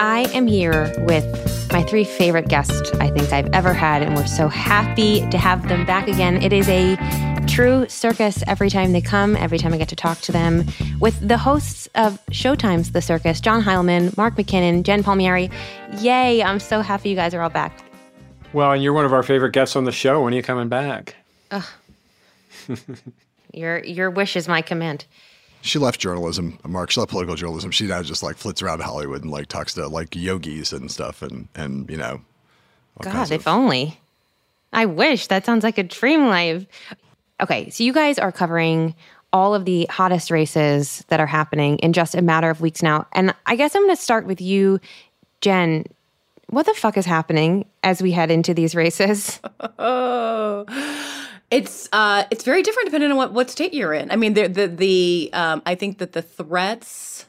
I 0.00 0.30
am 0.32 0.46
here 0.46 0.94
with 0.98 1.24
my 1.72 1.82
three 1.82 2.04
favorite 2.04 2.48
guests 2.48 2.92
I 3.00 3.10
think 3.10 3.32
I've 3.32 3.48
ever 3.52 3.72
had, 3.72 4.02
and 4.02 4.14
we're 4.14 4.26
so 4.26 4.46
happy 4.46 5.28
to 5.30 5.38
have 5.38 5.68
them 5.68 5.84
back 5.84 6.06
again. 6.06 6.40
It 6.40 6.52
is 6.52 6.68
a 6.68 6.96
true 7.48 7.88
circus 7.88 8.44
every 8.46 8.70
time 8.70 8.92
they 8.92 9.00
come, 9.00 9.36
every 9.36 9.58
time 9.58 9.74
I 9.74 9.76
get 9.78 9.88
to 9.88 9.96
talk 9.96 10.20
to 10.20 10.32
them. 10.32 10.64
With 11.00 11.26
the 11.26 11.36
hosts 11.36 11.88
of 11.96 12.24
Showtime's 12.26 12.92
The 12.92 13.02
Circus, 13.02 13.40
John 13.40 13.60
Heilemann, 13.60 14.16
Mark 14.16 14.36
McKinnon, 14.36 14.84
Jen 14.84 15.02
Palmieri. 15.02 15.50
Yay, 15.98 16.44
I'm 16.44 16.60
so 16.60 16.80
happy 16.80 17.10
you 17.10 17.16
guys 17.16 17.34
are 17.34 17.42
all 17.42 17.50
back. 17.50 17.82
Well, 18.52 18.72
and 18.72 18.82
you're 18.82 18.92
one 18.92 19.04
of 19.04 19.12
our 19.12 19.24
favorite 19.24 19.52
guests 19.52 19.74
on 19.74 19.82
the 19.84 19.92
show. 19.92 20.22
When 20.22 20.32
are 20.32 20.36
you 20.36 20.42
coming 20.44 20.68
back? 20.68 21.16
Your 23.54 23.82
your 23.82 24.10
wish 24.10 24.36
is 24.36 24.46
my 24.46 24.60
command. 24.60 25.06
She 25.62 25.78
left 25.78 26.00
journalism, 26.00 26.58
Mark. 26.64 26.90
She 26.90 27.00
left 27.00 27.10
political 27.10 27.34
journalism. 27.34 27.70
She 27.70 27.86
now 27.86 28.02
just 28.02 28.22
like 28.22 28.36
flits 28.36 28.62
around 28.62 28.80
Hollywood 28.80 29.22
and 29.22 29.30
like 29.30 29.46
talks 29.48 29.74
to 29.74 29.86
like 29.88 30.14
yogis 30.14 30.72
and 30.72 30.90
stuff, 30.90 31.20
and 31.22 31.48
and 31.54 31.88
you 31.90 31.96
know. 31.96 32.20
all 32.96 33.12
God, 33.12 33.30
if 33.30 33.42
of- 33.42 33.48
only. 33.48 34.00
I 34.72 34.84
wish. 34.86 35.26
That 35.28 35.44
sounds 35.46 35.64
like 35.64 35.78
a 35.78 35.82
dream 35.82 36.26
life. 36.28 36.66
Okay, 37.40 37.70
so 37.70 37.82
you 37.84 37.92
guys 37.92 38.18
are 38.18 38.30
covering 38.32 38.94
all 39.32 39.54
of 39.54 39.64
the 39.64 39.86
hottest 39.90 40.30
races 40.30 41.04
that 41.08 41.20
are 41.20 41.26
happening 41.26 41.78
in 41.78 41.92
just 41.92 42.14
a 42.14 42.22
matter 42.22 42.50
of 42.50 42.60
weeks 42.60 42.82
now. 42.82 43.06
And 43.12 43.34
I 43.46 43.56
guess 43.56 43.74
I'm 43.74 43.82
going 43.82 43.94
to 43.94 44.00
start 44.02 44.26
with 44.26 44.40
you, 44.40 44.80
Jen. 45.40 45.84
What 46.50 46.64
the 46.66 46.72
fuck 46.74 46.96
is 46.96 47.04
happening 47.04 47.66
as 47.82 48.00
we 48.00 48.12
head 48.12 48.30
into 48.30 48.54
these 48.54 48.74
races? 48.74 49.40
Oh. 49.78 50.64
It's 51.50 51.88
uh, 51.92 52.24
it's 52.30 52.44
very 52.44 52.62
different 52.62 52.88
depending 52.88 53.10
on 53.10 53.16
what, 53.16 53.32
what 53.32 53.50
state 53.50 53.72
you're 53.72 53.94
in. 53.94 54.10
I 54.10 54.16
mean, 54.16 54.34
the 54.34 54.48
the 54.48 54.66
the 54.68 55.30
um, 55.32 55.62
I 55.64 55.74
think 55.74 55.98
that 55.98 56.12
the 56.12 56.22
threats 56.22 57.26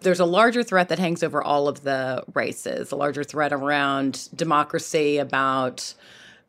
there's 0.00 0.20
a 0.20 0.24
larger 0.24 0.62
threat 0.62 0.88
that 0.88 0.98
hangs 0.98 1.22
over 1.22 1.42
all 1.42 1.68
of 1.68 1.82
the 1.82 2.24
races, 2.34 2.90
a 2.92 2.96
larger 2.96 3.24
threat 3.24 3.52
around 3.52 4.28
democracy, 4.34 5.18
about 5.18 5.94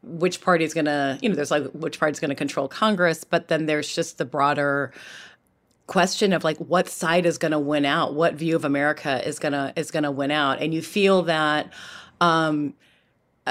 which 0.04 0.42
party 0.42 0.64
is 0.64 0.74
going 0.74 0.86
to, 0.86 1.20
you 1.22 1.30
know, 1.30 1.36
there's 1.36 1.52
like 1.52 1.66
which 1.72 2.00
party 2.00 2.12
is 2.12 2.20
going 2.20 2.30
to 2.30 2.36
control 2.36 2.68
Congress, 2.68 3.24
but 3.24 3.50
then 3.50 3.66
there's 3.66 3.94
just 3.94 4.18
the 4.18 4.26
broader 4.26 4.92
question 5.88 6.34
of 6.34 6.44
like 6.44 6.58
what 6.58 6.88
side 6.88 7.26
is 7.26 7.38
going 7.38 7.52
to 7.52 7.60
win 7.60 7.86
out, 7.86 8.14
what 8.14 8.34
view 8.36 8.56
of 8.56 8.66
America 8.66 9.26
is 9.28 9.38
to 9.40 9.74
is 9.76 9.92
going 9.92 10.04
to 10.04 10.12
win 10.12 10.32
out, 10.32 10.62
and 10.62 10.74
you 10.74 10.82
feel 10.82 11.24
that. 11.24 11.72
Um, 12.20 12.74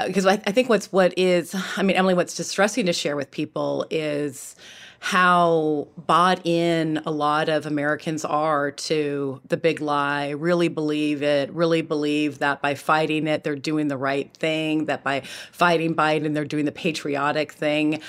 because 0.05 0.25
I, 0.25 0.33
I 0.33 0.51
think 0.51 0.69
what's 0.69 0.91
what 0.91 1.13
is 1.17 1.55
i 1.77 1.83
mean 1.83 1.95
emily 1.95 2.13
what's 2.13 2.35
distressing 2.35 2.85
to 2.85 2.93
share 2.93 3.15
with 3.15 3.31
people 3.31 3.85
is 3.89 4.55
how 4.99 5.87
bought 5.97 6.45
in 6.45 7.01
a 7.05 7.11
lot 7.11 7.49
of 7.49 7.65
americans 7.65 8.23
are 8.23 8.71
to 8.71 9.41
the 9.49 9.57
big 9.57 9.81
lie 9.81 10.29
really 10.29 10.69
believe 10.69 11.21
it 11.23 11.51
really 11.53 11.81
believe 11.81 12.39
that 12.39 12.61
by 12.61 12.75
fighting 12.75 13.27
it 13.27 13.43
they're 13.43 13.55
doing 13.55 13.87
the 13.89 13.97
right 13.97 14.33
thing 14.35 14.85
that 14.85 15.03
by 15.03 15.21
fighting 15.51 15.95
biden 15.95 16.33
they're 16.33 16.45
doing 16.45 16.65
the 16.65 16.71
patriotic 16.71 17.51
thing. 17.51 18.01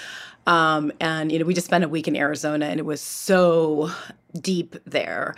Um, 0.46 0.92
and 1.00 1.30
you 1.30 1.38
know 1.38 1.44
we 1.44 1.54
just 1.54 1.66
spent 1.66 1.84
a 1.84 1.88
week 1.88 2.08
in 2.08 2.16
arizona 2.16 2.66
and 2.66 2.80
it 2.80 2.86
was 2.86 3.00
so 3.00 3.90
deep 4.40 4.76
there. 4.84 5.34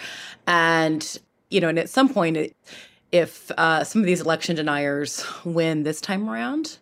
And 0.47 1.19
you 1.51 1.61
know 1.61 1.69
and 1.69 1.79
at 1.79 1.91
some 1.91 2.09
point 2.09 2.37
it 2.37 2.57
if 3.15 3.49
uh, 3.53 3.85
some 3.85 4.03
of 4.03 4.07
these 4.07 4.21
election 4.21 4.57
deniers 4.57 5.25
win 5.45 5.85
this 5.85 6.01
time 6.01 6.29
around, 6.29 6.79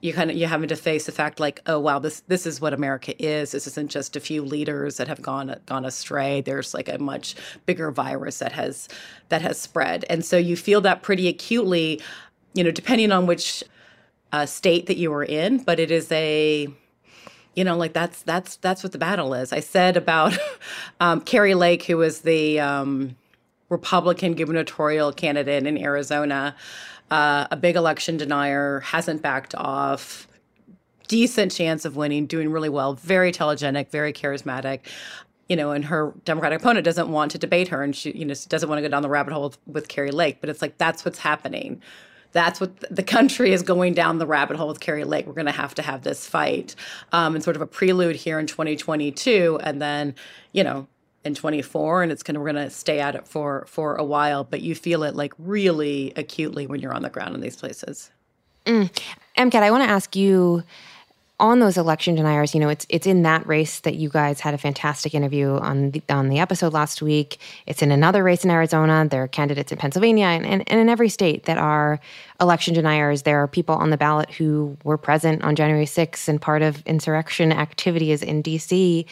you 0.00 0.14
kind 0.14 0.30
of 0.30 0.36
you're 0.38 0.48
having 0.48 0.70
to 0.70 0.74
face 0.74 1.04
the 1.04 1.12
fact 1.12 1.38
like, 1.38 1.60
oh 1.66 1.78
wow, 1.78 1.98
this 1.98 2.20
this 2.28 2.46
is 2.46 2.62
what 2.62 2.72
America 2.72 3.14
is. 3.22 3.52
This 3.52 3.66
isn't 3.66 3.90
just 3.90 4.16
a 4.16 4.20
few 4.20 4.40
leaders 4.40 4.96
that 4.96 5.06
have 5.06 5.20
gone 5.20 5.54
gone 5.66 5.84
astray. 5.84 6.40
There's 6.40 6.72
like 6.72 6.88
a 6.88 6.96
much 6.98 7.34
bigger 7.66 7.90
virus 7.90 8.38
that 8.38 8.52
has 8.52 8.88
that 9.28 9.42
has 9.42 9.60
spread, 9.60 10.06
and 10.08 10.24
so 10.24 10.38
you 10.38 10.56
feel 10.56 10.80
that 10.80 11.02
pretty 11.02 11.28
acutely, 11.28 12.00
you 12.54 12.64
know, 12.64 12.70
depending 12.70 13.12
on 13.12 13.26
which 13.26 13.62
uh, 14.32 14.46
state 14.46 14.86
that 14.86 14.96
you 14.96 15.12
are 15.12 15.24
in. 15.24 15.62
But 15.62 15.78
it 15.78 15.90
is 15.90 16.10
a 16.10 16.68
you 17.54 17.64
know, 17.64 17.76
like 17.76 17.92
that's 17.92 18.22
that's 18.22 18.56
that's 18.56 18.82
what 18.82 18.92
the 18.92 18.98
battle 18.98 19.34
is. 19.34 19.52
I 19.52 19.60
said 19.60 19.98
about 19.98 20.38
um, 21.00 21.20
Kari 21.20 21.52
Lake, 21.52 21.82
who 21.82 21.98
was 21.98 22.22
the 22.22 22.60
um, 22.60 23.16
Republican 23.70 24.34
gubernatorial 24.34 25.12
candidate 25.12 25.66
in 25.66 25.78
Arizona, 25.78 26.54
uh, 27.10 27.46
a 27.50 27.56
big 27.56 27.76
election 27.76 28.16
denier, 28.16 28.80
hasn't 28.80 29.22
backed 29.22 29.54
off. 29.54 30.28
Decent 31.08 31.50
chance 31.50 31.84
of 31.84 31.96
winning, 31.96 32.26
doing 32.26 32.52
really 32.52 32.68
well, 32.68 32.94
very 32.94 33.32
telegenic, 33.32 33.90
very 33.90 34.12
charismatic. 34.12 34.80
You 35.48 35.56
know, 35.56 35.72
and 35.72 35.84
her 35.86 36.14
Democratic 36.24 36.60
opponent 36.60 36.84
doesn't 36.84 37.10
want 37.10 37.32
to 37.32 37.38
debate 37.38 37.68
her, 37.68 37.82
and 37.82 37.96
she, 37.96 38.12
you 38.12 38.24
know, 38.24 38.34
doesn't 38.48 38.68
want 38.68 38.78
to 38.78 38.82
go 38.82 38.88
down 38.88 39.02
the 39.02 39.08
rabbit 39.08 39.32
hole 39.32 39.48
with, 39.48 39.58
with 39.66 39.88
Kari 39.88 40.12
Lake. 40.12 40.40
But 40.40 40.50
it's 40.50 40.62
like 40.62 40.78
that's 40.78 41.04
what's 41.04 41.18
happening. 41.18 41.82
That's 42.32 42.60
what 42.60 42.78
the 42.94 43.02
country 43.02 43.52
is 43.52 43.62
going 43.62 43.94
down 43.94 44.18
the 44.18 44.26
rabbit 44.26 44.56
hole 44.56 44.68
with 44.68 44.78
Kari 44.78 45.02
Lake. 45.02 45.26
We're 45.26 45.32
going 45.32 45.46
to 45.46 45.52
have 45.52 45.74
to 45.74 45.82
have 45.82 46.02
this 46.02 46.28
fight, 46.28 46.76
um, 47.10 47.34
and 47.34 47.42
sort 47.42 47.56
of 47.56 47.62
a 47.62 47.66
prelude 47.66 48.14
here 48.14 48.38
in 48.38 48.46
2022, 48.46 49.58
and 49.64 49.82
then, 49.82 50.14
you 50.52 50.62
know, 50.62 50.86
in 51.24 51.34
24 51.34 52.02
and 52.02 52.12
it's 52.12 52.22
going 52.22 52.34
to 52.34 52.40
we're 52.40 52.52
going 52.52 52.64
to 52.64 52.70
stay 52.70 52.98
at 53.00 53.14
it 53.14 53.26
for 53.26 53.64
for 53.66 53.96
a 53.96 54.04
while 54.04 54.44
but 54.44 54.62
you 54.62 54.74
feel 54.74 55.02
it 55.02 55.14
like 55.14 55.32
really 55.38 56.12
acutely 56.16 56.66
when 56.66 56.80
you're 56.80 56.94
on 56.94 57.02
the 57.02 57.10
ground 57.10 57.34
in 57.34 57.40
these 57.40 57.56
places 57.56 58.10
mm. 58.66 58.90
MCAT, 59.36 59.62
I 59.62 59.70
want 59.70 59.84
to 59.84 59.88
ask 59.88 60.14
you 60.16 60.62
on 61.40 61.58
those 61.58 61.78
election 61.78 62.14
deniers, 62.14 62.54
you 62.54 62.60
know, 62.60 62.68
it's 62.68 62.86
it's 62.90 63.06
in 63.06 63.22
that 63.22 63.46
race 63.46 63.80
that 63.80 63.94
you 63.94 64.10
guys 64.10 64.40
had 64.40 64.52
a 64.52 64.58
fantastic 64.58 65.14
interview 65.14 65.56
on 65.56 65.90
the 65.92 66.02
on 66.10 66.28
the 66.28 66.38
episode 66.38 66.74
last 66.74 67.00
week. 67.00 67.38
It's 67.66 67.80
in 67.80 67.90
another 67.90 68.22
race 68.22 68.44
in 68.44 68.50
Arizona. 68.50 69.08
There 69.08 69.22
are 69.22 69.28
candidates 69.28 69.72
in 69.72 69.78
Pennsylvania 69.78 70.26
and, 70.26 70.44
and, 70.44 70.62
and 70.70 70.78
in 70.78 70.88
every 70.90 71.08
state 71.08 71.44
that 71.44 71.56
are 71.56 71.98
election 72.40 72.74
deniers. 72.74 73.22
There 73.22 73.42
are 73.42 73.48
people 73.48 73.74
on 73.74 73.88
the 73.88 73.96
ballot 73.96 74.30
who 74.30 74.76
were 74.84 74.98
present 74.98 75.42
on 75.42 75.56
January 75.56 75.86
6th 75.86 76.28
and 76.28 76.40
part 76.40 76.60
of 76.60 76.86
insurrection 76.86 77.52
activities 77.52 78.22
in 78.22 78.42
DC. 78.42 79.06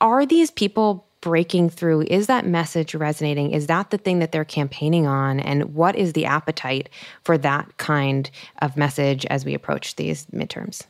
Are 0.00 0.24
these 0.24 0.50
people 0.50 1.06
breaking 1.20 1.70
through? 1.70 2.02
Is 2.02 2.26
that 2.26 2.46
message 2.46 2.94
resonating? 2.94 3.50
Is 3.50 3.66
that 3.66 3.90
the 3.90 3.98
thing 3.98 4.20
that 4.20 4.32
they're 4.32 4.44
campaigning 4.44 5.06
on? 5.06 5.40
And 5.40 5.74
what 5.74 5.96
is 5.96 6.14
the 6.14 6.24
appetite 6.24 6.88
for 7.22 7.36
that 7.38 7.76
kind 7.76 8.30
of 8.62 8.76
message 8.76 9.26
as 9.26 9.44
we 9.44 9.54
approach 9.54 9.96
these 9.96 10.26
midterms? 10.26 10.84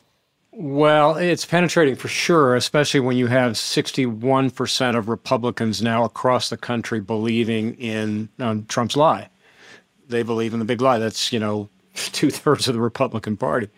Well, 0.53 1.15
it's 1.15 1.45
penetrating 1.45 1.95
for 1.95 2.09
sure, 2.09 2.55
especially 2.55 2.99
when 2.99 3.15
you 3.15 3.27
have 3.27 3.53
61% 3.53 4.97
of 4.97 5.07
Republicans 5.07 5.81
now 5.81 6.03
across 6.03 6.49
the 6.49 6.57
country 6.57 6.99
believing 6.99 7.75
in 7.75 8.27
um, 8.39 8.65
Trump's 8.65 8.97
lie. 8.97 9.29
They 10.09 10.23
believe 10.23 10.53
in 10.53 10.59
the 10.59 10.65
big 10.65 10.81
lie. 10.81 10.99
That's, 10.99 11.31
you 11.31 11.39
know, 11.39 11.69
two 11.95 12.29
thirds 12.29 12.67
of 12.67 12.73
the 12.73 12.81
Republican 12.81 13.37
Party. 13.37 13.69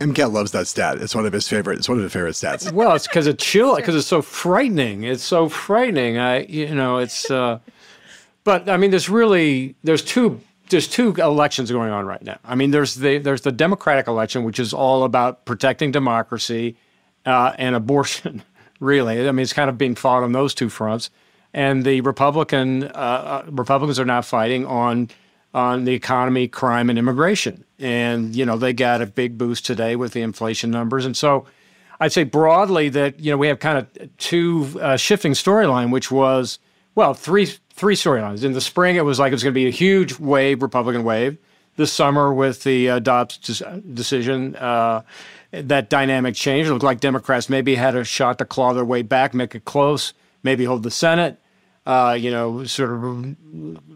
MCAT 0.00 0.32
loves 0.32 0.50
that 0.52 0.66
stat. 0.66 0.98
It's 0.98 1.14
one 1.14 1.26
of 1.26 1.32
his 1.32 1.46
favorite. 1.46 1.78
It's 1.78 1.88
one 1.88 1.98
of 1.98 2.04
his 2.04 2.12
favorite 2.12 2.32
stats. 2.32 2.72
Well, 2.72 2.94
it's 2.94 3.06
because 3.06 3.26
it's 3.26 3.44
chill, 3.44 3.76
because 3.76 3.94
it's 3.94 4.06
so 4.06 4.22
frightening. 4.22 5.04
It's 5.04 5.22
so 5.22 5.48
frightening. 5.50 6.16
I, 6.16 6.44
you 6.44 6.74
know, 6.74 6.98
it's, 6.98 7.30
uh, 7.30 7.58
but 8.42 8.68
I 8.68 8.78
mean, 8.78 8.90
there's 8.90 9.10
really, 9.10 9.76
there's 9.84 10.02
two, 10.02 10.40
there's 10.70 10.88
two 10.88 11.12
elections 11.16 11.70
going 11.70 11.90
on 11.90 12.06
right 12.06 12.22
now. 12.22 12.38
I 12.44 12.54
mean, 12.54 12.70
there's 12.70 12.94
the, 12.94 13.18
there's 13.18 13.42
the 13.42 13.52
Democratic 13.52 14.08
election, 14.08 14.42
which 14.44 14.58
is 14.58 14.72
all 14.72 15.04
about 15.04 15.44
protecting 15.44 15.92
democracy 15.92 16.76
uh, 17.26 17.52
and 17.58 17.76
abortion, 17.76 18.42
really. 18.80 19.28
I 19.28 19.32
mean, 19.32 19.42
it's 19.42 19.52
kind 19.52 19.68
of 19.68 19.76
being 19.76 19.94
fought 19.94 20.22
on 20.22 20.32
those 20.32 20.54
two 20.54 20.70
fronts. 20.70 21.10
And 21.52 21.84
the 21.84 22.00
Republican, 22.00 22.84
uh, 22.84 22.86
uh, 22.86 23.44
Republicans 23.50 23.98
are 23.98 24.04
now 24.06 24.22
fighting 24.22 24.64
on, 24.64 25.10
on 25.52 25.84
the 25.84 25.92
economy, 25.92 26.48
crime, 26.48 26.90
and 26.90 26.98
immigration. 26.98 27.64
And, 27.78 28.36
you 28.36 28.44
know, 28.46 28.56
they 28.56 28.72
got 28.72 29.02
a 29.02 29.06
big 29.06 29.36
boost 29.36 29.66
today 29.66 29.96
with 29.96 30.12
the 30.12 30.22
inflation 30.22 30.70
numbers. 30.70 31.04
And 31.04 31.16
so 31.16 31.46
I'd 31.98 32.12
say 32.12 32.24
broadly 32.24 32.88
that, 32.90 33.20
you 33.20 33.30
know, 33.30 33.36
we 33.36 33.48
have 33.48 33.58
kind 33.58 33.78
of 33.78 34.16
two 34.16 34.78
uh, 34.80 34.96
shifting 34.96 35.32
storyline, 35.32 35.90
which 35.90 36.10
was, 36.10 36.58
well, 36.94 37.14
three 37.14 37.46
three 37.72 37.96
storylines. 37.96 38.44
In 38.44 38.52
the 38.52 38.60
spring, 38.60 38.96
it 38.96 39.04
was 39.04 39.18
like 39.18 39.30
it 39.30 39.34
was 39.34 39.42
going 39.42 39.54
to 39.54 39.58
be 39.58 39.66
a 39.66 39.70
huge 39.70 40.18
wave, 40.18 40.62
Republican 40.62 41.02
wave. 41.02 41.38
This 41.76 41.92
summer, 41.92 42.34
with 42.34 42.62
the 42.62 42.90
uh, 42.90 42.98
Dobbs 42.98 43.38
decision, 43.94 44.54
uh, 44.56 45.02
that 45.50 45.88
dynamic 45.88 46.34
changed. 46.34 46.68
It 46.68 46.72
looked 46.74 46.84
like 46.84 47.00
Democrats 47.00 47.48
maybe 47.48 47.74
had 47.74 47.96
a 47.96 48.04
shot 48.04 48.36
to 48.38 48.44
claw 48.44 48.74
their 48.74 48.84
way 48.84 49.00
back, 49.00 49.32
make 49.32 49.54
it 49.54 49.64
close, 49.64 50.12
maybe 50.42 50.66
hold 50.66 50.82
the 50.82 50.90
Senate. 50.90 51.39
Uh, 51.90 52.12
you 52.12 52.30
know, 52.30 52.62
sort 52.66 52.92
of 52.92 53.36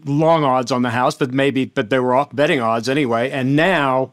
long 0.03 0.43
odds 0.43 0.69
on 0.69 0.81
the 0.81 0.89
House, 0.89 1.15
but 1.15 1.31
maybe, 1.31 1.63
but 1.63 1.89
they 1.89 1.97
were 1.97 2.13
off 2.13 2.35
betting 2.35 2.59
odds 2.59 2.89
anyway. 2.89 3.31
And 3.31 3.55
now, 3.55 4.11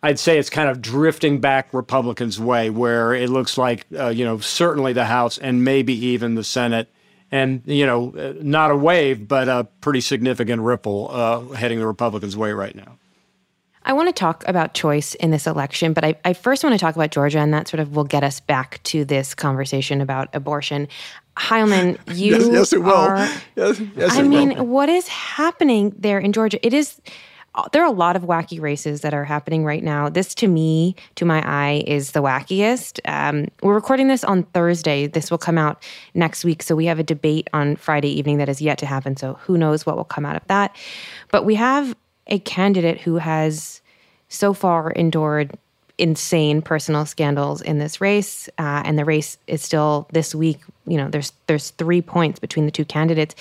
I'd 0.00 0.20
say 0.20 0.38
it's 0.38 0.48
kind 0.48 0.70
of 0.70 0.80
drifting 0.80 1.40
back 1.40 1.74
Republicans' 1.74 2.38
way, 2.38 2.70
where 2.70 3.14
it 3.14 3.28
looks 3.28 3.58
like, 3.58 3.84
uh, 3.98 4.10
you 4.10 4.24
know, 4.24 4.38
certainly 4.38 4.92
the 4.92 5.06
House 5.06 5.38
and 5.38 5.64
maybe 5.64 5.92
even 5.92 6.36
the 6.36 6.44
Senate, 6.44 6.88
and 7.32 7.62
you 7.64 7.84
know, 7.84 8.14
uh, 8.16 8.34
not 8.40 8.70
a 8.70 8.76
wave, 8.76 9.26
but 9.26 9.48
a 9.48 9.66
pretty 9.80 10.02
significant 10.02 10.62
ripple 10.62 11.08
uh, 11.10 11.40
heading 11.56 11.80
the 11.80 11.86
Republicans' 11.88 12.36
way 12.36 12.52
right 12.52 12.76
now. 12.76 12.96
I 13.86 13.92
want 13.92 14.08
to 14.08 14.12
talk 14.12 14.46
about 14.46 14.74
choice 14.74 15.14
in 15.14 15.32
this 15.32 15.46
election, 15.46 15.92
but 15.92 16.04
I, 16.04 16.16
I 16.24 16.32
first 16.32 16.64
want 16.64 16.74
to 16.74 16.78
talk 16.78 16.94
about 16.96 17.10
Georgia, 17.10 17.38
and 17.38 17.52
that 17.54 17.66
sort 17.66 17.80
of 17.80 17.96
will 17.96 18.04
get 18.04 18.24
us 18.24 18.38
back 18.38 18.80
to 18.84 19.04
this 19.04 19.34
conversation 19.34 20.00
about 20.00 20.28
abortion. 20.32 20.86
Heilemann, 21.36 21.98
you 22.16 22.36
yes, 22.36 22.48
yes, 22.50 22.72
it 22.72 22.82
will. 22.82 22.92
are. 22.92 23.28
Yes, 23.54 23.80
yes, 23.94 24.16
I 24.16 24.22
mean, 24.22 24.56
will. 24.56 24.66
what 24.66 24.88
is 24.88 25.08
happening 25.08 25.94
there 25.98 26.18
in 26.18 26.32
Georgia? 26.32 26.64
It 26.66 26.72
is. 26.72 27.00
There 27.72 27.82
are 27.82 27.88
a 27.88 27.90
lot 27.92 28.16
of 28.16 28.22
wacky 28.22 28.60
races 28.60 29.00
that 29.00 29.14
are 29.14 29.24
happening 29.24 29.64
right 29.64 29.82
now. 29.82 30.10
This, 30.10 30.34
to 30.34 30.46
me, 30.46 30.94
to 31.14 31.24
my 31.24 31.42
eye, 31.46 31.84
is 31.86 32.10
the 32.12 32.20
wackiest. 32.20 33.00
Um, 33.06 33.48
we're 33.62 33.74
recording 33.74 34.08
this 34.08 34.24
on 34.24 34.42
Thursday. 34.42 35.06
This 35.06 35.30
will 35.30 35.38
come 35.38 35.56
out 35.56 35.82
next 36.12 36.44
week. 36.44 36.62
So 36.62 36.76
we 36.76 36.84
have 36.84 36.98
a 36.98 37.02
debate 37.02 37.48
on 37.54 37.76
Friday 37.76 38.10
evening 38.10 38.36
that 38.38 38.50
is 38.50 38.60
yet 38.60 38.76
to 38.78 38.86
happen. 38.86 39.16
So 39.16 39.34
who 39.40 39.56
knows 39.56 39.86
what 39.86 39.96
will 39.96 40.04
come 40.04 40.26
out 40.26 40.36
of 40.36 40.46
that? 40.48 40.76
But 41.30 41.46
we 41.46 41.54
have 41.54 41.96
a 42.26 42.40
candidate 42.40 43.00
who 43.00 43.16
has 43.16 43.80
so 44.28 44.52
far 44.52 44.90
endured 44.90 45.56
insane 45.98 46.62
personal 46.62 47.06
scandals 47.06 47.62
in 47.62 47.78
this 47.78 48.00
race, 48.00 48.48
uh, 48.58 48.82
and 48.84 48.98
the 48.98 49.04
race 49.04 49.38
is 49.46 49.62
still 49.62 50.08
this 50.12 50.34
week. 50.34 50.60
You 50.86 50.96
know, 50.96 51.08
there's 51.08 51.32
there's 51.46 51.70
three 51.70 52.02
points 52.02 52.38
between 52.38 52.66
the 52.66 52.72
two 52.72 52.84
candidates. 52.84 53.34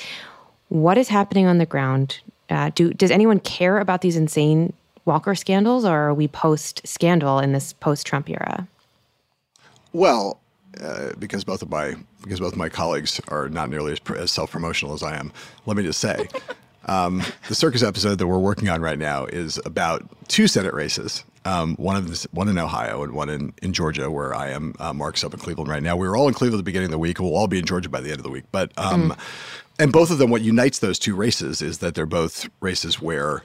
What 0.70 0.98
is 0.98 1.08
happening 1.08 1.48
on 1.48 1.58
the 1.58 1.66
ground? 1.66 2.20
Uh, 2.50 2.72
do 2.74 2.94
does 2.94 3.12
anyone 3.12 3.40
care 3.40 3.80
about 3.80 4.02
these 4.02 4.16
insane 4.16 4.74
Walker 5.06 5.36
scandals, 5.36 5.86
or 5.86 6.10
are 6.10 6.14
we 6.14 6.28
post 6.28 6.82
scandal 6.88 7.40
in 7.40 7.52
this 7.52 7.74
post 7.74 8.08
Trump 8.08 8.30
era? 8.30 8.68
Well, 9.94 10.40
uh, 10.82 11.12
because 11.20 11.44
both 11.44 11.62
of 11.62 11.70
my 11.70 11.96
because 12.24 12.40
both 12.40 12.56
my 12.56 12.70
colleagues 12.70 13.22
are 13.28 13.50
not 13.50 13.70
nearly 13.70 13.94
as, 13.94 14.00
as 14.16 14.32
self 14.32 14.52
promotional 14.52 14.94
as 14.94 15.04
I 15.04 15.16
am, 15.16 15.32
let 15.66 15.78
me 15.78 15.84
just 15.84 16.00
say, 16.00 16.28
um, 16.86 17.22
the 17.48 17.56
circus 17.56 17.84
episode 17.84 18.18
that 18.18 18.28
we're 18.28 18.40
working 18.40 18.70
on 18.70 18.82
right 18.82 18.98
now 18.98 19.26
is 19.26 19.60
about 19.66 20.04
two 20.28 20.48
Senate 20.48 20.74
races. 20.74 21.24
Um, 21.46 21.76
one 21.76 21.96
of 21.96 22.10
this, 22.10 22.24
one 22.32 22.48
in 22.48 22.58
Ohio 22.58 23.04
and 23.04 23.14
one 23.14 23.30
in, 23.30 23.54
in 23.62 23.72
Georgia, 23.72 24.10
where 24.10 24.34
I 24.34 24.50
am. 24.50 24.74
Uh, 24.80 24.94
Mark's 24.94 25.24
up 25.24 25.34
in 25.34 25.40
Cleveland 25.40 25.70
right 25.70 25.84
now. 25.84 25.96
We 25.96 26.08
were 26.08 26.18
all 26.18 26.28
in 26.28 26.34
Cleveland 26.34 26.60
at 26.60 26.66
the 26.66 26.70
beginning 26.70 26.88
of 26.88 26.92
the 26.92 27.00
week. 27.00 27.20
We'll 27.20 27.36
all 27.36 27.48
be 27.48 27.60
in 27.60 27.66
Georgia 27.66 27.90
by 27.90 28.02
the 28.02 28.10
end 28.10 28.20
of 28.20 28.24
the 28.24 28.32
week. 28.32 28.46
But 28.52 28.72
um, 28.78 29.16
and 29.80 29.92
both 29.92 30.10
of 30.12 30.18
them, 30.18 30.30
what 30.30 30.42
unites 30.42 30.80
those 30.80 30.98
two 30.98 31.16
races 31.16 31.62
is 31.62 31.80
that 31.80 31.96
they're 31.96 32.06
both 32.06 32.50
races 32.62 33.00
where 33.02 33.44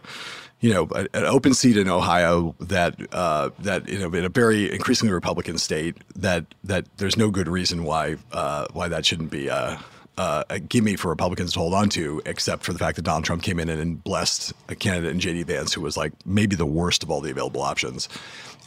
you 0.60 0.74
know, 0.74 0.88
an 0.94 1.08
an 1.14 1.24
open 1.24 1.54
seat 1.54 1.76
in 1.76 1.88
Ohio 1.88 2.54
that 2.60 2.94
uh, 3.12 3.50
that 3.60 3.88
you 3.88 3.98
know 3.98 4.12
in 4.16 4.24
a 4.24 4.28
very 4.28 4.70
increasingly 4.70 5.12
Republican 5.12 5.58
state 5.58 5.96
that 6.16 6.44
that 6.64 6.86
there's 6.98 7.16
no 7.16 7.30
good 7.30 7.48
reason 7.48 7.84
why 7.84 8.16
uh, 8.32 8.66
why 8.72 8.88
that 8.88 9.06
shouldn't 9.06 9.30
be 9.30 9.48
a, 9.48 9.80
a, 10.20 10.44
a 10.50 10.60
gimme 10.60 10.96
for 10.96 11.08
Republicans 11.08 11.52
to 11.54 11.58
hold 11.58 11.74
on 11.74 11.88
to, 11.90 12.20
except 12.26 12.62
for 12.64 12.72
the 12.72 12.78
fact 12.78 12.96
that 12.96 13.02
Donald 13.02 13.24
Trump 13.24 13.42
came 13.42 13.58
in 13.58 13.68
and, 13.68 13.80
and 13.80 14.04
blessed 14.04 14.52
a 14.68 14.74
candidate 14.74 15.10
in 15.10 15.20
J.D. 15.20 15.44
Vance 15.44 15.72
who 15.72 15.80
was 15.80 15.96
like 15.96 16.12
maybe 16.26 16.56
the 16.56 16.66
worst 16.66 17.02
of 17.02 17.10
all 17.10 17.20
the 17.20 17.30
available 17.30 17.62
options, 17.62 18.08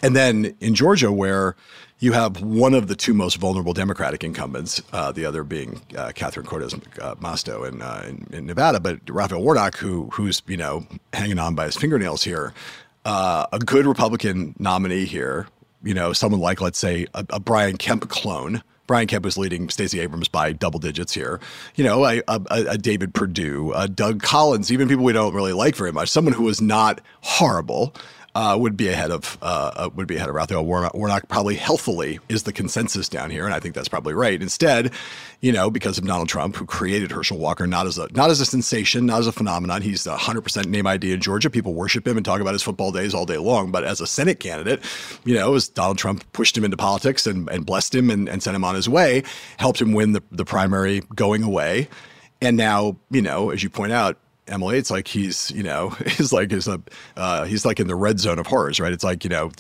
and 0.02 0.16
then 0.16 0.56
in 0.60 0.76
Georgia 0.76 1.12
where 1.12 1.56
you 2.00 2.12
have 2.12 2.42
one 2.42 2.74
of 2.74 2.88
the 2.88 2.96
two 2.96 3.14
most 3.14 3.38
vulnerable 3.38 3.72
Democratic 3.72 4.26
incumbents, 4.26 4.82
uh, 4.92 5.12
the 5.12 5.26
other 5.26 5.44
being 5.44 5.80
uh, 5.98 6.12
Catherine 6.14 6.46
Cortez 6.46 6.74
uh, 6.74 7.16
Masto 7.16 7.66
in, 7.66 7.82
uh, 7.82 8.04
in, 8.06 8.28
in 8.34 8.46
Nevada, 8.46 8.82
but 8.82 9.00
Raphael 9.10 9.42
Warnock, 9.42 9.78
who 9.78 10.10
who's 10.12 10.42
you 10.48 10.58
know 10.58 10.86
hanging 11.14 11.40
on 11.40 11.56
by 11.56 11.66
his 11.66 11.78
fingernails 11.78 12.24
here, 12.24 12.54
uh, 13.06 13.46
a 13.54 13.60
good 13.60 13.86
Republican 13.86 14.56
nominee 14.60 15.06
here, 15.06 15.48
you 15.84 15.94
know, 15.94 16.14
someone 16.14 16.42
like 16.42 16.62
let's 16.62 16.80
say 16.80 17.08
a, 17.14 17.26
a 17.30 17.40
Brian 17.40 17.78
Kemp 17.78 18.10
clone. 18.10 18.64
Brian 18.86 19.08
Kemp 19.08 19.24
was 19.24 19.38
leading 19.38 19.70
Stacey 19.70 20.00
Abrams 20.00 20.28
by 20.28 20.52
double 20.52 20.80
digits 20.80 21.14
here. 21.14 21.40
You 21.76 21.84
know, 21.84 22.06
a, 22.06 22.22
a, 22.28 22.42
a 22.50 22.78
David 22.78 23.14
Perdue, 23.14 23.72
a 23.76 23.88
Doug 23.88 24.22
Collins, 24.22 24.72
even 24.72 24.88
people 24.88 25.06
we 25.06 25.14
don't 25.14 25.34
really 25.34 25.54
like 25.54 25.76
very 25.76 25.92
much, 25.92 26.10
someone 26.10 26.34
who 26.34 26.44
was 26.44 26.62
not 26.62 27.00
horrible 27.22 27.96
uh, 28.36 28.58
would 28.60 28.76
be 28.76 28.88
ahead 28.88 29.12
of 29.12 29.38
uh, 29.42 29.72
uh, 29.76 29.90
would 29.96 30.08
be 30.08 30.16
ahead 30.16 30.30
of 30.30 30.36
Raphael 30.36 30.66
Warnock. 30.66 31.28
Probably 31.28 31.56
healthfully 31.56 32.20
is 32.30 32.44
the 32.44 32.54
consensus 32.54 33.08
down 33.08 33.30
here, 33.30 33.46
and 33.46 33.54
I 33.54 33.60
think 33.60 33.76
that's 33.76 33.88
probably 33.88 34.14
right. 34.14 34.42
Instead, 34.42 34.92
you 35.42 35.52
know, 35.52 35.70
because 35.70 35.98
of 35.98 36.06
Donald 36.06 36.30
Trump, 36.30 36.56
who 36.56 36.66
created 36.66 37.12
Herschel 37.12 37.38
Walker 37.38 37.68
not 37.68 37.86
as 37.86 37.98
a 37.98 38.08
not 38.14 38.32
as 38.32 38.40
a 38.40 38.46
sensation, 38.46 39.06
not 39.06 39.20
as 39.20 39.28
a 39.28 39.32
phenomenon. 39.32 39.82
He's 39.84 40.08
a 40.08 40.18
hundred 40.18 40.42
percent 40.42 40.68
name 40.68 40.88
ID 40.88 41.14
in 41.14 41.22
Georgia. 41.22 41.50
People 41.50 41.76
worship 41.76 42.08
him 42.08 42.18
and 42.18 42.26
talk 42.26 42.42
about 42.42 42.54
his 42.54 42.64
football 42.64 42.92
days 42.92 43.14
all 43.14 43.26
day 43.26 43.38
long. 43.38 43.72
But 43.72 43.84
as 43.84 44.02
a 44.02 44.08
Senate 44.08 44.40
candidate, 44.40 44.82
you 45.26 45.36
know, 45.36 45.54
as 45.54 45.70
Donald 45.70 46.00
Trump 46.00 46.24
pushed 46.34 46.58
him 46.58 46.64
into 46.64 46.78
politics 46.78 47.28
and, 47.28 47.48
and 47.50 47.66
blessed 47.66 47.94
him 47.94 48.10
and, 48.10 48.28
and 48.28 48.42
sent 48.42 48.56
him 48.56 48.64
on 48.64 48.74
his 48.74 48.90
way, 48.90 49.24
helped 49.58 49.80
him 49.80 49.94
win 49.94 50.14
the, 50.14 50.24
the 50.32 50.46
primary 50.46 51.02
going 51.16 51.44
away. 51.44 51.88
And 52.42 52.58
now, 52.58 52.98
you 53.10 53.22
know, 53.22 53.52
as 53.52 53.64
you 53.64 53.70
point 53.70 53.94
out, 53.94 54.18
Emily, 54.48 54.78
it's 54.78 54.92
like 54.92 55.08
he's, 55.08 55.52
you 55.52 55.64
know, 55.64 55.90
he's 56.08 56.34
like 56.34 56.52
he's 56.52 56.68
a, 56.68 56.82
uh, 57.16 57.46
he's 57.46 57.66
like 57.66 57.80
in 57.80 57.88
the 57.88 57.96
red 57.96 58.20
zone 58.20 58.40
of 58.40 58.48
horrors, 58.48 58.80
right? 58.80 58.92
It's 58.92 59.04
like 59.04 59.24
you 59.24 59.30
know, 59.30 59.52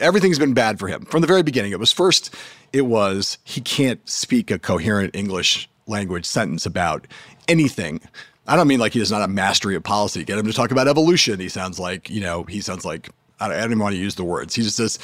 everything's 0.00 0.38
been 0.38 0.54
bad 0.54 0.78
for 0.78 0.88
him 0.88 1.04
from 1.04 1.20
the 1.20 1.26
very 1.26 1.42
beginning. 1.42 1.72
It 1.72 1.80
was 1.80 1.92
first, 1.92 2.34
it 2.72 2.82
was 2.82 3.38
he 3.44 3.60
can't 3.60 4.06
speak 4.08 4.50
a 4.50 4.58
coherent 4.58 5.14
English 5.14 5.68
language 5.86 6.24
sentence 6.24 6.66
about 6.66 7.06
anything. 7.46 8.00
I 8.46 8.56
don't 8.56 8.68
mean 8.68 8.80
like 8.80 8.92
he 8.92 8.98
does 8.98 9.10
not 9.10 9.22
a 9.22 9.28
mastery 9.28 9.74
of 9.76 9.82
policy. 9.82 10.24
Get 10.24 10.38
him 10.38 10.46
to 10.46 10.52
talk 10.52 10.70
about 10.70 10.88
evolution. 10.88 11.38
He 11.38 11.48
sounds 11.48 11.78
like 11.78 12.10
you 12.10 12.20
know, 12.20 12.44
he 12.44 12.60
sounds 12.60 12.84
like 12.84 13.10
I 13.40 13.48
don't, 13.48 13.56
I 13.56 13.60
don't 13.60 13.70
even 13.70 13.78
want 13.80 13.94
to 13.94 14.00
use 14.00 14.14
the 14.14 14.24
words. 14.24 14.54
He 14.54 14.62
just 14.62 14.76
says 14.76 14.98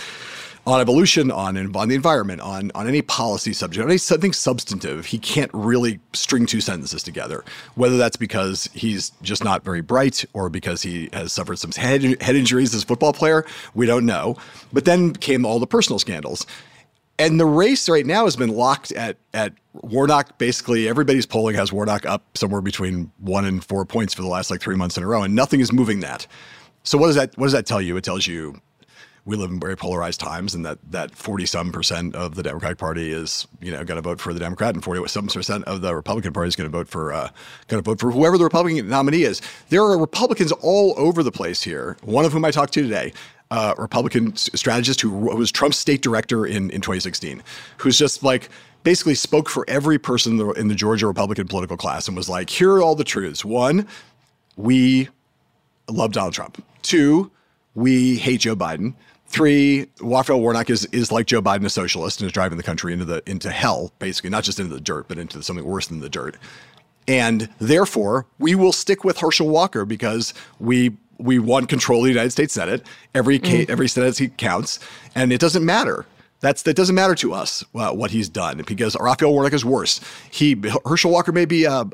on 0.66 0.80
evolution, 0.80 1.30
on 1.30 1.56
on 1.76 1.88
the 1.88 1.94
environment, 1.94 2.40
on 2.40 2.70
on 2.74 2.88
any 2.88 3.02
policy 3.02 3.52
subject, 3.52 3.82
on 3.82 3.90
any 3.90 3.98
something 3.98 4.32
substantive, 4.32 5.06
he 5.06 5.18
can't 5.18 5.50
really 5.52 6.00
string 6.12 6.46
two 6.46 6.60
sentences 6.60 7.02
together. 7.02 7.44
Whether 7.74 7.96
that's 7.96 8.16
because 8.16 8.68
he's 8.72 9.10
just 9.22 9.44
not 9.44 9.64
very 9.64 9.82
bright 9.82 10.24
or 10.32 10.48
because 10.48 10.82
he 10.82 11.10
has 11.12 11.32
suffered 11.32 11.58
some 11.58 11.72
head 11.72 12.02
head 12.22 12.36
injuries 12.36 12.74
as 12.74 12.82
a 12.82 12.86
football 12.86 13.12
player, 13.12 13.44
we 13.74 13.86
don't 13.86 14.06
know. 14.06 14.36
But 14.72 14.84
then 14.84 15.12
came 15.12 15.44
all 15.44 15.58
the 15.58 15.66
personal 15.66 15.98
scandals. 15.98 16.46
And 17.16 17.38
the 17.38 17.46
race 17.46 17.88
right 17.88 18.04
now 18.04 18.24
has 18.24 18.34
been 18.34 18.50
locked 18.50 18.90
at 18.92 19.18
at 19.34 19.52
Warnock. 19.74 20.38
Basically, 20.38 20.88
everybody's 20.88 21.26
polling 21.26 21.54
has 21.56 21.72
Warnock 21.72 22.06
up 22.06 22.24
somewhere 22.36 22.60
between 22.60 23.12
one 23.18 23.44
and 23.44 23.62
four 23.62 23.84
points 23.84 24.14
for 24.14 24.22
the 24.22 24.28
last 24.28 24.50
like 24.50 24.60
three 24.60 24.74
months 24.74 24.96
in 24.96 25.04
a 25.04 25.06
row, 25.06 25.22
and 25.22 25.34
nothing 25.34 25.60
is 25.60 25.72
moving 25.72 26.00
that. 26.00 26.26
So 26.82 26.98
what 26.98 27.06
does 27.06 27.16
that 27.16 27.36
what 27.38 27.46
does 27.46 27.52
that 27.52 27.66
tell 27.66 27.80
you? 27.80 27.96
It 27.96 28.02
tells 28.04 28.26
you 28.26 28.60
we 29.26 29.36
live 29.36 29.50
in 29.50 29.58
very 29.58 29.76
polarized 29.76 30.20
times, 30.20 30.54
and 30.54 30.64
that 30.66 30.78
that 30.90 31.14
forty 31.14 31.46
some 31.46 31.72
percent 31.72 32.14
of 32.14 32.34
the 32.34 32.42
Democratic 32.42 32.78
Party 32.78 33.10
is 33.10 33.46
you 33.60 33.72
know 33.72 33.84
going 33.84 33.96
to 33.96 34.02
vote 34.02 34.20
for 34.20 34.34
the 34.34 34.40
Democrat, 34.40 34.74
and 34.74 34.84
forty 34.84 35.06
some 35.08 35.28
percent 35.28 35.64
of 35.64 35.80
the 35.80 35.94
Republican 35.94 36.32
Party 36.32 36.48
is 36.48 36.56
going 36.56 36.70
to 36.70 36.76
vote 36.76 36.88
for 36.88 37.12
uh, 37.12 37.30
going 37.68 37.82
to 37.82 37.88
vote 37.88 38.00
for 38.00 38.10
whoever 38.10 38.36
the 38.36 38.44
Republican 38.44 38.88
nominee 38.88 39.22
is. 39.22 39.40
There 39.70 39.82
are 39.82 39.98
Republicans 39.98 40.52
all 40.52 40.94
over 40.96 41.22
the 41.22 41.32
place 41.32 41.62
here. 41.62 41.96
One 42.02 42.24
of 42.24 42.32
whom 42.32 42.44
I 42.44 42.50
talked 42.50 42.72
to 42.74 42.82
today. 42.82 43.12
Uh, 43.50 43.74
Republican 43.78 44.34
strategist 44.34 45.02
who, 45.02 45.10
was 45.10 45.52
Trump's 45.52 45.78
state 45.78 46.00
director 46.00 46.44
in, 46.44 46.70
in 46.70 46.80
2016, 46.80 47.42
who's 47.76 47.96
just 47.96 48.22
like 48.24 48.48
basically 48.84 49.14
spoke 49.14 49.48
for 49.48 49.64
every 49.68 49.98
person 49.98 50.32
in 50.32 50.38
the, 50.38 50.50
in 50.52 50.68
the 50.68 50.74
Georgia 50.74 51.06
Republican 51.06 51.46
political 51.46 51.76
class 51.76 52.08
and 52.08 52.16
was 52.16 52.28
like, 52.28 52.50
here 52.50 52.72
are 52.72 52.82
all 52.82 52.94
the 52.94 53.04
truths. 53.04 53.44
One, 53.44 53.86
we 54.56 55.08
love 55.88 56.12
Donald 56.12 56.34
Trump. 56.34 56.64
Two, 56.82 57.30
we 57.74 58.16
hate 58.16 58.40
Joe 58.40 58.56
Biden. 58.56 58.94
Three, 59.34 59.88
Raphael 60.00 60.40
Warnock 60.40 60.70
is 60.70 60.84
is 60.92 61.10
like 61.10 61.26
Joe 61.26 61.42
Biden, 61.42 61.64
a 61.64 61.68
socialist, 61.68 62.20
and 62.20 62.26
is 62.26 62.32
driving 62.32 62.56
the 62.56 62.62
country 62.62 62.92
into 62.92 63.04
the 63.04 63.20
into 63.28 63.50
hell, 63.50 63.92
basically, 63.98 64.30
not 64.30 64.44
just 64.44 64.60
into 64.60 64.72
the 64.72 64.80
dirt, 64.80 65.08
but 65.08 65.18
into 65.18 65.42
something 65.42 65.64
worse 65.64 65.88
than 65.88 65.98
the 65.98 66.08
dirt. 66.08 66.36
And 67.08 67.48
therefore, 67.58 68.26
we 68.38 68.54
will 68.54 68.70
stick 68.70 69.02
with 69.02 69.18
Herschel 69.18 69.48
Walker 69.48 69.84
because 69.84 70.34
we 70.60 70.96
we 71.18 71.40
want 71.40 71.68
control 71.68 71.98
of 71.98 72.04
the 72.04 72.10
United 72.10 72.30
States 72.30 72.54
Senate. 72.54 72.86
Every 73.12 73.40
ca- 73.40 73.66
every 73.68 73.88
Senate 73.88 74.14
seat 74.14 74.36
counts, 74.38 74.78
and 75.16 75.32
it 75.32 75.40
doesn't 75.40 75.64
matter. 75.64 76.06
That's 76.38 76.62
that 76.62 76.76
doesn't 76.76 76.94
matter 76.94 77.16
to 77.16 77.34
us 77.34 77.64
uh, 77.74 77.90
what 77.90 78.12
he's 78.12 78.28
done 78.28 78.62
because 78.64 78.96
Raphael 79.00 79.32
Warnock 79.32 79.52
is 79.52 79.64
worse. 79.64 80.00
He 80.30 80.56
Herschel 80.86 81.10
Walker 81.10 81.32
may 81.32 81.44
be 81.44 81.64
a, 81.64 81.84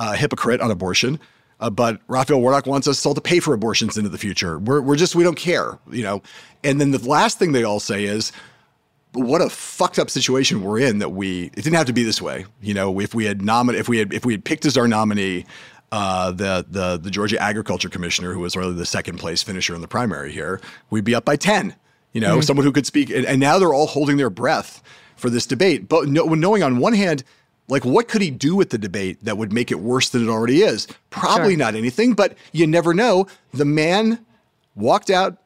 a 0.00 0.16
hypocrite 0.16 0.60
on 0.60 0.72
abortion, 0.72 1.20
uh, 1.60 1.70
but 1.70 2.00
Raphael 2.08 2.40
Warnock 2.40 2.66
wants 2.66 2.88
us 2.88 3.04
all 3.06 3.14
to 3.14 3.20
pay 3.20 3.38
for 3.40 3.54
abortions 3.54 3.96
into 3.96 4.08
the 4.08 4.18
future. 4.18 4.58
We're 4.58 4.80
we're 4.80 4.96
just 4.96 5.14
we 5.14 5.22
don't 5.22 5.36
care, 5.36 5.78
you 5.90 6.02
know. 6.02 6.22
And 6.64 6.80
then 6.80 6.90
the 6.90 6.98
last 6.98 7.38
thing 7.38 7.52
they 7.52 7.64
all 7.64 7.80
say 7.80 8.04
is, 8.04 8.32
what 9.12 9.40
a 9.40 9.50
fucked 9.50 9.98
up 9.98 10.10
situation 10.10 10.62
we're 10.62 10.80
in 10.80 10.98
that 10.98 11.10
we 11.10 11.44
it 11.44 11.56
didn't 11.56 11.74
have 11.74 11.86
to 11.86 11.92
be 11.92 12.02
this 12.02 12.20
way. 12.20 12.46
You 12.60 12.74
know, 12.74 12.98
if 13.00 13.14
we 13.14 13.26
had 13.26 13.40
nomin 13.40 13.74
if 13.74 13.88
we 13.88 13.98
had 13.98 14.12
if 14.12 14.24
we 14.24 14.32
had 14.32 14.44
picked 14.44 14.66
as 14.66 14.76
our 14.76 14.88
nominee 14.88 15.46
uh, 15.92 16.30
the 16.30 16.64
the 16.68 16.96
the 16.96 17.10
Georgia 17.10 17.40
Agriculture 17.40 17.88
Commissioner, 17.88 18.32
who 18.32 18.40
was 18.40 18.56
really 18.56 18.74
the 18.74 18.86
second 18.86 19.18
place 19.18 19.42
finisher 19.42 19.74
in 19.74 19.80
the 19.80 19.88
primary 19.88 20.32
here, 20.32 20.60
we'd 20.88 21.04
be 21.04 21.14
up 21.14 21.24
by 21.24 21.36
ten. 21.36 21.74
You 22.12 22.20
know, 22.20 22.40
someone 22.40 22.66
who 22.66 22.72
could 22.72 22.86
speak, 22.86 23.08
and, 23.10 23.24
and 23.24 23.38
now 23.38 23.58
they're 23.60 23.72
all 23.72 23.86
holding 23.86 24.16
their 24.16 24.30
breath 24.30 24.82
for 25.14 25.30
this 25.30 25.46
debate. 25.46 25.88
But 25.88 26.08
no, 26.08 26.24
knowing 26.24 26.62
on 26.64 26.78
one 26.78 26.92
hand, 26.92 27.22
like 27.70 27.84
what 27.84 28.08
could 28.08 28.20
he 28.22 28.30
do 28.30 28.54
with 28.56 28.70
the 28.70 28.78
debate 28.78 29.24
that 29.24 29.38
would 29.38 29.52
make 29.52 29.70
it 29.70 29.80
worse 29.80 30.08
than 30.10 30.22
it 30.26 30.28
already 30.30 30.62
is? 30.62 30.86
Probably 31.10 31.52
Sure. 31.52 31.58
not 31.58 31.74
anything, 31.74 32.14
but 32.14 32.36
you 32.52 32.66
never 32.66 32.92
know. 32.92 33.26
The 33.52 33.64
man 33.64 34.24
walked 34.74 35.10
out 35.10 35.38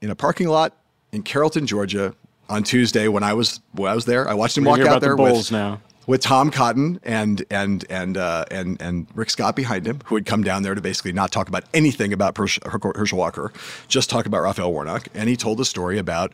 in 0.00 0.10
a 0.10 0.14
parking 0.14 0.48
lot 0.48 0.74
in 1.12 1.22
Carrollton, 1.22 1.66
Georgia, 1.66 2.14
on 2.48 2.62
Tuesday 2.62 3.08
when 3.08 3.22
I 3.22 3.32
was 3.34 3.60
when 3.72 3.90
I 3.90 3.94
was 3.94 4.04
there. 4.04 4.28
I 4.28 4.34
watched 4.34 4.56
him 4.58 4.64
We 4.64 4.70
walk 4.70 4.80
out 4.80 4.86
about 4.86 5.00
the 5.00 5.06
there 5.06 5.16
with, 5.16 5.50
now. 5.52 5.80
with 6.06 6.20
Tom 6.20 6.50
Cotton 6.50 7.00
and 7.02 7.44
and 7.50 7.84
and 7.88 8.16
uh, 8.16 8.44
and 8.50 8.80
and 8.80 9.06
Rick 9.14 9.30
Scott 9.30 9.56
behind 9.56 9.86
him, 9.86 10.00
who 10.06 10.14
had 10.16 10.26
come 10.26 10.42
down 10.42 10.62
there 10.62 10.74
to 10.74 10.80
basically 10.80 11.12
not 11.12 11.30
talk 11.30 11.48
about 11.48 11.64
anything 11.72 12.12
about 12.12 12.36
Herschel 12.36 13.18
Walker, 13.18 13.52
just 13.88 14.10
talk 14.10 14.26
about 14.26 14.42
Raphael 14.42 14.72
Warnock. 14.72 15.08
And 15.14 15.28
he 15.28 15.36
told 15.36 15.60
a 15.60 15.64
story 15.64 15.98
about 15.98 16.32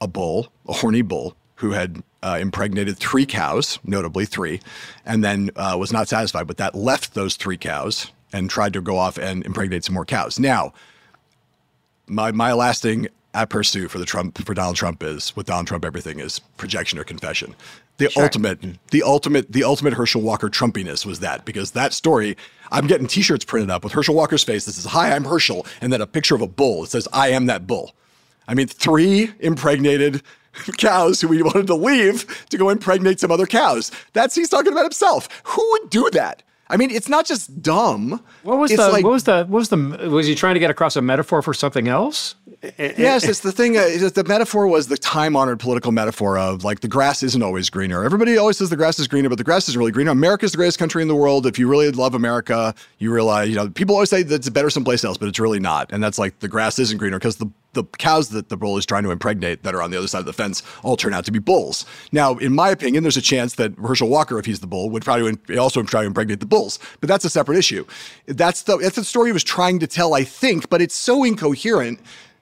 a 0.00 0.06
bull, 0.06 0.52
a 0.68 0.72
horny 0.74 1.02
bull, 1.02 1.34
who 1.60 1.72
had 1.72 2.02
uh, 2.22 2.38
impregnated 2.40 2.96
three 2.98 3.26
cows, 3.26 3.78
notably 3.84 4.24
three, 4.24 4.60
and 5.04 5.22
then 5.22 5.50
uh, 5.56 5.76
was 5.78 5.92
not 5.92 6.08
satisfied 6.08 6.48
with 6.48 6.56
that, 6.56 6.74
left 6.74 7.12
those 7.12 7.36
three 7.36 7.58
cows 7.58 8.10
and 8.32 8.48
tried 8.48 8.72
to 8.72 8.80
go 8.80 8.96
off 8.96 9.18
and 9.18 9.44
impregnate 9.44 9.84
some 9.84 9.94
more 9.94 10.06
cows. 10.06 10.38
Now, 10.38 10.72
my 12.06 12.32
my 12.32 12.54
lasting 12.54 13.08
aperçu 13.34 13.90
for 13.90 13.98
the 13.98 14.06
Trump 14.06 14.42
for 14.44 14.54
Donald 14.54 14.76
Trump 14.76 15.02
is 15.02 15.36
with 15.36 15.46
Donald 15.46 15.66
Trump 15.66 15.84
everything 15.84 16.18
is 16.18 16.38
projection 16.56 16.98
or 16.98 17.04
confession. 17.04 17.54
The 17.98 18.08
sure. 18.08 18.22
ultimate, 18.22 18.58
the 18.90 19.02
ultimate, 19.02 19.52
the 19.52 19.62
ultimate 19.62 19.92
Herschel 19.92 20.22
Walker 20.22 20.48
Trumpiness 20.48 21.04
was 21.04 21.20
that 21.20 21.44
because 21.44 21.72
that 21.72 21.92
story, 21.92 22.38
I'm 22.72 22.86
getting 22.86 23.06
T-shirts 23.06 23.44
printed 23.44 23.68
up 23.68 23.84
with 23.84 23.92
Herschel 23.92 24.14
Walker's 24.14 24.42
face. 24.42 24.64
This 24.64 24.78
is 24.78 24.86
"Hi, 24.86 25.14
I'm 25.14 25.24
Herschel," 25.24 25.66
and 25.82 25.92
then 25.92 26.00
a 26.00 26.06
picture 26.06 26.34
of 26.34 26.40
a 26.40 26.46
bull. 26.46 26.84
It 26.84 26.88
says 26.88 27.06
"I 27.12 27.28
am 27.28 27.44
that 27.46 27.66
bull." 27.66 27.94
I 28.48 28.54
mean, 28.54 28.66
three 28.66 29.30
impregnated 29.40 30.22
cows 30.78 31.20
who 31.20 31.32
he 31.32 31.42
wanted 31.42 31.66
to 31.66 31.74
leave 31.74 32.46
to 32.50 32.58
go 32.58 32.68
impregnate 32.68 33.20
some 33.20 33.30
other 33.30 33.46
cows. 33.46 33.90
That's 34.12 34.34
he's 34.34 34.48
talking 34.48 34.72
about 34.72 34.84
himself. 34.84 35.28
Who 35.44 35.68
would 35.72 35.90
do 35.90 36.10
that? 36.10 36.42
I 36.70 36.76
mean, 36.76 36.90
it's 36.92 37.08
not 37.08 37.26
just 37.26 37.60
dumb. 37.62 38.22
What 38.44 38.58
was 38.58 38.70
it's 38.70 38.80
the 38.80 38.90
like, 38.90 39.04
what 39.04 39.10
was 39.10 39.24
the 39.24 39.44
what 39.48 39.58
was 39.58 39.68
the 39.70 39.76
was 40.08 40.26
he 40.26 40.36
trying 40.36 40.54
to 40.54 40.60
get 40.60 40.70
across 40.70 40.94
a 40.94 41.02
metaphor 41.02 41.42
for 41.42 41.52
something 41.52 41.88
else? 41.88 42.36
yes, 42.78 43.24
it's 43.24 43.40
the 43.40 43.50
thing. 43.50 43.76
Uh, 43.76 44.08
the 44.14 44.24
metaphor 44.26 44.68
was 44.68 44.86
the 44.86 44.96
time 44.96 45.34
honored 45.34 45.58
political 45.58 45.90
metaphor 45.90 46.38
of 46.38 46.62
like 46.62 46.80
the 46.80 46.88
grass 46.88 47.22
isn't 47.24 47.42
always 47.42 47.70
greener. 47.70 48.04
Everybody 48.04 48.36
always 48.36 48.58
says 48.58 48.70
the 48.70 48.76
grass 48.76 49.00
is 49.00 49.08
greener, 49.08 49.28
but 49.28 49.38
the 49.38 49.44
grass 49.44 49.68
is 49.68 49.76
really 49.76 49.90
greener. 49.90 50.12
America's 50.12 50.52
the 50.52 50.58
greatest 50.58 50.78
country 50.78 51.02
in 51.02 51.08
the 51.08 51.16
world. 51.16 51.44
If 51.44 51.58
you 51.58 51.66
really 51.68 51.90
love 51.90 52.14
America, 52.14 52.72
you 52.98 53.12
realize 53.12 53.48
you 53.48 53.56
know 53.56 53.68
people 53.68 53.96
always 53.96 54.10
say 54.10 54.22
that 54.22 54.34
it's 54.34 54.48
better 54.50 54.70
someplace 54.70 55.02
else, 55.02 55.18
but 55.18 55.28
it's 55.28 55.40
really 55.40 55.60
not. 55.60 55.90
And 55.90 56.02
that's 56.02 56.18
like 56.18 56.38
the 56.38 56.48
grass 56.48 56.78
isn't 56.78 56.98
greener 56.98 57.18
because 57.18 57.36
the 57.36 57.50
the 57.72 57.84
cows 57.98 58.30
that 58.30 58.48
the 58.48 58.56
bull 58.56 58.76
is 58.76 58.84
trying 58.84 59.04
to 59.04 59.10
impregnate 59.10 59.62
that 59.62 59.74
are 59.74 59.82
on 59.82 59.90
the 59.90 59.98
other 59.98 60.08
side 60.08 60.20
of 60.20 60.26
the 60.26 60.32
fence 60.32 60.62
all 60.82 60.96
turn 60.96 61.14
out 61.14 61.24
to 61.24 61.32
be 61.32 61.38
bulls. 61.38 61.84
Now, 62.12 62.36
in 62.38 62.54
my 62.54 62.70
opinion, 62.70 63.04
there's 63.04 63.16
a 63.16 63.22
chance 63.22 63.54
that 63.54 63.72
Herschel 63.78 64.08
Walker, 64.08 64.38
if 64.38 64.46
he's 64.46 64.60
the 64.60 64.66
bull, 64.66 64.90
would 64.90 65.04
probably 65.04 65.56
also 65.56 65.82
try 65.82 66.02
to 66.02 66.06
impregnate 66.06 66.40
the 66.40 66.46
bulls. 66.46 66.78
But 67.00 67.08
that's 67.08 67.24
a 67.24 67.30
separate 67.30 67.58
issue. 67.58 67.84
That's 68.26 68.62
the 68.62 68.76
that's 68.78 68.96
the 68.96 69.04
story 69.04 69.28
he 69.28 69.32
was 69.32 69.44
trying 69.44 69.78
to 69.80 69.86
tell, 69.86 70.14
I 70.14 70.24
think. 70.24 70.68
But 70.68 70.82
it's 70.82 70.94
so 70.94 71.24
incoherent 71.24 72.00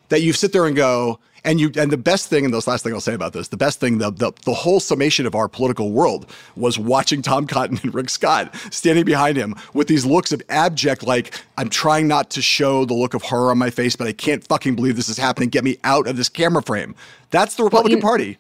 that 0.09 0.23
you 0.23 0.33
sit 0.33 0.53
there 0.53 0.67
and 0.67 0.75
go, 0.75 1.19
and 1.49 1.59
you 1.59 1.73
and 1.77 1.91
the 1.91 1.97
best 1.97 2.29
thing, 2.29 2.45
and 2.45 2.53
this 2.53 2.67
last 2.67 2.85
thing 2.85 2.93
I'll 2.93 3.01
say 3.01 3.15
about 3.15 3.33
this, 3.33 3.49
the 3.49 3.57
best 3.57 3.81
thing, 3.81 3.97
the, 3.99 4.11
the 4.11 4.33
the 4.45 4.53
whole 4.53 4.81
summation 4.81 5.25
of 5.25 5.35
our 5.35 5.49
political 5.49 5.93
world 5.93 6.31
was 6.57 6.79
watching 6.79 7.23
Tom 7.23 7.47
Cotton 7.47 7.81
and 7.83 7.95
Rick 7.95 8.11
Scott 8.11 8.55
standing 8.71 9.07
behind 9.07 9.39
him 9.39 9.55
with 9.73 9.89
these 9.89 10.05
looks 10.05 10.31
of 10.31 10.43
abject, 10.51 11.05
like 11.05 11.43
I'm 11.57 11.71
trying 11.71 12.07
not 12.07 12.29
to 12.31 12.43
show 12.43 12.85
the 12.85 12.93
look 12.93 13.15
of 13.15 13.23
horror 13.23 13.51
on 13.51 13.57
my 13.57 13.71
face, 13.71 13.97
but 13.97 14.07
I 14.07 14.13
can't 14.13 14.47
fucking 14.47 14.77
believe 14.77 14.97
this 14.97 15.09
is 15.09 15.17
happening. 15.17 15.49
Get 15.49 15.65
me 15.65 15.79
out 15.85 16.07
of 16.07 16.19
this 16.19 16.29
camera 16.29 16.63
frame. 16.63 16.95
That's 17.31 17.55
the 17.55 17.65
Republican 17.65 17.93
well, 17.93 17.99
you, 17.99 18.03
Party. 18.03 18.39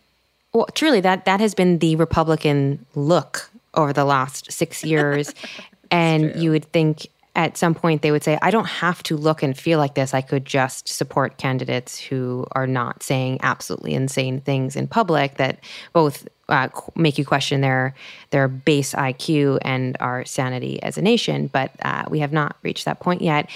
Well, 0.53 0.67
truly, 0.75 1.01
that 1.01 1.25
that 1.25 1.41
has 1.41 1.55
been 1.55 1.79
the 1.79 1.97
Republican 1.97 2.85
look 2.95 3.51
over 3.73 3.95
the 3.95 4.05
last 4.05 4.53
six 4.53 4.85
years, 4.85 5.35
and 5.91 6.37
you 6.37 6.51
would 6.51 6.67
think 6.73 7.07
at 7.39 7.57
some 7.57 7.73
point 7.73 8.03
they 8.03 8.11
would 8.11 8.25
say, 8.25 8.37
I 8.43 8.51
don't 8.51 8.67
have 8.67 9.01
to 9.05 9.17
look 9.17 9.45
and 9.45 9.57
feel 9.57 9.79
like 9.79 9.95
this. 9.95 10.13
I 10.13 10.23
could 10.23 10.45
just 10.45 10.89
support 10.89 11.39
candidates 11.39 11.97
who 11.97 12.45
are 12.53 12.67
not 12.67 13.05
saying 13.05 13.39
absolutely 13.43 13.95
insane 13.95 14.41
things 14.41 14.75
in 14.75 14.89
public 14.89 15.37
that 15.37 15.61
both 15.93 16.27
uh, 16.49 16.69
make 16.97 17.17
you 17.17 17.25
question 17.25 17.61
their 17.61 17.95
their 18.31 18.49
base 18.49 18.93
IQ 18.93 19.59
and 19.63 19.97
our 20.01 20.25
sanity 20.25 20.83
as 20.83 20.99
a 20.99 21.03
nation. 21.03 21.47
But 21.47 21.71
uh, 21.83 22.07
we 22.11 22.19
have 22.19 22.33
not 22.33 22.57
reached 22.65 22.87
that 22.87 22.99
point 22.99 23.23
yet. 23.23 23.49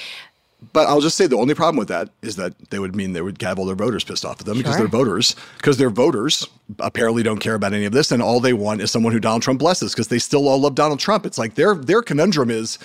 But 0.72 0.86
I'll 0.86 1.00
just 1.00 1.16
say 1.16 1.26
the 1.26 1.36
only 1.36 1.54
problem 1.54 1.76
with 1.76 1.88
that 1.88 2.10
is 2.22 2.36
that 2.36 2.56
they 2.70 2.78
would 2.78 2.94
mean 2.94 3.14
they 3.14 3.20
would 3.20 3.42
have 3.42 3.58
all 3.58 3.66
their 3.66 3.74
voters 3.74 4.04
pissed 4.04 4.24
off 4.24 4.38
at 4.38 4.46
them 4.46 4.54
sure. 4.54 4.62
because 4.62 4.76
they're 4.78 4.86
voters, 4.86 5.34
because 5.56 5.76
their 5.76 5.90
voters 5.90 6.46
apparently 6.78 7.24
don't 7.24 7.40
care 7.40 7.54
about 7.54 7.72
any 7.72 7.84
of 7.84 7.92
this, 7.92 8.12
and 8.12 8.22
all 8.22 8.38
they 8.38 8.52
want 8.52 8.80
is 8.80 8.92
someone 8.92 9.12
who 9.12 9.18
Donald 9.18 9.42
Trump 9.42 9.58
blesses 9.58 9.92
because 9.92 10.06
they 10.06 10.20
still 10.20 10.46
all 10.46 10.60
love 10.60 10.76
Donald 10.76 11.00
Trump. 11.00 11.26
It's 11.26 11.36
like 11.36 11.56
their 11.56 11.74
their 11.74 12.00
conundrum 12.00 12.48
is 12.48 12.78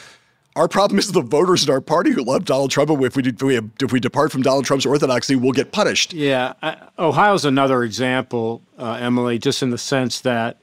our 0.57 0.67
problem 0.67 0.97
is 0.97 1.11
the 1.11 1.21
voters 1.21 1.63
in 1.63 1.69
our 1.69 1.81
party 1.81 2.11
who 2.11 2.23
love 2.23 2.43
Donald 2.43 2.71
Trump. 2.71 2.89
If 2.89 3.15
we, 3.15 3.23
if 3.23 3.41
we, 3.43 3.57
if 3.79 3.91
we 3.91 3.99
depart 3.99 4.31
from 4.31 4.41
Donald 4.41 4.65
Trump's 4.65 4.87
orthodoxy, 4.87 5.35
we'll 5.35 5.51
get 5.51 5.71
punished. 5.71 6.13
Yeah. 6.13 6.53
Ohio's 6.97 7.45
another 7.45 7.83
example, 7.83 8.63
uh, 8.79 8.93
Emily, 8.93 9.37
just 9.37 9.61
in 9.61 9.69
the 9.69 9.77
sense 9.77 10.21
that 10.21 10.57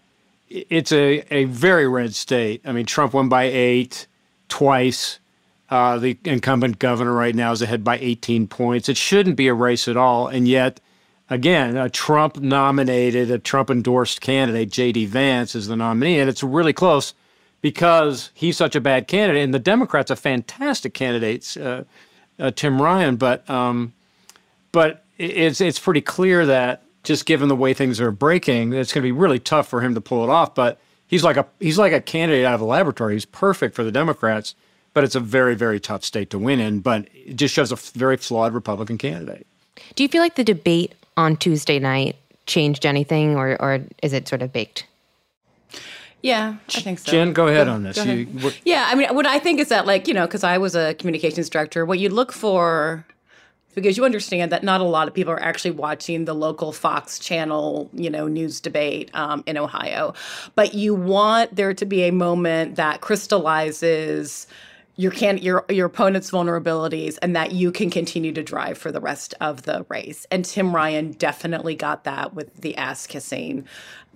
it's 0.48 0.90
a, 0.90 1.24
a 1.32 1.44
very 1.44 1.86
red 1.86 2.14
state. 2.14 2.60
I 2.64 2.72
mean, 2.72 2.86
Trump 2.86 3.14
won 3.14 3.28
by 3.28 3.44
eight 3.44 4.08
twice. 4.48 5.20
Uh, 5.70 5.98
the 5.98 6.18
incumbent 6.24 6.80
governor 6.80 7.12
right 7.12 7.34
now 7.34 7.52
is 7.52 7.62
ahead 7.62 7.84
by 7.84 7.98
18 7.98 8.48
points. 8.48 8.88
It 8.88 8.96
shouldn't 8.96 9.36
be 9.36 9.46
a 9.46 9.54
race 9.54 9.86
at 9.86 9.96
all. 9.96 10.26
And 10.26 10.48
yet, 10.48 10.80
again, 11.30 11.76
a 11.76 11.88
Trump 11.88 12.38
nominated, 12.38 13.30
a 13.30 13.38
Trump 13.38 13.70
endorsed 13.70 14.20
candidate, 14.20 14.70
J.D. 14.70 15.06
Vance, 15.06 15.54
is 15.54 15.68
the 15.68 15.76
nominee. 15.76 16.18
And 16.18 16.28
it's 16.28 16.42
really 16.42 16.72
close 16.72 17.14
because 17.64 18.28
he's 18.34 18.58
such 18.58 18.76
a 18.76 18.80
bad 18.80 19.08
candidate. 19.08 19.42
And 19.42 19.54
the 19.54 19.58
Democrats 19.58 20.10
are 20.10 20.16
fantastic 20.16 20.92
candidates, 20.92 21.56
uh, 21.56 21.84
uh, 22.38 22.50
Tim 22.50 22.80
Ryan. 22.80 23.16
But 23.16 23.48
um, 23.48 23.94
but 24.70 25.02
it's 25.16 25.62
it's 25.62 25.78
pretty 25.78 26.02
clear 26.02 26.44
that 26.44 26.82
just 27.04 27.24
given 27.24 27.48
the 27.48 27.56
way 27.56 27.72
things 27.72 28.02
are 28.02 28.10
breaking, 28.10 28.74
it's 28.74 28.92
going 28.92 29.00
to 29.00 29.06
be 29.06 29.12
really 29.12 29.38
tough 29.38 29.66
for 29.66 29.80
him 29.80 29.94
to 29.94 30.02
pull 30.02 30.22
it 30.24 30.28
off. 30.28 30.54
But 30.54 30.78
he's 31.06 31.24
like 31.24 31.38
a 31.38 31.46
he's 31.58 31.78
like 31.78 31.94
a 31.94 32.02
candidate 32.02 32.44
out 32.44 32.52
of 32.52 32.60
a 32.60 32.66
laboratory. 32.66 33.14
He's 33.14 33.24
perfect 33.24 33.74
for 33.74 33.82
the 33.82 33.92
Democrats, 33.92 34.54
but 34.92 35.02
it's 35.02 35.14
a 35.14 35.20
very 35.20 35.54
very 35.54 35.80
tough 35.80 36.04
state 36.04 36.28
to 36.30 36.38
win 36.38 36.60
in. 36.60 36.80
But 36.80 37.08
it 37.14 37.36
just 37.36 37.54
shows 37.54 37.72
a 37.72 37.76
very 37.76 38.18
flawed 38.18 38.52
Republican 38.52 38.98
candidate. 38.98 39.46
Do 39.94 40.02
you 40.02 40.10
feel 40.10 40.20
like 40.20 40.34
the 40.34 40.44
debate 40.44 40.94
on 41.16 41.38
Tuesday 41.38 41.78
night 41.78 42.16
changed 42.44 42.84
anything, 42.84 43.36
or 43.36 43.56
or 43.58 43.80
is 44.02 44.12
it 44.12 44.28
sort 44.28 44.42
of 44.42 44.52
baked? 44.52 44.84
Yeah, 46.24 46.56
I 46.74 46.80
think 46.80 47.00
so. 47.00 47.12
Jen, 47.12 47.34
go 47.34 47.48
ahead 47.48 47.66
go, 47.66 47.74
on 47.74 47.82
this. 47.82 47.98
Ahead. 47.98 48.26
You, 48.30 48.50
yeah, 48.64 48.86
I 48.88 48.94
mean, 48.94 49.14
what 49.14 49.26
I 49.26 49.38
think 49.38 49.60
is 49.60 49.68
that, 49.68 49.84
like, 49.84 50.08
you 50.08 50.14
know, 50.14 50.26
because 50.26 50.42
I 50.42 50.56
was 50.56 50.74
a 50.74 50.94
communications 50.94 51.50
director, 51.50 51.84
what 51.84 51.98
you 51.98 52.08
look 52.08 52.32
for, 52.32 53.04
because 53.74 53.98
you 53.98 54.06
understand 54.06 54.50
that 54.50 54.62
not 54.62 54.80
a 54.80 54.84
lot 54.84 55.06
of 55.06 55.12
people 55.12 55.34
are 55.34 55.42
actually 55.42 55.72
watching 55.72 56.24
the 56.24 56.34
local 56.34 56.72
Fox 56.72 57.18
channel, 57.18 57.90
you 57.92 58.08
know, 58.08 58.26
news 58.26 58.58
debate 58.58 59.10
um, 59.12 59.44
in 59.46 59.58
Ohio, 59.58 60.14
but 60.54 60.72
you 60.72 60.94
want 60.94 61.54
there 61.54 61.74
to 61.74 61.84
be 61.84 62.04
a 62.04 62.10
moment 62.10 62.76
that 62.76 63.02
crystallizes 63.02 64.46
your 64.96 65.10
can 65.10 65.38
your 65.38 65.64
your 65.68 65.86
opponent's 65.86 66.30
vulnerabilities 66.30 67.18
and 67.20 67.34
that 67.34 67.52
you 67.52 67.72
can 67.72 67.90
continue 67.90 68.32
to 68.32 68.42
drive 68.42 68.78
for 68.78 68.92
the 68.92 69.00
rest 69.00 69.34
of 69.40 69.62
the 69.62 69.84
race. 69.88 70.24
And 70.30 70.44
Tim 70.44 70.74
Ryan 70.74 71.12
definitely 71.12 71.74
got 71.74 72.04
that 72.04 72.32
with 72.32 72.54
the 72.54 72.76
ass 72.76 73.06
kissing 73.06 73.66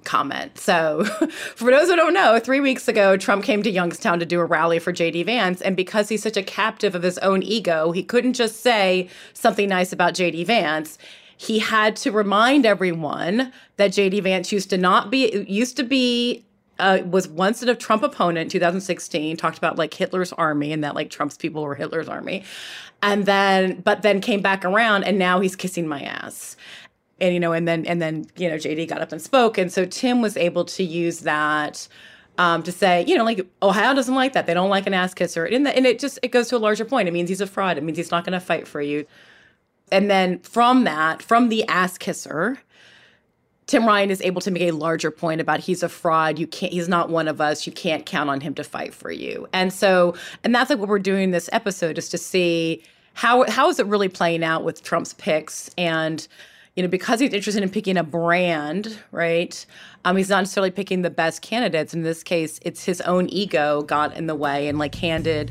comment. 0.04 0.58
So, 0.58 1.04
for 1.56 1.70
those 1.70 1.88
who 1.88 1.96
don't 1.96 2.14
know, 2.14 2.38
three 2.38 2.60
weeks 2.60 2.88
ago, 2.88 3.16
Trump 3.16 3.44
came 3.44 3.62
to 3.62 3.70
Youngstown 3.70 4.18
to 4.20 4.26
do 4.26 4.40
a 4.40 4.44
rally 4.44 4.78
for 4.78 4.92
JD 4.92 5.26
Vance. 5.26 5.60
And 5.60 5.76
because 5.76 6.08
he's 6.08 6.22
such 6.22 6.36
a 6.36 6.42
captive 6.42 6.94
of 6.94 7.02
his 7.02 7.18
own 7.18 7.42
ego, 7.42 7.92
he 7.92 8.02
couldn't 8.02 8.34
just 8.34 8.60
say 8.60 9.08
something 9.34 9.68
nice 9.68 9.92
about 9.92 10.14
JD 10.14 10.46
Vance. 10.46 10.98
He 11.36 11.60
had 11.60 11.94
to 11.96 12.10
remind 12.10 12.66
everyone 12.66 13.52
that 13.76 13.92
JD 13.92 14.22
Vance 14.22 14.50
used 14.50 14.70
to 14.70 14.78
not 14.78 15.10
be, 15.10 15.44
used 15.48 15.76
to 15.76 15.84
be 15.84 16.44
uh, 16.78 17.00
was 17.06 17.28
once 17.28 17.62
a 17.62 17.74
Trump 17.74 18.02
opponent 18.02 18.50
2016, 18.50 19.36
talked 19.36 19.58
about 19.58 19.76
like 19.76 19.92
Hitler's 19.94 20.32
army 20.34 20.72
and 20.72 20.84
that 20.84 20.94
like 20.94 21.10
Trump's 21.10 21.36
people 21.36 21.62
were 21.62 21.74
Hitler's 21.74 22.08
army. 22.08 22.44
And 23.02 23.26
then, 23.26 23.80
but 23.80 24.02
then 24.02 24.20
came 24.20 24.42
back 24.42 24.64
around 24.64 25.04
and 25.04 25.18
now 25.18 25.40
he's 25.40 25.56
kissing 25.56 25.86
my 25.86 26.02
ass 26.02 26.56
and 27.20 27.34
you 27.34 27.40
know 27.40 27.52
and 27.52 27.66
then 27.66 27.84
and 27.86 28.00
then 28.00 28.26
you 28.36 28.48
know 28.48 28.56
jd 28.56 28.88
got 28.88 29.00
up 29.00 29.12
and 29.12 29.20
spoke 29.20 29.58
and 29.58 29.72
so 29.72 29.84
tim 29.84 30.20
was 30.20 30.36
able 30.36 30.64
to 30.64 30.82
use 30.82 31.20
that 31.20 31.88
um, 32.38 32.62
to 32.62 32.70
say 32.70 33.04
you 33.06 33.16
know 33.16 33.24
like 33.24 33.46
ohio 33.62 33.94
doesn't 33.94 34.14
like 34.14 34.32
that 34.32 34.46
they 34.46 34.54
don't 34.54 34.70
like 34.70 34.86
an 34.86 34.94
ass 34.94 35.14
kisser 35.14 35.44
and, 35.44 35.66
the, 35.66 35.76
and 35.76 35.86
it 35.86 35.98
just 35.98 36.18
it 36.22 36.28
goes 36.28 36.48
to 36.48 36.56
a 36.56 36.58
larger 36.58 36.84
point 36.84 37.08
it 37.08 37.12
means 37.12 37.28
he's 37.28 37.40
a 37.40 37.46
fraud 37.46 37.76
it 37.76 37.82
means 37.82 37.98
he's 37.98 38.10
not 38.10 38.24
going 38.24 38.32
to 38.32 38.40
fight 38.44 38.68
for 38.68 38.80
you 38.80 39.04
and 39.90 40.10
then 40.10 40.38
from 40.40 40.84
that 40.84 41.22
from 41.22 41.48
the 41.48 41.66
ass 41.66 41.98
kisser 41.98 42.58
Tim 43.68 43.84
Ryan 43.84 44.10
is 44.10 44.22
able 44.22 44.40
to 44.40 44.50
make 44.50 44.62
a 44.62 44.70
larger 44.70 45.10
point 45.10 45.42
about 45.42 45.60
he's 45.60 45.82
a 45.82 45.90
fraud. 45.90 46.38
You 46.38 46.46
can't. 46.46 46.72
He's 46.72 46.88
not 46.88 47.10
one 47.10 47.28
of 47.28 47.38
us. 47.38 47.66
You 47.66 47.72
can't 47.72 48.06
count 48.06 48.30
on 48.30 48.40
him 48.40 48.54
to 48.54 48.64
fight 48.64 48.94
for 48.94 49.12
you. 49.12 49.46
And 49.52 49.74
so, 49.74 50.14
and 50.42 50.54
that's 50.54 50.70
like 50.70 50.78
what 50.78 50.88
we're 50.88 50.98
doing 50.98 51.32
this 51.32 51.50
episode 51.52 51.98
is 51.98 52.08
to 52.08 52.16
see 52.16 52.82
how 53.12 53.44
how 53.50 53.68
is 53.68 53.78
it 53.78 53.86
really 53.86 54.08
playing 54.08 54.42
out 54.42 54.64
with 54.64 54.82
Trump's 54.82 55.12
picks 55.12 55.70
and 55.76 56.26
you 56.78 56.82
know, 56.82 56.88
because 56.88 57.18
he's 57.18 57.32
interested 57.32 57.60
in 57.64 57.70
picking 57.70 57.96
a 57.96 58.04
brand, 58.04 59.00
right? 59.10 59.66
Um, 60.04 60.16
he's 60.16 60.28
not 60.28 60.42
necessarily 60.42 60.70
picking 60.70 61.02
the 61.02 61.10
best 61.10 61.42
candidates. 61.42 61.92
In 61.92 62.02
this 62.02 62.22
case, 62.22 62.60
it's 62.62 62.84
his 62.84 63.00
own 63.00 63.28
ego 63.30 63.82
got 63.82 64.16
in 64.16 64.28
the 64.28 64.36
way 64.36 64.68
and 64.68 64.78
like 64.78 64.94
handed 64.94 65.50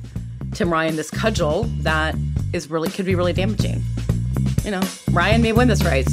Tim 0.54 0.72
Ryan 0.72 0.96
this 0.96 1.12
cudgel 1.12 1.64
that 1.82 2.16
is 2.54 2.70
really 2.70 2.88
could 2.90 3.06
be 3.06 3.14
really 3.14 3.34
damaging. 3.34 3.84
You 4.64 4.72
know, 4.72 4.82
Ryan 5.12 5.42
may 5.42 5.52
win 5.52 5.68
this 5.68 5.84
race. 5.84 6.08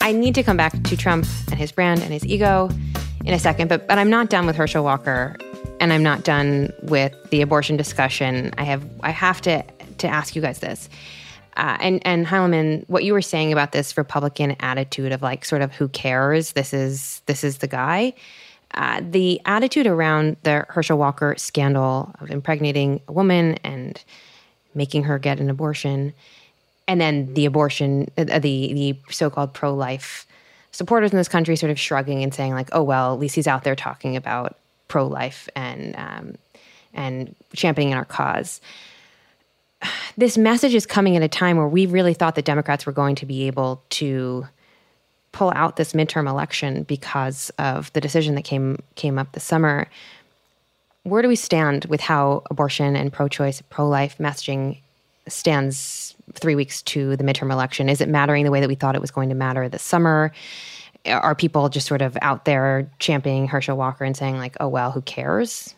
I 0.00 0.12
need 0.12 0.36
to 0.36 0.44
come 0.44 0.56
back 0.56 0.80
to 0.84 0.96
Trump 0.96 1.26
and 1.50 1.58
his 1.58 1.72
brand 1.72 2.02
and 2.02 2.12
his 2.12 2.24
ego 2.24 2.70
in 3.24 3.34
a 3.34 3.38
second, 3.38 3.68
but 3.68 3.88
but 3.88 3.98
I'm 3.98 4.10
not 4.10 4.30
done 4.30 4.46
with 4.46 4.56
Herschel 4.56 4.84
Walker 4.84 5.36
and 5.80 5.92
I'm 5.92 6.02
not 6.02 6.22
done 6.22 6.72
with 6.82 7.12
the 7.30 7.42
abortion 7.42 7.76
discussion. 7.76 8.54
I 8.56 8.64
have 8.64 8.84
I 9.00 9.10
have 9.10 9.40
to 9.42 9.64
to 9.98 10.08
ask 10.08 10.36
you 10.36 10.42
guys 10.42 10.60
this. 10.60 10.88
Uh, 11.56 11.76
and 11.80 12.06
and 12.06 12.26
Heilemann, 12.26 12.88
what 12.88 13.04
you 13.04 13.12
were 13.12 13.22
saying 13.22 13.52
about 13.52 13.72
this 13.72 13.96
Republican 13.96 14.56
attitude 14.60 15.12
of 15.12 15.22
like 15.22 15.44
sort 15.44 15.60
of 15.60 15.72
who 15.72 15.88
cares? 15.88 16.52
This 16.52 16.72
is 16.72 17.22
this 17.26 17.44
is 17.44 17.58
the 17.58 17.66
guy. 17.66 18.14
Uh, 18.74 19.02
the 19.04 19.40
attitude 19.44 19.86
around 19.86 20.36
the 20.44 20.64
Herschel 20.68 20.96
Walker 20.96 21.34
scandal 21.36 22.14
of 22.20 22.30
impregnating 22.30 23.02
a 23.06 23.12
woman 23.12 23.58
and 23.64 24.02
making 24.74 25.02
her 25.04 25.18
get 25.18 25.40
an 25.40 25.50
abortion, 25.50 26.14
and 26.88 27.00
then 27.00 27.34
the 27.34 27.44
abortion, 27.44 28.10
uh, 28.16 28.24
the 28.24 28.72
the 28.72 28.96
so-called 29.10 29.52
pro-life 29.52 30.26
supporters 30.72 31.12
in 31.12 31.16
this 31.16 31.28
country 31.28 31.56
sort 31.56 31.70
of 31.70 31.78
shrugging 31.78 32.22
and 32.22 32.34
saying 32.34 32.52
like, 32.52 32.68
oh 32.72 32.82
well, 32.82 33.12
at 33.12 33.20
least 33.20 33.34
he's 33.34 33.46
out 33.46 33.64
there 33.64 33.76
talking 33.76 34.16
about 34.16 34.56
pro-life 34.88 35.48
and 35.54 35.94
um, 35.96 36.34
and 36.92 37.34
championing 37.54 37.94
our 37.94 38.04
cause 38.04 38.60
this 40.16 40.38
message 40.38 40.74
is 40.74 40.86
coming 40.86 41.16
at 41.16 41.22
a 41.22 41.28
time 41.28 41.56
where 41.56 41.68
we 41.68 41.86
really 41.86 42.14
thought 42.14 42.34
that 42.34 42.44
Democrats 42.44 42.86
were 42.86 42.92
going 42.92 43.14
to 43.16 43.26
be 43.26 43.46
able 43.46 43.82
to 43.90 44.46
pull 45.32 45.52
out 45.54 45.76
this 45.76 45.94
midterm 45.94 46.28
election 46.28 46.82
because 46.82 47.50
of 47.58 47.92
the 47.94 48.00
decision 48.00 48.34
that 48.34 48.44
came 48.44 48.78
came 48.94 49.18
up 49.18 49.32
this 49.32 49.44
summer. 49.44 49.88
Where 51.04 51.22
do 51.22 51.28
we 51.28 51.36
stand 51.36 51.86
with 51.86 52.00
how 52.00 52.42
abortion 52.50 52.94
and 52.94 53.12
pro-choice, 53.12 53.62
pro-life 53.70 54.18
messaging 54.18 54.78
stands 55.26 56.14
three 56.34 56.54
weeks 56.54 56.82
to 56.82 57.16
the 57.16 57.24
midterm 57.24 57.50
election? 57.50 57.88
Is 57.88 58.00
it 58.00 58.08
mattering 58.08 58.44
the 58.44 58.50
way 58.50 58.60
that 58.60 58.68
we 58.68 58.74
thought 58.74 58.94
it 58.94 59.00
was 59.00 59.10
going 59.10 59.28
to 59.28 59.34
matter 59.34 59.68
this 59.68 59.82
summer? 59.82 60.32
Are 61.06 61.34
people 61.34 61.68
just 61.68 61.88
sort 61.88 62.02
of 62.02 62.16
out 62.22 62.44
there 62.44 62.88
championing 62.98 63.48
Herschel 63.48 63.76
Walker 63.76 64.04
and 64.04 64.16
saying 64.16 64.38
like, 64.38 64.56
"Oh 64.60 64.68
well, 64.68 64.92
who 64.92 65.02
cares"? 65.02 65.74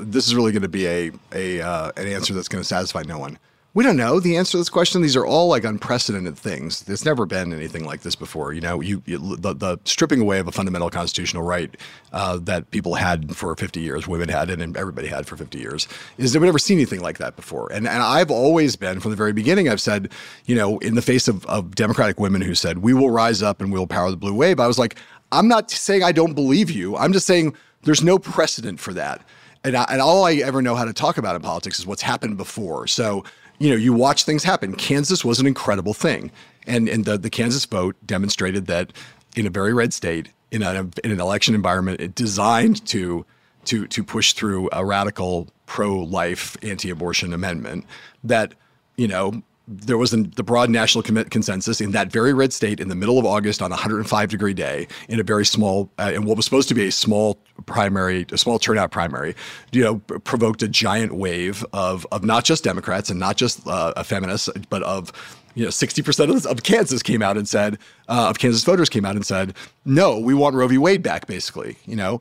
this 0.00 0.26
is 0.26 0.34
really 0.34 0.52
going 0.52 0.62
to 0.62 0.68
be 0.68 0.86
a 0.86 1.10
a 1.32 1.60
uh, 1.60 1.92
an 1.96 2.06
answer 2.06 2.34
that's 2.34 2.48
going 2.48 2.62
to 2.62 2.66
satisfy 2.66 3.02
no 3.02 3.18
one. 3.18 3.38
We 3.74 3.84
don't 3.84 3.96
know 3.96 4.18
the 4.18 4.36
answer 4.36 4.52
to 4.52 4.56
this 4.58 4.70
question. 4.70 5.02
These 5.02 5.14
are 5.14 5.26
all 5.26 5.48
like 5.48 5.62
unprecedented 5.62 6.38
things. 6.38 6.80
There's 6.82 7.04
never 7.04 7.26
been 7.26 7.52
anything 7.52 7.84
like 7.84 8.00
this 8.00 8.16
before. 8.16 8.54
You 8.54 8.62
know, 8.62 8.80
you, 8.80 9.02
you 9.04 9.36
the, 9.36 9.52
the, 9.52 9.78
stripping 9.84 10.22
away 10.22 10.38
of 10.38 10.48
a 10.48 10.52
fundamental 10.52 10.88
constitutional 10.88 11.42
right 11.42 11.76
uh, 12.12 12.38
that 12.42 12.70
people 12.70 12.94
had 12.94 13.36
for 13.36 13.54
50 13.54 13.78
years, 13.78 14.08
women 14.08 14.30
had, 14.30 14.48
and 14.48 14.74
everybody 14.76 15.06
had 15.06 15.26
for 15.26 15.36
50 15.36 15.58
years, 15.58 15.86
is 16.16 16.32
that 16.32 16.40
we've 16.40 16.48
never 16.48 16.58
seen 16.58 16.78
anything 16.78 17.00
like 17.00 17.18
that 17.18 17.36
before. 17.36 17.70
And 17.70 17.86
and 17.86 18.02
I've 18.02 18.30
always 18.30 18.74
been 18.74 19.00
from 19.00 19.10
the 19.10 19.16
very 19.16 19.34
beginning. 19.34 19.68
I've 19.68 19.82
said, 19.82 20.10
you 20.46 20.54
know, 20.54 20.78
in 20.78 20.94
the 20.94 21.02
face 21.02 21.28
of, 21.28 21.44
of 21.46 21.74
Democratic 21.74 22.18
women 22.18 22.40
who 22.40 22.54
said 22.54 22.78
we 22.78 22.94
will 22.94 23.10
rise 23.10 23.42
up 23.42 23.60
and 23.60 23.70
we'll 23.70 23.86
power 23.86 24.10
the 24.10 24.16
blue 24.16 24.34
wave, 24.34 24.60
I 24.60 24.66
was 24.66 24.78
like, 24.78 24.96
I'm 25.30 25.46
not 25.46 25.70
saying 25.70 26.02
I 26.02 26.12
don't 26.12 26.32
believe 26.32 26.70
you. 26.70 26.96
I'm 26.96 27.12
just 27.12 27.26
saying 27.26 27.54
there's 27.82 28.02
no 28.02 28.18
precedent 28.18 28.80
for 28.80 28.94
that 28.94 29.22
and, 29.64 29.76
I, 29.76 29.84
and 29.90 30.00
all 30.00 30.24
I 30.24 30.34
ever 30.34 30.62
know 30.62 30.74
how 30.74 30.84
to 30.84 30.92
talk 30.92 31.18
about 31.18 31.36
in 31.36 31.42
politics 31.42 31.78
is 31.78 31.86
what's 31.86 32.02
happened 32.02 32.36
before. 32.36 32.86
So, 32.86 33.24
you 33.58 33.70
know, 33.70 33.76
you 33.76 33.92
watch 33.92 34.24
things 34.24 34.44
happen. 34.44 34.74
Kansas 34.74 35.24
was 35.24 35.40
an 35.40 35.46
incredible 35.46 35.94
thing. 35.94 36.30
And, 36.66 36.88
and 36.88 37.04
the, 37.04 37.18
the 37.18 37.30
Kansas 37.30 37.64
vote 37.64 37.96
demonstrated 38.06 38.66
that 38.66 38.92
in 39.36 39.46
a 39.46 39.50
very 39.50 39.72
red 39.72 39.92
state, 39.92 40.30
in, 40.50 40.62
a, 40.62 40.80
in 41.04 41.10
an 41.10 41.20
election 41.20 41.54
environment 41.54 42.14
designed 42.14 42.84
to, 42.86 43.24
to, 43.66 43.86
to 43.86 44.04
push 44.04 44.32
through 44.32 44.68
a 44.72 44.84
radical 44.84 45.48
pro 45.66 45.98
life, 45.98 46.56
anti 46.62 46.90
abortion 46.90 47.32
amendment, 47.32 47.84
that, 48.24 48.54
you 48.96 49.08
know, 49.08 49.42
there 49.68 49.98
was 49.98 50.12
the 50.12 50.42
broad 50.42 50.70
national 50.70 51.02
consensus 51.02 51.80
in 51.80 51.90
that 51.90 52.10
very 52.10 52.32
red 52.32 52.52
state 52.54 52.80
in 52.80 52.88
the 52.88 52.94
middle 52.94 53.18
of 53.18 53.26
August 53.26 53.60
on 53.60 53.70
a 53.70 53.74
105 53.74 54.28
degree 54.30 54.54
day 54.54 54.88
in 55.08 55.20
a 55.20 55.22
very 55.22 55.44
small, 55.44 55.90
uh, 55.98 56.10
in 56.14 56.24
what 56.24 56.36
was 56.36 56.46
supposed 56.46 56.68
to 56.68 56.74
be 56.74 56.88
a 56.88 56.92
small 56.92 57.38
primary, 57.66 58.24
a 58.32 58.38
small 58.38 58.58
turnout 58.58 58.90
primary, 58.90 59.36
you 59.72 59.84
know, 59.84 59.96
provoked 60.20 60.62
a 60.62 60.68
giant 60.68 61.14
wave 61.14 61.64
of 61.74 62.06
of 62.10 62.24
not 62.24 62.44
just 62.44 62.64
Democrats 62.64 63.10
and 63.10 63.20
not 63.20 63.36
just 63.36 63.66
uh, 63.66 64.02
feminists, 64.02 64.48
but 64.70 64.82
of 64.84 65.12
you 65.54 65.64
know, 65.64 65.70
60% 65.70 66.36
of, 66.36 66.46
of 66.46 66.62
Kansas 66.62 67.02
came 67.02 67.20
out 67.20 67.36
and 67.36 67.48
said, 67.48 67.78
uh, 68.08 68.28
of 68.28 68.38
Kansas 68.38 68.62
voters 68.62 68.88
came 68.88 69.04
out 69.04 69.16
and 69.16 69.26
said, 69.26 69.54
no, 69.84 70.16
we 70.16 70.32
want 70.32 70.54
Roe 70.54 70.68
v. 70.68 70.78
Wade 70.78 71.02
back, 71.02 71.26
basically. 71.26 71.76
You 71.84 71.96
know, 71.96 72.20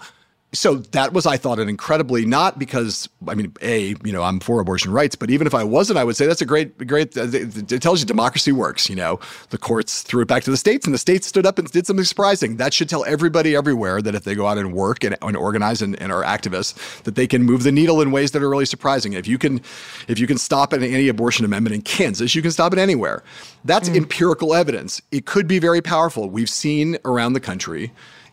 so 0.54 0.76
that 0.76 1.12
was, 1.12 1.26
I 1.26 1.36
thought, 1.36 1.60
an 1.60 1.68
incredibly 1.68 2.26
not 2.26 2.58
because 2.58 3.10
I 3.28 3.36
mean, 3.36 3.54
a 3.62 3.96
you 4.04 4.14
know 4.14 4.24
I'm 4.24 4.40
for 4.40 4.62
abortion 4.62 4.92
rights, 4.92 5.16
but 5.16 5.30
even 5.30 5.46
if 5.46 5.54
I 5.54 5.64
wasn't, 5.64 6.00
I 6.00 6.06
would 6.06 6.16
say 6.16 6.26
that's 6.26 6.42
a 6.42 6.46
great, 6.46 6.88
great. 6.88 7.18
Uh, 7.18 7.28
it 7.32 7.82
tells 7.82 8.00
you 8.00 8.06
democracy 8.06 8.54
works. 8.54 8.90
You 8.90 8.96
know, 8.96 9.20
the 9.50 9.58
courts 9.58 10.04
threw 10.04 10.22
it 10.22 10.28
back 10.28 10.44
to 10.44 10.52
the 10.52 10.58
states, 10.58 10.86
and 10.86 10.94
the 10.94 11.00
states 11.00 11.28
stood 11.28 11.46
up 11.46 11.60
and 11.60 11.70
did 11.70 11.86
something 11.86 12.06
surprising. 12.06 12.58
That 12.58 12.74
should 12.74 12.88
tell 12.88 13.04
everybody 13.06 13.56
everywhere 13.58 14.02
that 14.02 14.16
if 14.16 14.24
they 14.24 14.36
go 14.36 14.48
out 14.48 14.58
and 14.58 14.74
work 14.74 15.04
and, 15.04 15.18
and 15.22 15.36
organize 15.36 15.82
and, 15.82 16.02
and, 16.02 16.14
are 16.14 16.24
activists, 16.24 17.04
that 17.04 17.16
they 17.16 17.28
can 17.28 17.44
move 17.44 17.64
the 17.64 17.72
needle 17.72 18.02
in 18.02 18.12
ways 18.12 18.32
that 18.32 18.42
are 18.42 18.50
really 18.50 18.66
surprising. 18.66 19.14
If 19.14 19.28
you 19.28 19.38
can, 19.38 19.62
if 20.08 20.18
you 20.18 20.28
can 20.28 20.38
stop 20.38 20.72
an 20.72 20.82
anti-abortion 20.82 21.44
amendment 21.44 21.76
in 21.76 21.82
Kansas, 21.82 22.34
you 22.36 22.42
can 22.42 22.52
stop 22.52 22.72
it 22.72 22.80
anywhere. 22.80 23.22
That's 23.66 23.90
mm. 23.90 23.98
empirical 23.98 24.54
evidence. 24.54 25.02
It 25.12 25.26
could 25.26 25.48
be 25.48 25.60
very 25.60 25.82
powerful. 25.82 26.30
We've 26.30 26.50
seen 26.50 26.98
around 27.04 27.34
the 27.34 27.42
country 27.42 27.92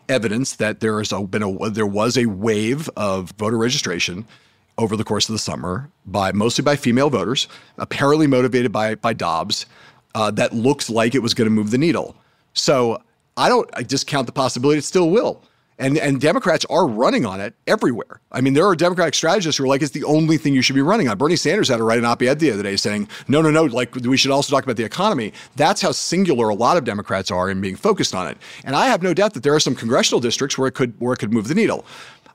evidence 0.09 0.55
that 0.55 0.79
there 0.79 0.97
has 0.97 1.11
been 1.29 1.43
a 1.43 1.69
there 1.69 1.85
was 1.85 2.17
a 2.17 2.25
wave 2.25 2.89
of 2.95 3.31
voter 3.31 3.57
registration 3.57 4.25
over 4.77 4.95
the 4.95 5.03
course 5.03 5.29
of 5.29 5.33
the 5.33 5.39
summer 5.39 5.89
by 6.05 6.31
mostly 6.31 6.63
by 6.63 6.75
female 6.75 7.09
voters, 7.09 7.47
apparently 7.77 8.27
motivated 8.27 8.71
by 8.71 8.95
by 8.95 9.13
Dobbs, 9.13 9.65
uh, 10.13 10.31
that 10.31 10.53
looks 10.53 10.89
like 10.89 11.15
it 11.15 11.19
was 11.19 11.33
going 11.33 11.45
to 11.45 11.51
move 11.51 11.71
the 11.71 11.77
needle. 11.77 12.15
So 12.53 13.01
I 13.37 13.49
don't 13.49 13.69
I 13.73 13.83
discount 13.83 14.27
the 14.27 14.33
possibility 14.33 14.79
it 14.79 14.83
still 14.83 15.09
will. 15.09 15.43
And 15.77 15.97
and 15.97 16.21
Democrats 16.21 16.65
are 16.69 16.87
running 16.87 17.25
on 17.25 17.41
it 17.41 17.53
everywhere. 17.67 18.21
I 18.31 18.39
mean, 18.39 18.53
there 18.53 18.65
are 18.65 18.75
Democratic 18.75 19.13
strategists 19.13 19.57
who 19.57 19.65
are 19.65 19.67
like, 19.67 19.81
it's 19.81 19.91
the 19.91 20.05
only 20.05 20.37
thing 20.37 20.53
you 20.53 20.61
should 20.61 20.75
be 20.75 20.81
running 20.81 21.09
on. 21.09 21.17
Bernie 21.17 21.35
Sanders 21.35 21.67
had 21.67 21.77
to 21.77 21.83
write 21.83 21.99
an 21.99 22.05
op-ed 22.05 22.39
the 22.39 22.51
other 22.51 22.63
day 22.63 22.77
saying, 22.77 23.09
no, 23.27 23.41
no, 23.41 23.51
no, 23.51 23.65
like 23.65 23.93
we 23.95 24.15
should 24.15 24.31
also 24.31 24.55
talk 24.55 24.63
about 24.63 24.77
the 24.77 24.85
economy. 24.85 25.33
That's 25.57 25.81
how 25.81 25.91
singular 25.91 26.47
a 26.47 26.55
lot 26.55 26.77
of 26.77 26.85
Democrats 26.85 27.29
are 27.29 27.49
in 27.49 27.59
being 27.59 27.75
focused 27.75 28.15
on 28.15 28.27
it. 28.27 28.37
And 28.63 28.75
I 28.75 28.87
have 28.87 29.03
no 29.03 29.13
doubt 29.13 29.33
that 29.33 29.43
there 29.43 29.53
are 29.53 29.59
some 29.59 29.75
congressional 29.75 30.21
districts 30.21 30.57
where 30.57 30.69
it 30.69 30.75
could 30.75 30.93
where 30.99 31.13
it 31.13 31.17
could 31.17 31.33
move 31.33 31.49
the 31.49 31.55
needle. 31.55 31.85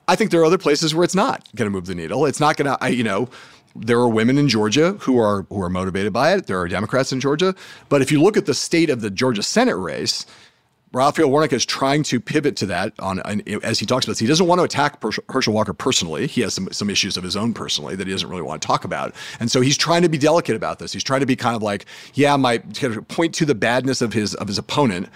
I 0.07 0.15
think 0.15 0.29
there 0.29 0.41
are 0.41 0.45
other 0.45 0.57
places 0.57 0.93
where 0.93 1.03
it's 1.03 1.15
not 1.15 1.47
going 1.55 1.65
to 1.65 1.71
move 1.71 1.85
the 1.85 1.95
needle. 1.95 2.25
It's 2.25 2.39
not 2.39 2.57
going 2.57 2.75
to, 2.75 2.93
you 2.93 3.03
know, 3.03 3.29
there 3.75 3.97
are 3.97 4.09
women 4.09 4.37
in 4.37 4.49
Georgia 4.49 4.93
who 4.99 5.17
are 5.17 5.43
who 5.49 5.61
are 5.61 5.69
motivated 5.69 6.13
by 6.13 6.33
it. 6.33 6.47
There 6.47 6.59
are 6.59 6.67
Democrats 6.67 7.11
in 7.11 7.19
Georgia, 7.19 7.55
but 7.89 8.01
if 8.01 8.11
you 8.11 8.21
look 8.21 8.37
at 8.37 8.45
the 8.45 8.53
state 8.53 8.89
of 8.89 9.01
the 9.01 9.09
Georgia 9.09 9.43
Senate 9.43 9.77
race, 9.77 10.25
Raphael 10.93 11.29
Warnock 11.29 11.53
is 11.53 11.65
trying 11.65 12.03
to 12.03 12.19
pivot 12.19 12.57
to 12.57 12.65
that 12.65 12.93
on, 12.99 13.19
as 13.63 13.79
he 13.79 13.85
talks 13.85 14.05
about 14.05 14.11
this. 14.11 14.19
He 14.19 14.27
doesn't 14.27 14.45
want 14.45 14.59
to 14.59 14.63
attack 14.63 15.01
Herschel 15.29 15.53
Walker 15.53 15.73
personally. 15.73 16.27
He 16.27 16.41
has 16.41 16.53
some, 16.53 16.67
some 16.71 16.89
issues 16.89 17.15
of 17.15 17.23
his 17.23 17.37
own 17.37 17.53
personally 17.53 17.95
that 17.95 18.07
he 18.07 18.13
doesn't 18.13 18.27
really 18.27 18.41
want 18.41 18.61
to 18.61 18.67
talk 18.67 18.83
about. 18.83 19.15
And 19.39 19.49
so 19.49 19.61
he's 19.61 19.77
trying 19.77 20.01
to 20.01 20.09
be 20.09 20.17
delicate 20.17 20.55
about 20.55 20.79
this. 20.79 20.91
He's 20.91 21.03
trying 21.03 21.21
to 21.21 21.25
be 21.25 21.37
kind 21.37 21.55
of 21.55 21.63
like, 21.63 21.85
yeah, 22.13 22.35
my 22.35 22.57
kind 22.57 22.95
of 22.95 23.07
point 23.07 23.33
to 23.35 23.45
the 23.45 23.55
badness 23.55 24.01
of 24.01 24.11
his 24.11 24.35
of 24.35 24.49
his 24.49 24.57
opponent, 24.57 25.07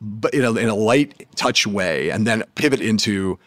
but 0.00 0.34
in 0.34 0.44
a, 0.44 0.52
in 0.54 0.68
a 0.68 0.74
light 0.74 1.26
touch 1.36 1.66
way, 1.66 2.10
and 2.10 2.26
then 2.26 2.44
pivot 2.54 2.80
into 2.80 3.38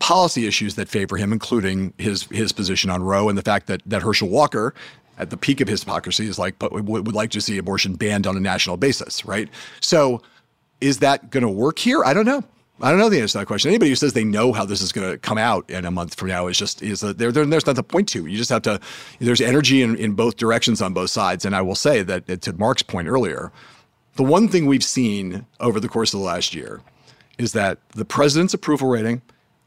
policy 0.00 0.48
issues 0.48 0.74
that 0.74 0.88
favor 0.88 1.16
him, 1.16 1.32
including 1.32 1.92
his 1.96 2.24
his 2.24 2.50
position 2.50 2.90
on 2.90 3.04
Roe 3.04 3.28
and 3.28 3.38
the 3.38 3.42
fact 3.42 3.68
that 3.68 3.82
that 3.86 4.02
Herschel 4.02 4.28
Walker 4.28 4.74
at 5.16 5.30
the 5.30 5.36
peak 5.36 5.60
of 5.60 5.68
his 5.68 5.84
hypocrisy 5.84 6.26
is 6.26 6.40
like, 6.40 6.58
but 6.58 6.72
would 6.72 7.14
like 7.14 7.30
to 7.30 7.40
see 7.40 7.56
abortion 7.56 7.94
banned 7.94 8.26
on 8.26 8.36
a 8.36 8.40
national 8.40 8.76
basis, 8.76 9.24
right? 9.24 9.48
So 9.80 10.20
is 10.84 10.98
that 10.98 11.30
going 11.30 11.42
to 11.42 11.48
work 11.48 11.78
here? 11.78 12.04
I 12.04 12.12
don't 12.12 12.26
know. 12.26 12.44
I 12.80 12.90
don't 12.90 12.98
know 12.98 13.08
the 13.08 13.20
answer 13.20 13.32
to 13.32 13.38
that 13.38 13.46
question. 13.46 13.70
Anybody 13.70 13.90
who 13.90 13.94
says 13.94 14.12
they 14.12 14.24
know 14.24 14.52
how 14.52 14.64
this 14.64 14.82
is 14.82 14.92
going 14.92 15.10
to 15.10 15.16
come 15.16 15.38
out 15.38 15.68
in 15.70 15.84
a 15.84 15.90
month 15.90 16.14
from 16.14 16.28
now 16.28 16.48
is 16.48 16.58
just 16.58 16.82
is 16.82 17.02
a, 17.02 17.14
there, 17.14 17.32
there, 17.32 17.46
there's 17.46 17.64
nothing 17.64 17.76
to 17.76 17.82
point 17.84 18.08
to. 18.10 18.26
You 18.26 18.36
just 18.36 18.50
have 18.50 18.62
to. 18.62 18.80
There's 19.18 19.40
energy 19.40 19.80
in, 19.80 19.96
in 19.96 20.12
both 20.12 20.36
directions 20.36 20.82
on 20.82 20.92
both 20.92 21.10
sides. 21.10 21.44
And 21.44 21.56
I 21.56 21.62
will 21.62 21.76
say 21.76 22.02
that 22.02 22.42
to 22.42 22.52
Mark's 22.54 22.82
point 22.82 23.08
earlier, 23.08 23.50
the 24.16 24.24
one 24.24 24.48
thing 24.48 24.66
we've 24.66 24.84
seen 24.84 25.46
over 25.60 25.80
the 25.80 25.88
course 25.88 26.12
of 26.12 26.20
the 26.20 26.26
last 26.26 26.54
year 26.54 26.82
is 27.38 27.52
that 27.52 27.78
the 27.90 28.04
president's 28.04 28.52
approval 28.52 28.88
rating, 28.88 29.22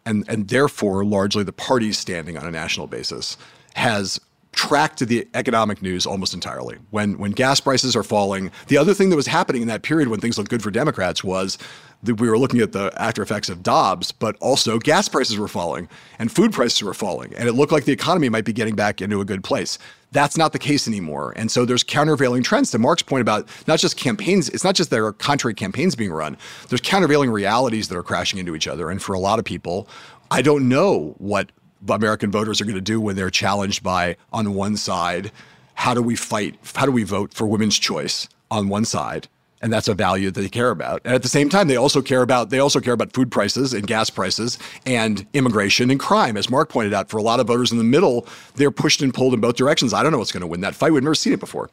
and 0.06 0.24
and 0.30 0.50
therefore 0.50 1.04
largely 1.04 1.44
the 1.44 1.54
party's 1.54 1.98
standing 1.98 2.38
on 2.38 2.46
a 2.46 2.52
national 2.52 2.88
basis, 2.88 3.38
has 3.74 4.20
tracked 4.58 4.98
to 4.98 5.06
the 5.06 5.28
economic 5.36 5.84
news 5.84 6.08
almost 6.08 6.34
entirely. 6.34 6.78
When 6.90 7.20
when 7.20 7.32
gas 7.32 7.62
prices 7.62 7.96
are 7.96 8.04
falling, 8.04 8.52
the 8.68 8.78
other 8.78 8.94
thing 8.94 9.12
that 9.12 9.16
was 9.16 9.28
happening 9.28 9.62
in 9.62 9.68
that 9.68 9.84
period 9.84 10.10
when 10.10 10.20
things 10.20 10.38
looked 10.38 10.50
good 10.50 10.64
for 10.64 10.72
Democrats 10.72 11.24
was 11.24 11.60
that 12.02 12.16
we 12.16 12.28
were 12.28 12.40
looking 12.40 12.60
at 12.60 12.72
the 12.72 12.92
after 12.98 13.22
effects 13.22 13.50
of 13.50 13.62
Dobbs, 13.62 14.12
but 14.12 14.36
also 14.42 14.80
gas 14.80 15.08
prices 15.08 15.38
were 15.38 15.48
falling 15.48 15.88
and 16.18 16.32
food 16.32 16.52
prices 16.52 16.82
were 16.82 16.96
falling, 16.96 17.34
and 17.36 17.48
it 17.48 17.54
looked 17.54 17.72
like 17.72 17.86
the 17.86 17.92
economy 17.92 18.30
might 18.30 18.46
be 18.46 18.54
getting 18.54 18.76
back 18.76 19.00
into 19.00 19.22
a 19.22 19.26
good 19.26 19.44
place. 19.44 19.78
That's 20.12 20.38
not 20.38 20.54
the 20.54 20.60
case 20.60 20.88
anymore. 20.88 21.34
And 21.36 21.52
so 21.52 21.64
there's 21.64 21.84
countervailing 21.84 22.42
trends 22.42 22.72
to 22.72 22.80
Mark's 22.80 23.04
point 23.04 23.22
about 23.22 23.48
not 23.68 23.78
just 23.78 23.96
campaigns, 23.96 24.50
it's 24.50 24.64
not 24.64 24.74
just 24.74 24.90
there 24.90 25.06
are 25.06 25.14
contrary 25.14 25.54
campaigns 25.54 25.96
being 25.96 26.12
run. 26.12 26.36
There's 26.70 26.82
countervailing 26.82 27.30
realities 27.30 27.90
that 27.90 27.98
are 27.98 28.04
crashing 28.04 28.40
into 28.40 28.56
each 28.56 28.68
other. 28.68 28.90
And 28.90 29.02
for 29.02 29.14
a 29.14 29.20
lot 29.20 29.38
of 29.38 29.46
people, 29.46 29.88
I 30.32 30.42
don't 30.42 30.68
know 30.68 31.14
what 31.20 31.52
American 31.90 32.32
voters 32.32 32.62
are 32.62 32.66
going 32.66 32.76
to 32.76 32.82
do 32.82 33.00
when 33.00 33.16
they're 33.16 33.30
challenged 33.30 33.84
by, 33.84 34.18
on 34.32 34.54
one 34.54 34.78
side, 34.78 35.32
how 35.76 35.94
do 35.94 36.02
we 36.02 36.16
fight? 36.16 36.56
How 36.76 36.86
do 36.86 36.92
we 36.92 37.04
vote 37.04 37.34
for 37.34 37.48
women's 37.48 37.78
choice 37.78 38.28
on 38.50 38.70
one 38.70 38.86
side? 38.86 39.28
and 39.62 39.74
that's 39.74 39.88
a 39.88 39.94
value 39.94 40.30
that 40.32 40.42
they 40.42 40.50
care 40.50 40.70
about. 40.70 41.02
And 41.04 41.14
at 41.14 41.24
the 41.24 41.30
same 41.30 41.50
time, 41.50 41.68
they 41.68 41.76
also 41.76 42.02
care 42.02 42.22
about 42.22 42.50
they 42.50 42.60
also 42.60 42.80
care 42.80 42.94
about 42.94 43.14
food 43.14 43.32
prices 43.32 43.74
and 43.74 43.88
gas 43.88 44.10
prices 44.10 44.58
and 44.86 45.26
immigration 45.34 45.90
and 45.90 46.00
crime. 46.00 46.38
As 46.38 46.50
Mark 46.50 46.70
pointed 46.70 46.94
out, 46.94 47.10
for 47.10 47.18
a 47.18 47.22
lot 47.22 47.40
of 47.40 47.48
voters 47.48 47.72
in 47.72 47.78
the 47.78 47.84
middle, 47.84 48.28
they're 48.56 48.72
pushed 48.72 49.02
and 49.02 49.14
pulled 49.14 49.34
in 49.34 49.42
both 49.42 49.56
directions. 49.56 49.94
I 49.94 50.04
don't 50.04 50.12
know 50.12 50.20
what's 50.20 50.32
going 50.32 50.42
to 50.42 50.48
win 50.48 50.62
that 50.62 50.76
fight. 50.76 50.94
We've 50.94 51.04
never 51.04 51.16
seen 51.16 51.34
it 51.34 51.40
before. 51.40 51.70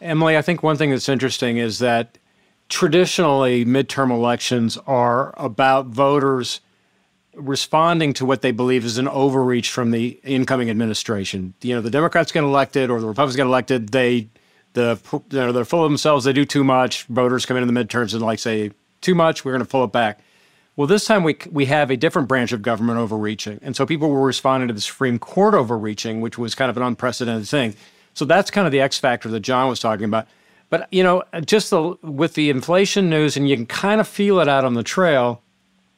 Emily, 0.00 0.36
I 0.36 0.42
think 0.42 0.62
one 0.62 0.76
thing 0.76 0.90
that's 0.90 1.08
interesting 1.08 1.56
is 1.56 1.78
that 1.78 2.18
traditionally 2.68 3.64
midterm 3.64 4.10
elections 4.10 4.76
are 4.86 5.32
about 5.36 5.86
voters 5.86 6.60
responding 7.36 8.12
to 8.14 8.24
what 8.24 8.42
they 8.42 8.50
believe 8.50 8.84
is 8.84 8.98
an 8.98 9.08
overreach 9.08 9.70
from 9.70 9.90
the 9.90 10.18
incoming 10.24 10.70
administration. 10.70 11.54
You 11.62 11.76
know, 11.76 11.80
the 11.80 11.90
Democrats 11.90 12.32
get 12.32 12.42
elected 12.42 12.90
or 12.90 13.00
the 13.00 13.06
Republicans 13.06 13.36
get 13.36 13.46
elected, 13.46 13.90
they 13.90 14.28
the 14.72 14.98
you 15.30 15.38
know, 15.38 15.52
they're 15.52 15.64
full 15.64 15.84
of 15.84 15.90
themselves, 15.90 16.24
they 16.24 16.32
do 16.32 16.44
too 16.44 16.64
much. 16.64 17.04
Voters 17.04 17.46
come 17.46 17.56
in 17.56 17.66
in 17.66 17.72
the 17.72 17.84
midterms 17.84 18.12
and 18.12 18.22
like 18.22 18.38
say 18.38 18.72
too 19.00 19.14
much, 19.14 19.44
we're 19.44 19.52
going 19.52 19.64
to 19.64 19.70
pull 19.70 19.84
it 19.84 19.92
back. 19.92 20.20
Well, 20.76 20.86
this 20.86 21.06
time 21.06 21.24
we 21.24 21.36
we 21.50 21.66
have 21.66 21.90
a 21.90 21.96
different 21.96 22.28
branch 22.28 22.52
of 22.52 22.60
government 22.60 22.98
overreaching, 22.98 23.58
and 23.62 23.74
so 23.74 23.86
people 23.86 24.10
were 24.10 24.26
responding 24.26 24.68
to 24.68 24.74
the 24.74 24.80
Supreme 24.80 25.18
Court 25.18 25.54
overreaching, 25.54 26.20
which 26.20 26.36
was 26.36 26.54
kind 26.54 26.70
of 26.70 26.76
an 26.76 26.82
unprecedented 26.82 27.48
thing. 27.48 27.74
So 28.12 28.24
that's 28.26 28.50
kind 28.50 28.66
of 28.66 28.72
the 28.72 28.80
X 28.80 28.98
factor 28.98 29.30
that 29.30 29.40
John 29.40 29.68
was 29.68 29.80
talking 29.80 30.04
about. 30.04 30.26
But 30.68 30.88
you 30.92 31.02
know, 31.02 31.22
just 31.44 31.70
the, 31.70 31.96
with 32.02 32.34
the 32.34 32.50
inflation 32.50 33.08
news, 33.08 33.36
and 33.36 33.48
you 33.48 33.56
can 33.56 33.66
kind 33.66 34.00
of 34.00 34.08
feel 34.08 34.40
it 34.40 34.48
out 34.48 34.64
on 34.64 34.74
the 34.74 34.82
trail. 34.82 35.42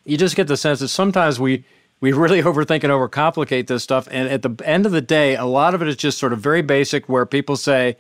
You 0.09 0.17
just 0.17 0.37
get 0.37 0.47
the 0.47 0.57
sense 0.57 0.81
that 0.81 0.89
sometimes 0.89 1.39
we 1.39 1.65
we 2.01 2.13
really 2.13 2.43
overthink 2.43 2.85
and 2.85 2.93
overcomplicate 2.93 3.67
this 3.67 3.83
stuff, 3.83 4.09
and 4.11 4.29
at 4.29 4.43
the 4.43 4.55
end 4.65 4.87
of 4.87 4.93
the 4.93 5.01
day, 5.01 5.37
a 5.37 5.45
lot 5.45 5.75
of 5.75 5.83
it 5.83 5.89
is 5.89 5.97
just 5.97 6.19
sort 6.19 6.33
of 6.33 6.41
very 6.41 6.63
basic, 6.63 7.09
where 7.09 7.27
people 7.27 7.57
say, 7.57 7.97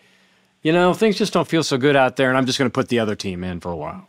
you 0.62 0.73
know, 0.73 0.94
things 0.94 1.16
just 1.16 1.33
don't 1.33 1.49
feel 1.49 1.62
so 1.62 1.77
good 1.77 1.97
out 1.97 2.16
there, 2.16 2.29
and 2.29 2.38
I'm 2.38 2.47
just 2.47 2.59
going 2.59 2.71
to 2.71 2.73
put 2.73 2.88
the 2.88 2.99
other 2.99 3.14
team 3.14 3.44
in 3.44 3.61
for 3.61 3.71
a 3.71 3.77
while. 3.77 4.09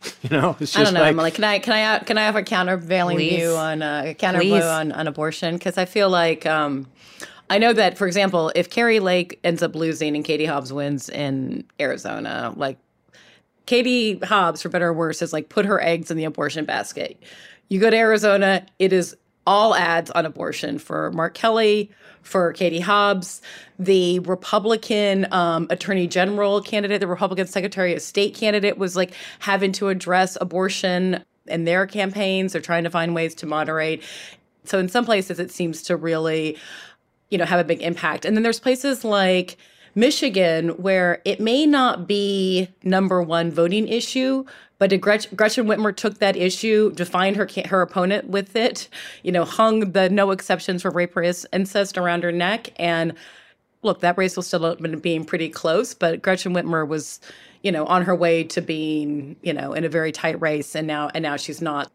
You 0.22 0.30
know, 0.30 0.56
it's 0.60 0.72
just 0.72 0.76
I 0.76 0.84
don't 0.84 0.94
know, 0.94 1.00
like, 1.00 1.10
Emily. 1.10 1.30
Can 1.32 1.44
I 1.44 1.58
can 1.58 1.72
I 1.72 1.98
can 1.98 2.18
I 2.18 2.22
have 2.22 2.36
a 2.36 2.42
countervailing 2.42 3.16
please. 3.16 3.36
view 3.36 3.56
on 3.56 3.82
uh, 3.82 4.02
a 4.06 4.14
counter 4.14 4.40
view 4.40 4.54
on, 4.54 4.92
on 4.92 5.08
abortion? 5.08 5.56
Because 5.56 5.76
I 5.76 5.86
feel 5.86 6.08
like 6.08 6.46
um, 6.46 6.86
I 7.50 7.58
know 7.58 7.72
that, 7.72 7.98
for 7.98 8.06
example, 8.06 8.52
if 8.54 8.70
Kari 8.70 9.00
Lake 9.00 9.40
ends 9.42 9.62
up 9.62 9.74
losing 9.74 10.14
and 10.14 10.24
Katie 10.24 10.44
Hobbs 10.44 10.72
wins 10.72 11.08
in 11.08 11.64
Arizona, 11.80 12.52
like 12.56 12.78
Katie 13.68 14.18
Hobbs, 14.20 14.62
for 14.62 14.70
better 14.70 14.88
or 14.88 14.92
worse, 14.94 15.20
has 15.20 15.34
like 15.34 15.50
put 15.50 15.66
her 15.66 15.78
eggs 15.82 16.10
in 16.10 16.16
the 16.16 16.24
abortion 16.24 16.64
basket. 16.64 17.22
You 17.68 17.78
go 17.78 17.90
to 17.90 17.96
Arizona, 17.98 18.64
it 18.78 18.94
is 18.94 19.14
all 19.46 19.74
ads 19.74 20.10
on 20.12 20.24
abortion 20.24 20.78
for 20.78 21.12
Mark 21.12 21.34
Kelly, 21.34 21.90
for 22.22 22.54
Katie 22.54 22.80
Hobbs, 22.80 23.42
the 23.78 24.20
Republican 24.20 25.30
um, 25.34 25.66
Attorney 25.68 26.06
General 26.06 26.62
candidate, 26.62 27.00
the 27.00 27.06
Republican 27.06 27.46
Secretary 27.46 27.94
of 27.94 28.00
State 28.00 28.34
candidate 28.34 28.78
was 28.78 28.96
like 28.96 29.12
having 29.38 29.72
to 29.72 29.88
address 29.88 30.38
abortion 30.40 31.22
in 31.46 31.64
their 31.64 31.86
campaigns. 31.86 32.54
They're 32.54 32.62
trying 32.62 32.84
to 32.84 32.90
find 32.90 33.14
ways 33.14 33.34
to 33.34 33.46
moderate. 33.46 34.02
So 34.64 34.78
in 34.78 34.88
some 34.88 35.04
places, 35.04 35.38
it 35.38 35.50
seems 35.50 35.82
to 35.82 35.96
really, 35.96 36.56
you 37.28 37.36
know, 37.36 37.44
have 37.44 37.60
a 37.60 37.64
big 37.64 37.82
impact. 37.82 38.24
And 38.24 38.34
then 38.34 38.44
there's 38.44 38.60
places 38.60 39.04
like 39.04 39.58
Michigan 39.94 40.70
where 40.70 41.20
it 41.24 41.40
may 41.40 41.66
not 41.66 42.06
be 42.06 42.68
number 42.82 43.22
one 43.22 43.50
voting 43.50 43.88
issue, 43.88 44.44
but 44.78 44.98
Gretchen, 45.00 45.34
Gretchen 45.34 45.66
Whitmer 45.66 45.94
took 45.94 46.18
that 46.18 46.36
issue, 46.36 46.92
defined 46.92 47.36
her 47.36 47.48
her 47.66 47.82
opponent 47.82 48.28
with 48.28 48.54
it, 48.54 48.88
you 49.22 49.32
know, 49.32 49.44
hung 49.44 49.92
the 49.92 50.08
no 50.08 50.30
exceptions 50.30 50.82
for 50.82 50.90
rape, 50.90 51.16
race, 51.16 51.44
incest 51.52 51.98
around 51.98 52.22
her 52.22 52.32
neck, 52.32 52.72
and 52.76 53.14
look, 53.82 54.00
that 54.00 54.18
race 54.18 54.36
was 54.36 54.46
still 54.46 54.74
being 54.76 55.24
pretty 55.24 55.48
close, 55.48 55.94
but 55.94 56.22
Gretchen 56.22 56.52
Whitmer 56.52 56.86
was, 56.86 57.20
you 57.62 57.72
know, 57.72 57.86
on 57.86 58.02
her 58.02 58.14
way 58.14 58.44
to 58.44 58.60
being, 58.60 59.36
you 59.42 59.52
know, 59.52 59.72
in 59.72 59.84
a 59.84 59.88
very 59.88 60.12
tight 60.12 60.40
race, 60.40 60.74
and 60.74 60.86
now 60.86 61.10
and 61.14 61.22
now 61.22 61.36
she's 61.36 61.60
not. 61.60 61.90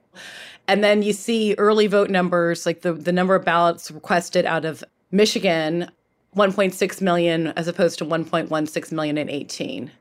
And 0.67 0.83
then 0.83 1.03
you 1.03 1.13
see 1.13 1.55
early 1.57 1.87
vote 1.87 2.09
numbers, 2.09 2.65
like 2.65 2.81
the 2.81 2.93
the 2.93 3.11
number 3.11 3.35
of 3.35 3.45
ballots 3.45 3.91
requested 3.91 4.45
out 4.45 4.65
of 4.65 4.83
Michigan, 5.11 5.89
1.6 6.35 7.01
million 7.01 7.47
as 7.47 7.67
opposed 7.67 7.99
to 7.99 8.05
1.16 8.05 8.91
million 8.91 9.17
in 9.17 9.29
18. 9.29 9.91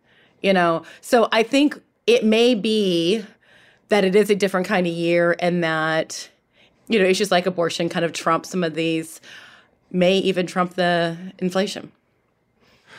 You 0.42 0.52
know, 0.52 0.82
so 1.00 1.28
I 1.30 1.42
think 1.42 1.80
it 2.06 2.24
may 2.24 2.54
be 2.54 3.24
that 3.88 4.04
it 4.04 4.16
is 4.16 4.30
a 4.30 4.34
different 4.34 4.66
kind 4.66 4.86
of 4.86 4.92
year 4.92 5.36
and 5.38 5.62
that 5.62 6.28
you 6.88 6.98
know 6.98 7.04
issues 7.04 7.30
like 7.30 7.46
abortion 7.46 7.88
kind 7.88 8.04
of 8.04 8.12
trump 8.12 8.46
some 8.46 8.64
of 8.64 8.74
these 8.74 9.20
may 9.90 10.16
even 10.18 10.46
trump 10.46 10.74
the 10.74 11.16
inflation 11.38 11.92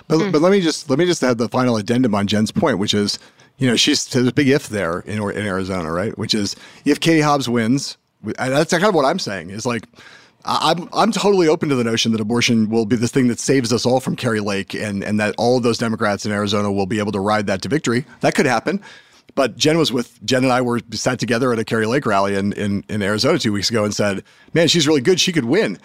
but, 0.08 0.20
mm. 0.20 0.32
but 0.32 0.42
let 0.42 0.52
me 0.52 0.62
just 0.62 0.90
let 0.90 1.00
me 1.00 1.06
just 1.06 1.24
add 1.24 1.38
the 1.38 1.50
final 1.50 1.78
addendum 1.78 2.14
on 2.14 2.28
jen's 2.28 2.52
point 2.52 2.78
which 2.78 2.94
is 2.94 3.18
you 3.58 3.68
know 3.68 3.76
she's 3.76 4.06
there's 4.08 4.28
a 4.28 4.34
big 4.34 4.48
if 4.48 4.70
there 4.70 5.00
in, 5.02 5.22
in 5.32 5.46
arizona 5.46 5.92
right 5.92 6.18
which 6.18 6.34
is 6.34 6.56
if 6.86 7.00
katie 7.00 7.22
hobbs 7.22 7.50
wins 7.50 7.98
that's 8.38 8.72
kind 8.72 8.86
of 8.86 8.96
what 8.96 9.06
i'm 9.06 9.20
saying 9.20 9.50
is 9.50 9.66
like 9.66 9.86
I'm 10.46 10.90
I'm 10.92 11.12
totally 11.12 11.48
open 11.48 11.70
to 11.70 11.76
the 11.76 11.84
notion 11.84 12.12
that 12.12 12.22
abortion 12.22 12.70
will 12.70 12.86
be 12.86 12.96
the 12.96 13.08
thing 13.08 13.28
that 13.30 13.40
saves 13.40 13.72
us 13.72 13.86
all 13.86 14.00
from 14.00 14.16
Kari 14.16 14.42
Lake, 14.42 14.74
and 14.74 15.04
and 15.04 15.20
that 15.20 15.36
all 15.38 15.58
of 15.58 15.64
those 15.64 15.78
Democrats 15.78 16.26
in 16.26 16.32
Arizona 16.32 16.72
will 16.72 16.86
be 16.86 17.00
able 17.00 17.12
to 17.14 17.20
ride 17.20 17.48
that 17.48 17.62
to 17.62 17.70
victory. 17.70 18.06
That 18.22 18.36
could 18.36 18.46
happen. 18.46 18.82
But 19.36 19.58
Jen 19.58 19.78
was 19.78 19.92
with 19.92 20.24
Jen 20.26 20.44
and 20.44 20.54
I 20.54 20.62
were 20.62 20.82
sat 20.92 21.18
together 21.18 21.54
at 21.54 21.60
a 21.60 21.66
Kari 21.66 21.86
Lake 21.86 22.06
rally 22.06 22.36
in, 22.36 22.54
in 22.54 22.84
in 22.90 23.02
Arizona 23.02 23.40
two 23.40 23.54
weeks 23.54 23.70
ago 23.70 23.86
and 23.86 23.96
said, 23.96 24.24
"Man, 24.54 24.68
she's 24.68 24.88
really 24.88 25.02
good. 25.02 25.20
She 25.20 25.32
could 25.32 25.46
win." 25.46 25.80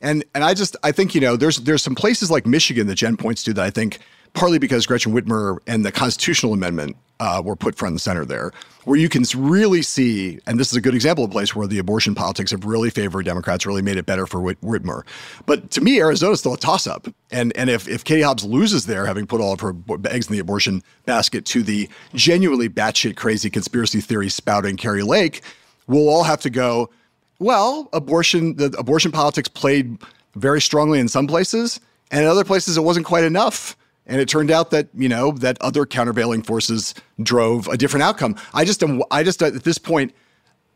And 0.00 0.24
and 0.34 0.44
I 0.44 0.54
just 0.54 0.76
I 0.82 0.92
think 0.92 1.14
you 1.14 1.20
know 1.20 1.36
there's 1.36 1.58
there's 1.58 1.82
some 1.82 1.94
places 1.94 2.30
like 2.30 2.46
Michigan 2.46 2.86
that 2.86 2.96
Jen 2.96 3.16
points 3.16 3.42
to 3.44 3.54
that 3.54 3.64
I 3.64 3.70
think 3.70 3.98
partly 4.32 4.58
because 4.58 4.86
Gretchen 4.86 5.12
Whitmer 5.12 5.58
and 5.66 5.84
the 5.84 5.92
constitutional 5.92 6.52
amendment 6.52 6.96
uh, 7.20 7.42
were 7.44 7.56
put 7.56 7.76
front 7.76 7.92
and 7.92 8.00
center 8.00 8.24
there, 8.24 8.50
where 8.84 8.98
you 8.98 9.08
can 9.08 9.24
really 9.36 9.82
see, 9.82 10.38
and 10.46 10.58
this 10.58 10.70
is 10.70 10.76
a 10.76 10.80
good 10.80 10.94
example 10.94 11.24
of 11.24 11.30
a 11.30 11.32
place 11.32 11.54
where 11.54 11.66
the 11.66 11.78
abortion 11.78 12.14
politics 12.14 12.50
have 12.50 12.64
really 12.64 12.90
favored 12.90 13.24
Democrats, 13.24 13.66
really 13.66 13.82
made 13.82 13.96
it 13.96 14.06
better 14.06 14.26
for 14.26 14.40
Whit- 14.40 14.60
Whitmer. 14.60 15.02
But 15.46 15.70
to 15.72 15.80
me, 15.80 16.00
Arizona 16.00 16.32
is 16.32 16.40
still 16.40 16.54
a 16.54 16.58
toss 16.58 16.86
up. 16.86 17.06
And, 17.30 17.56
and 17.56 17.70
if, 17.70 17.88
if 17.88 18.04
Katie 18.04 18.22
Hobbs 18.22 18.44
loses 18.44 18.86
there, 18.86 19.06
having 19.06 19.26
put 19.26 19.40
all 19.40 19.52
of 19.52 19.60
her 19.60 19.74
eggs 20.06 20.26
in 20.26 20.32
the 20.32 20.38
abortion 20.40 20.82
basket 21.06 21.44
to 21.46 21.62
the 21.62 21.88
genuinely 22.14 22.68
batshit 22.68 23.16
crazy 23.16 23.48
conspiracy 23.48 24.00
theory 24.00 24.28
spouting 24.28 24.76
Kari 24.76 25.02
Lake, 25.02 25.42
we'll 25.86 26.08
all 26.08 26.24
have 26.24 26.40
to 26.42 26.50
go, 26.50 26.90
well, 27.38 27.88
abortion, 27.92 28.56
the 28.56 28.74
abortion 28.78 29.12
politics 29.12 29.48
played 29.48 29.98
very 30.34 30.60
strongly 30.60 30.98
in 30.98 31.08
some 31.08 31.26
places, 31.26 31.80
and 32.10 32.22
in 32.22 32.26
other 32.26 32.44
places 32.44 32.76
it 32.76 32.82
wasn't 32.82 33.06
quite 33.06 33.24
enough. 33.24 33.76
And 34.06 34.20
it 34.20 34.28
turned 34.28 34.50
out 34.50 34.70
that, 34.70 34.88
you 34.94 35.08
know, 35.08 35.32
that 35.32 35.56
other 35.60 35.86
countervailing 35.86 36.42
forces 36.42 36.94
drove 37.22 37.68
a 37.68 37.76
different 37.76 38.02
outcome. 38.02 38.36
I 38.52 38.64
just 38.64 38.82
am, 38.82 39.02
I 39.10 39.22
just, 39.22 39.42
at 39.42 39.64
this 39.64 39.78
point, 39.78 40.14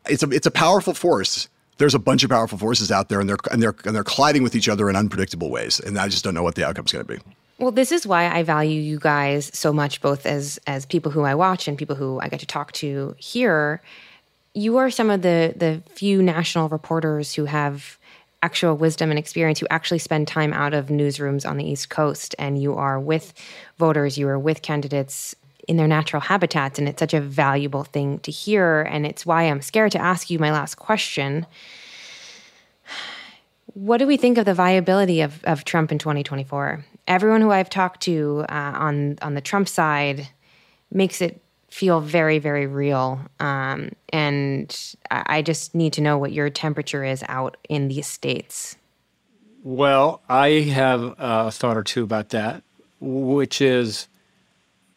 it's 0.07 0.23
a, 0.23 0.29
it's 0.31 0.47
a 0.47 0.51
powerful 0.51 0.93
force. 0.93 1.47
There's 1.77 1.93
a 1.93 1.99
bunch 1.99 2.23
of 2.23 2.31
powerful 2.31 2.57
forces 2.57 2.91
out 2.91 3.09
there 3.09 3.19
and 3.19 3.29
they're, 3.29 3.37
and 3.51 3.61
they're, 3.61 3.75
and 3.85 3.95
they're 3.95 4.03
colliding 4.03 4.41
with 4.41 4.55
each 4.55 4.67
other 4.67 4.89
in 4.89 4.95
unpredictable 4.95 5.51
ways. 5.51 5.79
And 5.79 5.99
I 5.99 6.07
just 6.07 6.23
don't 6.23 6.33
know 6.33 6.43
what 6.43 6.55
the 6.55 6.65
outcome's 6.65 6.91
going 6.91 7.05
to 7.05 7.13
be. 7.13 7.21
Well, 7.59 7.71
this 7.71 7.91
is 7.91 8.07
why 8.07 8.27
I 8.29 8.41
value 8.41 8.81
you 8.81 8.99
guys 8.99 9.51
so 9.53 9.71
much, 9.71 10.01
both 10.01 10.25
as, 10.25 10.59
as 10.65 10.85
people 10.85 11.11
who 11.11 11.21
I 11.21 11.35
watch 11.35 11.67
and 11.67 11.77
people 11.77 11.95
who 11.95 12.19
I 12.21 12.29
get 12.29 12.39
to 12.39 12.47
talk 12.47 12.71
to 12.73 13.15
here. 13.17 13.81
You 14.55 14.77
are 14.77 14.89
some 14.89 15.11
of 15.11 15.21
the, 15.21 15.53
the 15.55 15.83
few 15.93 16.23
national 16.23 16.69
reporters 16.69 17.35
who 17.35 17.45
have 17.45 17.98
actual 18.41 18.75
wisdom 18.75 19.09
and 19.09 19.19
experience, 19.19 19.61
you 19.61 19.67
actually 19.69 19.99
spend 19.99 20.27
time 20.27 20.53
out 20.53 20.73
of 20.73 20.87
newsrooms 20.87 21.47
on 21.47 21.57
the 21.57 21.65
East 21.65 21.89
Coast 21.89 22.35
and 22.39 22.61
you 22.61 22.75
are 22.75 22.99
with 22.99 23.33
voters, 23.77 24.17
you 24.17 24.27
are 24.27 24.39
with 24.39 24.61
candidates 24.61 25.35
in 25.67 25.77
their 25.77 25.87
natural 25.87 26.21
habitats. 26.21 26.79
And 26.79 26.87
it's 26.87 26.99
such 26.99 27.13
a 27.13 27.21
valuable 27.21 27.83
thing 27.83 28.19
to 28.19 28.31
hear. 28.31 28.81
And 28.81 29.05
it's 29.05 29.25
why 29.25 29.43
I'm 29.43 29.61
scared 29.61 29.91
to 29.91 30.01
ask 30.01 30.29
you 30.29 30.39
my 30.39 30.51
last 30.51 30.75
question. 30.75 31.45
What 33.73 33.97
do 33.97 34.07
we 34.07 34.17
think 34.17 34.37
of 34.37 34.45
the 34.45 34.53
viability 34.53 35.21
of, 35.21 35.43
of 35.43 35.63
Trump 35.65 35.91
in 35.91 35.99
2024? 35.99 36.83
Everyone 37.07 37.41
who 37.41 37.51
I've 37.51 37.69
talked 37.69 38.01
to 38.01 38.45
uh, 38.49 38.73
on 38.75 39.17
on 39.21 39.35
the 39.35 39.41
Trump 39.41 39.67
side 39.67 40.27
makes 40.91 41.21
it 41.21 41.41
feel 41.69 42.01
very, 42.01 42.39
very 42.39 42.67
real. 42.67 43.19
Um, 43.39 43.91
and 44.11 44.95
I 45.11 45.41
just 45.41 45.75
need 45.75 45.93
to 45.93 46.01
know 46.01 46.17
what 46.17 46.31
your 46.31 46.49
temperature 46.49 47.03
is 47.03 47.23
out 47.27 47.57
in 47.69 47.87
these 47.87 48.07
states. 48.07 48.75
Well, 49.63 50.21
I 50.29 50.49
have 50.73 51.15
a 51.17 51.51
thought 51.51 51.77
or 51.77 51.83
two 51.83 52.03
about 52.03 52.29
that, 52.29 52.63
which 52.99 53.61
is 53.61 54.07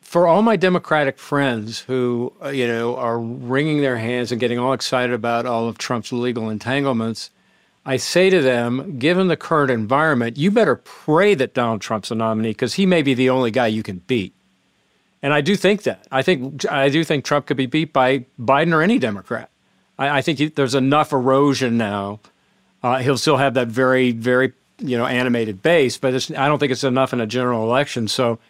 for 0.00 0.26
all 0.26 0.42
my 0.42 0.56
Democratic 0.56 1.18
friends 1.18 1.80
who, 1.80 2.32
uh, 2.44 2.50
you 2.50 2.66
know, 2.66 2.96
are 2.96 3.18
wringing 3.18 3.80
their 3.80 3.96
hands 3.96 4.30
and 4.30 4.40
getting 4.40 4.58
all 4.58 4.72
excited 4.72 5.14
about 5.14 5.46
all 5.46 5.68
of 5.68 5.78
Trump's 5.78 6.12
legal 6.12 6.50
entanglements, 6.50 7.30
I 7.84 7.96
say 7.96 8.30
to 8.30 8.40
them, 8.40 8.98
given 8.98 9.28
the 9.28 9.36
current 9.36 9.70
environment, 9.70 10.36
you 10.36 10.50
better 10.50 10.76
pray 10.76 11.34
that 11.34 11.54
Donald 11.54 11.80
Trump's 11.80 12.10
a 12.10 12.14
nominee 12.14 12.50
because 12.50 12.74
he 12.74 12.86
may 12.86 13.02
be 13.02 13.14
the 13.14 13.30
only 13.30 13.50
guy 13.50 13.66
you 13.66 13.82
can 13.82 13.98
beat. 14.06 14.34
And 15.22 15.32
I 15.32 15.40
do 15.40 15.54
think 15.56 15.84
that. 15.84 16.06
I 16.10 16.22
think 16.22 16.68
I 16.70 16.88
do 16.88 17.04
think 17.04 17.24
Trump 17.24 17.46
could 17.46 17.56
be 17.56 17.66
beat 17.66 17.92
by 17.92 18.26
Biden 18.40 18.72
or 18.74 18.82
any 18.82 18.98
Democrat. 18.98 19.50
I, 19.98 20.18
I 20.18 20.22
think 20.22 20.38
he, 20.38 20.48
there's 20.48 20.74
enough 20.74 21.12
erosion 21.12 21.78
now. 21.78 22.20
Uh, 22.82 22.98
he'll 22.98 23.18
still 23.18 23.36
have 23.36 23.54
that 23.54 23.68
very, 23.68 24.10
very 24.10 24.52
you 24.78 24.98
know 24.98 25.06
animated 25.06 25.62
base, 25.62 25.96
but 25.96 26.12
I 26.36 26.48
don't 26.48 26.58
think 26.58 26.72
it's 26.72 26.82
enough 26.84 27.12
in 27.12 27.20
a 27.20 27.26
general 27.26 27.62
election. 27.62 28.08
So 28.08 28.40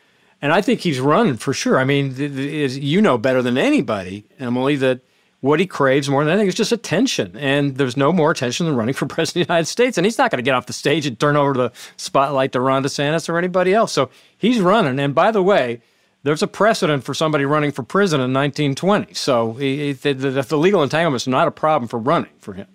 And 0.41 0.53
I 0.53 0.61
think 0.63 0.81
he's 0.81 0.99
running 0.99 1.37
for 1.37 1.53
sure. 1.53 1.79
I 1.79 1.85
mean, 1.85 2.15
th- 2.15 2.33
th- 2.33 2.73
you 2.77 3.01
know 3.03 3.19
better 3.19 3.43
than 3.43 3.59
anybody, 3.59 4.25
Emily, 4.41 4.77
that 4.77 5.01
what 5.41 5.61
he 5.61 5.67
craves 5.67 6.09
more 6.09 6.25
than 6.25 6.33
anything 6.33 6.49
is 6.49 6.55
just 6.55 6.73
attention. 6.73 7.37
And 7.37 7.77
there's 7.77 7.97
no 7.97 8.13
more 8.13 8.31
attention 8.31 8.65
than 8.67 8.77
running 8.77 8.95
for 8.95 9.07
president 9.17 9.43
of 9.43 9.49
the 9.49 9.53
United 9.53 9.67
States. 9.67 9.99
And 9.99 10.07
he's 10.07 10.17
not 10.19 10.31
going 10.31 10.39
to 10.39 10.49
get 10.49 10.55
off 10.55 10.67
the 10.67 10.73
stage 10.73 11.05
and 11.07 11.19
turn 11.19 11.37
over 11.37 11.53
the 11.53 11.73
spotlight 11.97 12.53
to 12.53 12.61
Ron 12.61 12.83
DeSantis 12.83 13.29
or 13.29 13.37
anybody 13.39 13.75
else. 13.75 13.93
So 13.93 14.09
he's 14.39 14.61
running. 14.61 14.99
And 14.99 15.15
by 15.15 15.31
the 15.31 15.43
way, 15.43 15.81
there's 16.23 16.43
a 16.43 16.47
precedent 16.47 17.05
for 17.05 17.15
somebody 17.15 17.45
running 17.45 17.73
for 17.73 17.83
prison 17.83 18.21
in 18.21 18.33
1920. 18.33 19.15
So 19.15 19.55
he, 19.55 19.93
the, 19.93 20.13
the, 20.13 20.43
the 20.43 20.57
legal 20.57 20.83
entanglement 20.83 21.23
is 21.23 21.29
not 21.29 21.49
a 21.49 21.51
problem 21.51 21.89
for 21.89 21.99
running 21.99 22.31
for 22.39 22.55
him. 22.55 22.67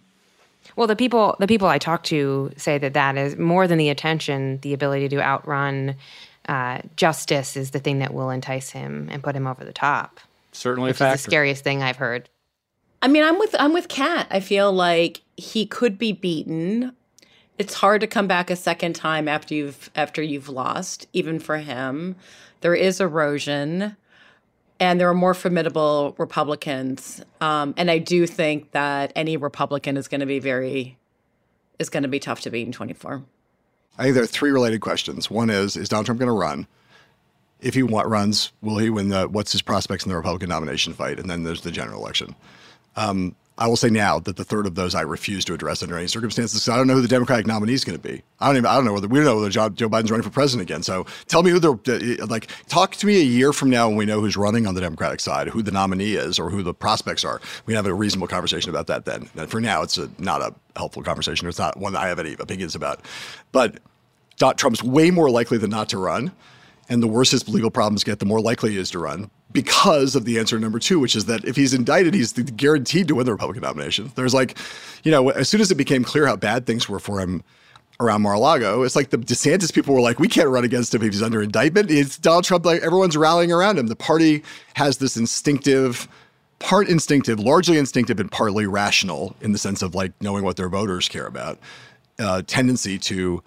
Well, 0.76 0.88
the 0.88 0.96
people 0.96 1.36
the 1.40 1.48
people 1.48 1.68
I 1.68 1.80
talk 1.80 2.04
to 2.04 2.52
say 2.56 2.78
that 2.78 2.94
that 2.94 3.18
is 3.18 3.36
more 3.36 3.68
than 3.68 3.80
the 3.80 3.90
attention, 3.90 4.60
the 4.62 4.74
ability 4.74 5.10
to 5.10 5.22
outrun 5.22 5.96
uh, 6.48 6.82
justice 6.96 7.58
is 7.58 7.72
the 7.72 7.80
thing 7.80 8.00
that 8.00 8.14
will 8.14 8.30
entice 8.30 8.70
him 8.70 9.08
and 9.12 9.24
put 9.24 9.36
him 9.36 9.48
over 9.48 9.66
the 9.66 9.74
top. 9.74 10.20
Certainly 10.52 10.92
a 10.92 10.94
factor. 10.94 11.16
is 11.16 11.22
the 11.24 11.30
scariest 11.30 11.64
thing 11.64 11.82
I've 11.82 11.98
heard. 11.98 12.30
I 13.02 13.08
mean, 13.08 13.24
I'm 13.24 13.40
with 13.40 13.56
I'm 13.60 13.74
with 13.74 13.88
Kat. 13.88 14.28
I 14.30 14.40
feel 14.40 14.72
like 14.72 15.22
he 15.36 15.66
could 15.66 15.98
be 15.98 16.12
beaten. 16.12 16.94
It's 17.58 17.74
hard 17.74 18.02
to 18.02 18.08
come 18.08 18.28
back 18.28 18.52
a 18.52 18.56
second 18.56 18.94
time 18.94 19.28
after 19.28 19.56
you've 19.56 19.90
after 19.96 20.22
you've 20.22 20.50
lost, 20.50 21.08
even 21.14 21.40
for 21.40 21.58
him. 21.58 22.16
There 22.62 22.76
is 22.76 23.00
erosion, 23.00 23.96
and 24.80 25.00
there 25.00 25.10
are 25.10 25.13
more 25.13 25.34
formidable 25.34 26.15
Republicans. 26.17 27.22
Um, 27.41 27.74
and 27.78 27.89
I 27.89 27.98
do 27.98 28.28
think 28.28 28.72
that 28.72 29.12
any 29.15 29.38
Republican 29.38 29.98
is 29.98 30.08
going 30.08 30.22
to 30.22 30.26
be 30.26 30.39
very 30.39 30.98
is 31.80 31.89
going 31.89 32.04
to 32.04 32.10
be 32.10 32.20
tough 32.20 32.41
to 32.41 32.50
beat 32.50 32.65
in 32.65 32.72
24. 32.72 33.24
I 33.98 34.04
think 34.04 34.15
there 34.15 34.24
are 34.24 34.28
three 34.28 34.52
related 34.52 34.82
questions. 34.82 35.30
One 35.30 35.50
is, 35.50 35.76
is 35.76 35.89
Donald 35.89 36.06
Trump 36.06 36.20
going 36.20 36.28
to 36.28 36.34
run? 36.34 36.67
If 37.62 37.74
he 37.74 37.84
wa- 37.84 38.02
runs, 38.02 38.52
will 38.62 38.78
he 38.78 38.89
win 38.89 39.10
the, 39.10 39.28
what's 39.28 39.52
his 39.52 39.62
prospects 39.62 40.06
in 40.06 40.10
the 40.10 40.15
Republican 40.15 40.50
nomination 40.50 40.93
fight? 40.93 41.20
And 41.20 41.30
then 41.30 41.43
there's 41.43 41.62
the 41.62 41.72
general 41.72 42.02
election. 42.02 42.36
Um, 42.96 43.36
I 43.60 43.67
will 43.67 43.76
say 43.76 43.89
now 43.89 44.20
that 44.20 44.36
the 44.36 44.43
third 44.43 44.67
of 44.67 44.76
those 44.76 44.93
I 44.93 45.02
refuse 45.02 45.43
to 45.46 45.54
address 45.54 45.82
under 45.82 45.98
any 45.98 46.08
circumstances. 46.08 46.70
I 46.70 46.78
don't 46.78 46.86
know 46.86 46.93
who 46.93 47.02
the 47.02 47.08
Democratic 47.08 47.48
nominee 47.48 47.74
is 47.74 47.84
going 47.84 47.98
to 47.98 48.08
be. 48.08 48.22
I 48.39 48.48
don't 48.48 48.58
even. 48.58 48.67
I 48.67 48.76
don't 48.76 48.86
know 48.86 48.93
whether 48.93 49.08
we 49.08 49.17
don't 49.17 49.26
know 49.26 49.36
whether 49.38 49.50
Joe, 49.50 49.70
Joe 49.70 49.89
Biden's 49.89 50.12
running 50.12 50.24
for 50.24 50.30
president 50.30 50.70
again. 50.70 50.84
So 50.84 51.06
tell 51.28 51.41
me 51.41 51.50
who 51.50 51.60
the 51.60 52.26
like. 52.30 52.50
Talk 52.67 52.96
to 52.98 53.08
me 53.08 53.20
a 53.20 53.24
year 53.24 53.54
from 53.54 53.70
now 53.70 53.88
when 53.88 53.98
we 53.98 54.06
know 54.06 54.22
who's 54.22 54.38
running 54.38 54.67
on 54.67 54.76
the 54.76 54.82
Democratic 54.82 55.20
side, 55.20 55.48
who 55.48 55.63
the 55.63 55.72
nominee 55.72 56.13
is, 56.13 56.38
or 56.38 56.50
who 56.50 56.62
the 56.62 56.74
prospects 56.74 57.26
are. 57.26 57.41
We 57.65 57.74
can 57.74 57.78
have 57.78 57.88
a 57.88 57.93
reasonable 57.93 58.28
conversation 58.28 58.70
about 58.70 58.88
that 58.88 59.06
then. 59.06 59.30
And 59.36 59.50
for 59.50 59.60
now, 59.60 59.82
it's 59.82 59.98
a, 59.98 60.10
not 60.20 60.41
a 60.41 60.54
helpful 60.76 61.02
conversation. 61.02 61.48
It's 61.48 61.60
not 61.60 61.78
one 61.78 61.93
that 61.93 62.04
I 62.04 62.08
have 62.10 62.20
any 62.20 62.34
opinions 62.34 62.76
about. 62.76 63.02
But 63.52 63.80
Trump's 64.38 64.84
way 64.84 65.10
more 65.10 65.30
likely 65.30 65.58
than 65.58 65.72
not 65.72 65.89
to 65.89 65.98
run. 65.98 66.32
And 66.89 67.04
the 67.04 67.08
worse 67.08 67.32
his 67.32 67.47
legal 67.50 67.69
problems 67.69 68.04
get, 68.04 68.19
the 68.19 68.26
more 68.26 68.39
likely 68.39 68.71
he 68.71 68.78
is 68.78 68.89
to 68.91 69.00
run 69.00 69.30
because 69.52 70.15
of 70.15 70.26
the 70.26 70.39
answer 70.39 70.58
number 70.60 70.80
two, 70.80 71.00
which 71.00 71.15
is 71.15 71.26
that 71.26 71.43
if 71.45 71.56
he's 71.56 71.73
indicted, 71.73 72.13
he's 72.13 72.34
guaranteed 72.34 73.08
to 73.08 73.15
win 73.15 73.26
the 73.26 73.32
Republican 73.32 73.63
nomination. 73.63 74.12
There's 74.15 74.34
like, 74.34 74.58
you 75.04 75.12
know, 75.12 75.30
as 75.30 75.50
soon 75.50 75.62
as 75.62 75.71
it 75.71 75.76
became 75.76 76.04
clear 76.04 76.28
how 76.28 76.36
bad 76.36 76.65
things 76.65 76.88
were 76.88 77.00
for 77.00 77.19
him 77.19 77.43
around 78.00 78.21
Mar-a-Lago, 78.21 78.84
it's 78.84 78.95
like 78.95 79.10
the 79.10 79.17
DeSantis 79.17 79.73
people 79.73 79.95
were 79.95 80.02
like, 80.02 80.19
we 80.19 80.28
can't 80.28 80.50
run 80.50 80.63
against 80.63 80.93
him 80.93 81.02
if 81.02 81.12
he's 81.12 81.23
under 81.23 81.41
indictment. 81.41 81.89
It's 81.89 82.17
Donald 82.17 82.43
Trump, 82.45 82.65
like 82.65 82.82
everyone's 82.82 83.17
rallying 83.17 83.52
around 83.52 83.80
him. 83.80 83.88
The 83.88 83.95
party 83.95 84.43
has 84.76 84.97
this 85.00 85.17
instinctive, 85.17 86.08
part 86.60 86.88
instinctive, 86.88 87.39
largely 87.39 87.78
instinctive 87.78 88.19
and 88.19 88.32
partly 88.32 88.67
rational 88.67 89.36
in 89.41 89.52
the 89.52 89.58
sense 89.58 89.82
of 89.82 89.95
like 89.95 90.13
knowing 90.21 90.43
what 90.43 90.56
their 90.58 90.69
voters 90.69 91.10
care 91.10 91.26
about, 91.26 91.58
uh, 92.19 92.43
tendency 92.45 92.97
to 93.00 93.43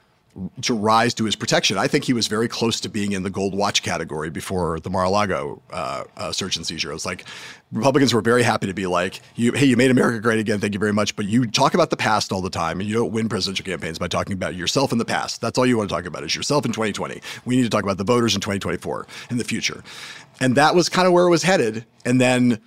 to 0.62 0.74
rise 0.74 1.12
to 1.14 1.24
his 1.24 1.34
protection. 1.34 1.76
I 1.76 1.88
think 1.88 2.04
he 2.04 2.12
was 2.12 2.28
very 2.28 2.46
close 2.46 2.80
to 2.80 2.88
being 2.88 3.12
in 3.12 3.24
the 3.24 3.30
gold 3.30 3.54
watch 3.54 3.82
category 3.82 4.30
before 4.30 4.78
the 4.78 4.88
Mar-a-Lago 4.88 5.60
uh, 5.72 6.04
uh, 6.16 6.32
search 6.32 6.56
and 6.56 6.64
seizure. 6.64 6.90
It 6.90 6.94
was 6.94 7.06
like 7.06 7.24
Republicans 7.72 8.14
were 8.14 8.20
very 8.20 8.42
happy 8.42 8.66
to 8.68 8.72
be 8.72 8.86
like, 8.86 9.20
"Hey, 9.34 9.64
you 9.64 9.76
made 9.76 9.90
America 9.90 10.20
great 10.20 10.38
again. 10.38 10.60
Thank 10.60 10.74
you 10.74 10.80
very 10.80 10.92
much." 10.92 11.16
But 11.16 11.26
you 11.26 11.46
talk 11.46 11.74
about 11.74 11.90
the 11.90 11.96
past 11.96 12.32
all 12.32 12.40
the 12.40 12.50
time, 12.50 12.80
and 12.80 12.88
you 12.88 12.94
don't 12.94 13.12
win 13.12 13.28
presidential 13.28 13.64
campaigns 13.64 13.98
by 13.98 14.08
talking 14.08 14.32
about 14.32 14.54
yourself 14.54 14.92
in 14.92 14.98
the 14.98 15.04
past. 15.04 15.40
That's 15.40 15.58
all 15.58 15.66
you 15.66 15.76
want 15.76 15.88
to 15.90 15.94
talk 15.94 16.06
about 16.06 16.22
is 16.22 16.34
yourself 16.34 16.64
in 16.64 16.72
2020. 16.72 17.20
We 17.44 17.56
need 17.56 17.64
to 17.64 17.70
talk 17.70 17.82
about 17.82 17.98
the 17.98 18.04
voters 18.04 18.34
in 18.34 18.40
2024 18.40 19.06
in 19.30 19.38
the 19.38 19.44
future, 19.44 19.82
and 20.40 20.56
that 20.56 20.74
was 20.74 20.88
kind 20.88 21.06
of 21.06 21.12
where 21.12 21.26
it 21.26 21.30
was 21.30 21.42
headed. 21.42 21.84
And 22.04 22.20
then 22.20 22.60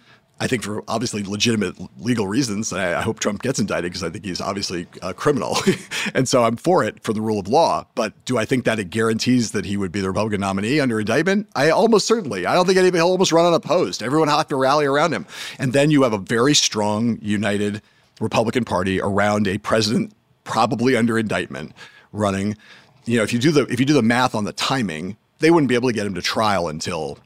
I 0.43 0.47
think 0.47 0.61
for 0.61 0.83
obviously 0.89 1.23
legitimate 1.23 1.77
legal 1.97 2.27
reasons. 2.27 2.73
I, 2.73 2.99
I 2.99 3.01
hope 3.01 3.21
Trump 3.21 3.41
gets 3.41 3.59
indicted 3.59 3.93
because 3.93 4.03
I 4.03 4.09
think 4.09 4.25
he's 4.25 4.41
obviously 4.41 4.87
a 5.01 5.13
criminal. 5.13 5.55
and 6.13 6.27
so 6.27 6.43
I'm 6.43 6.57
for 6.57 6.83
it 6.83 7.01
for 7.01 7.13
the 7.13 7.21
rule 7.21 7.39
of 7.39 7.47
law. 7.47 7.85
But 7.95 8.13
do 8.25 8.37
I 8.37 8.43
think 8.43 8.65
that 8.65 8.77
it 8.77 8.89
guarantees 8.89 9.51
that 9.53 9.63
he 9.63 9.77
would 9.77 9.93
be 9.93 10.01
the 10.01 10.09
Republican 10.09 10.41
nominee 10.41 10.81
under 10.81 10.99
indictment? 10.99 11.47
I 11.55 11.69
almost 11.69 12.05
certainly. 12.05 12.45
I 12.45 12.55
don't 12.55 12.65
think 12.65 12.77
anybody, 12.77 12.97
he'll 12.97 13.07
almost 13.07 13.31
run 13.31 13.45
unopposed. 13.45 14.03
Everyone 14.03 14.27
will 14.27 14.35
have 14.35 14.49
to 14.49 14.57
rally 14.57 14.85
around 14.85 15.13
him. 15.13 15.25
And 15.59 15.71
then 15.71 15.91
you 15.91 16.03
have 16.03 16.11
a 16.11 16.17
very 16.17 16.53
strong, 16.53 17.19
united 17.21 17.81
Republican 18.19 18.65
Party 18.65 18.99
around 18.99 19.47
a 19.47 19.59
president 19.59 20.11
probably 20.43 20.97
under 20.97 21.17
indictment 21.17 21.71
running. 22.11 22.57
You 23.05 23.15
know, 23.15 23.23
if 23.23 23.31
you 23.31 23.39
do 23.39 23.51
the 23.51 23.61
if 23.67 23.79
you 23.79 23.85
do 23.85 23.93
the 23.93 24.01
math 24.01 24.35
on 24.35 24.43
the 24.43 24.51
timing, 24.51 25.15
they 25.39 25.51
wouldn't 25.51 25.69
be 25.69 25.75
able 25.75 25.87
to 25.87 25.93
get 25.93 26.05
him 26.05 26.15
to 26.15 26.21
trial 26.21 26.67
until 26.67 27.17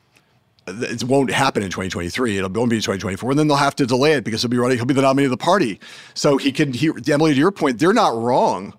it 0.67 1.03
won't 1.03 1.31
happen 1.31 1.63
in 1.63 1.69
2023. 1.69 2.37
It'll 2.37 2.49
won't 2.49 2.69
be 2.69 2.77
2024, 2.77 3.31
and 3.31 3.39
then 3.39 3.47
they'll 3.47 3.57
have 3.57 3.75
to 3.77 3.85
delay 3.85 4.13
it 4.13 4.23
because 4.23 4.41
he'll 4.41 4.49
be 4.49 4.57
running. 4.57 4.77
He'll 4.77 4.85
be 4.85 4.93
the 4.93 5.01
nominee 5.01 5.25
of 5.25 5.31
the 5.31 5.37
party. 5.37 5.79
So 6.13 6.37
he 6.37 6.51
can. 6.51 6.73
He, 6.73 6.91
Emily, 7.09 7.33
to 7.33 7.39
your 7.39 7.51
point, 7.51 7.79
they're 7.79 7.93
not 7.93 8.15
wrong 8.15 8.73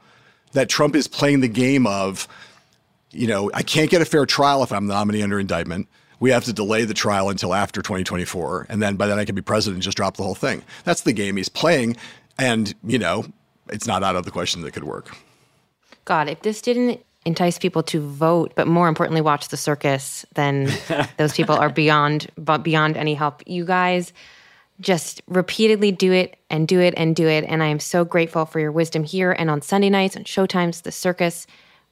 that 0.52 0.68
Trump 0.68 0.94
is 0.94 1.06
playing 1.06 1.40
the 1.40 1.48
game 1.48 1.86
of, 1.86 2.28
you 3.10 3.26
know, 3.26 3.50
I 3.54 3.62
can't 3.62 3.90
get 3.90 4.02
a 4.02 4.04
fair 4.04 4.26
trial 4.26 4.62
if 4.62 4.72
I'm 4.72 4.86
the 4.86 4.94
nominee 4.94 5.22
under 5.22 5.38
indictment. 5.38 5.88
We 6.20 6.30
have 6.30 6.44
to 6.44 6.52
delay 6.52 6.84
the 6.84 6.94
trial 6.94 7.28
until 7.28 7.54
after 7.54 7.80
2024, 7.80 8.66
and 8.68 8.82
then 8.82 8.96
by 8.96 9.06
then 9.06 9.18
I 9.18 9.24
can 9.24 9.34
be 9.34 9.42
president 9.42 9.76
and 9.76 9.82
just 9.82 9.96
drop 9.96 10.16
the 10.16 10.24
whole 10.24 10.34
thing. 10.34 10.62
That's 10.84 11.02
the 11.02 11.12
game 11.12 11.36
he's 11.36 11.48
playing, 11.48 11.96
and 12.38 12.74
you 12.84 12.98
know, 12.98 13.24
it's 13.68 13.86
not 13.86 14.02
out 14.02 14.16
of 14.16 14.24
the 14.24 14.30
question 14.30 14.62
that 14.62 14.72
could 14.72 14.84
work. 14.84 15.16
God, 16.04 16.28
if 16.28 16.42
this 16.42 16.60
didn't 16.60 17.04
entice 17.28 17.58
people 17.58 17.82
to 17.84 18.00
vote, 18.00 18.52
but 18.56 18.66
more 18.66 18.88
importantly, 18.88 19.20
watch 19.20 19.48
the 19.48 19.56
circus, 19.56 20.24
then 20.34 20.72
those 21.18 21.34
people 21.34 21.54
are 21.54 21.68
beyond 21.68 22.26
beyond 22.62 22.96
any 22.96 23.14
help. 23.14 23.42
You 23.46 23.64
guys 23.64 24.12
just 24.80 25.20
repeatedly 25.28 25.92
do 25.92 26.12
it 26.12 26.36
and 26.50 26.66
do 26.66 26.80
it 26.80 26.94
and 26.96 27.14
do 27.14 27.28
it. 27.28 27.44
And 27.46 27.62
I 27.62 27.66
am 27.66 27.80
so 27.80 28.04
grateful 28.04 28.46
for 28.46 28.60
your 28.60 28.72
wisdom 28.72 29.04
here 29.04 29.32
and 29.32 29.50
on 29.50 29.60
Sunday 29.60 29.90
nights 29.90 30.16
and 30.16 30.24
Showtime's, 30.24 30.80
the 30.82 30.92
circus. 30.92 31.46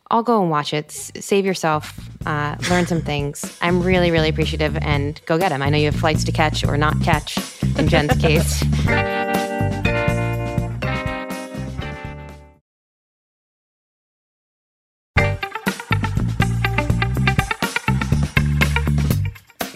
I'll 0.09 0.23
go 0.23 0.41
and 0.41 0.51
watch 0.51 0.73
it. 0.73 0.87
S- 0.87 1.11
save 1.21 1.45
yourself, 1.45 1.99
uh, 2.25 2.55
learn 2.71 2.87
some 2.87 3.03
things. 3.03 3.59
I'm 3.61 3.83
really, 3.83 4.11
really 4.13 4.29
appreciative 4.29 4.77
and 4.79 5.21
go 5.27 5.37
get 5.37 5.49
them. 5.49 5.63
I 5.63 5.69
know 5.69 5.79
you 5.79 5.87
have 5.87 5.97
flights 5.97 6.25
to 6.25 6.33
catch 6.33 6.65
or 6.65 6.77
not 6.77 7.01
catch 7.03 7.37
in 7.77 7.89
Jen's 7.89 8.17
case. 8.23 8.63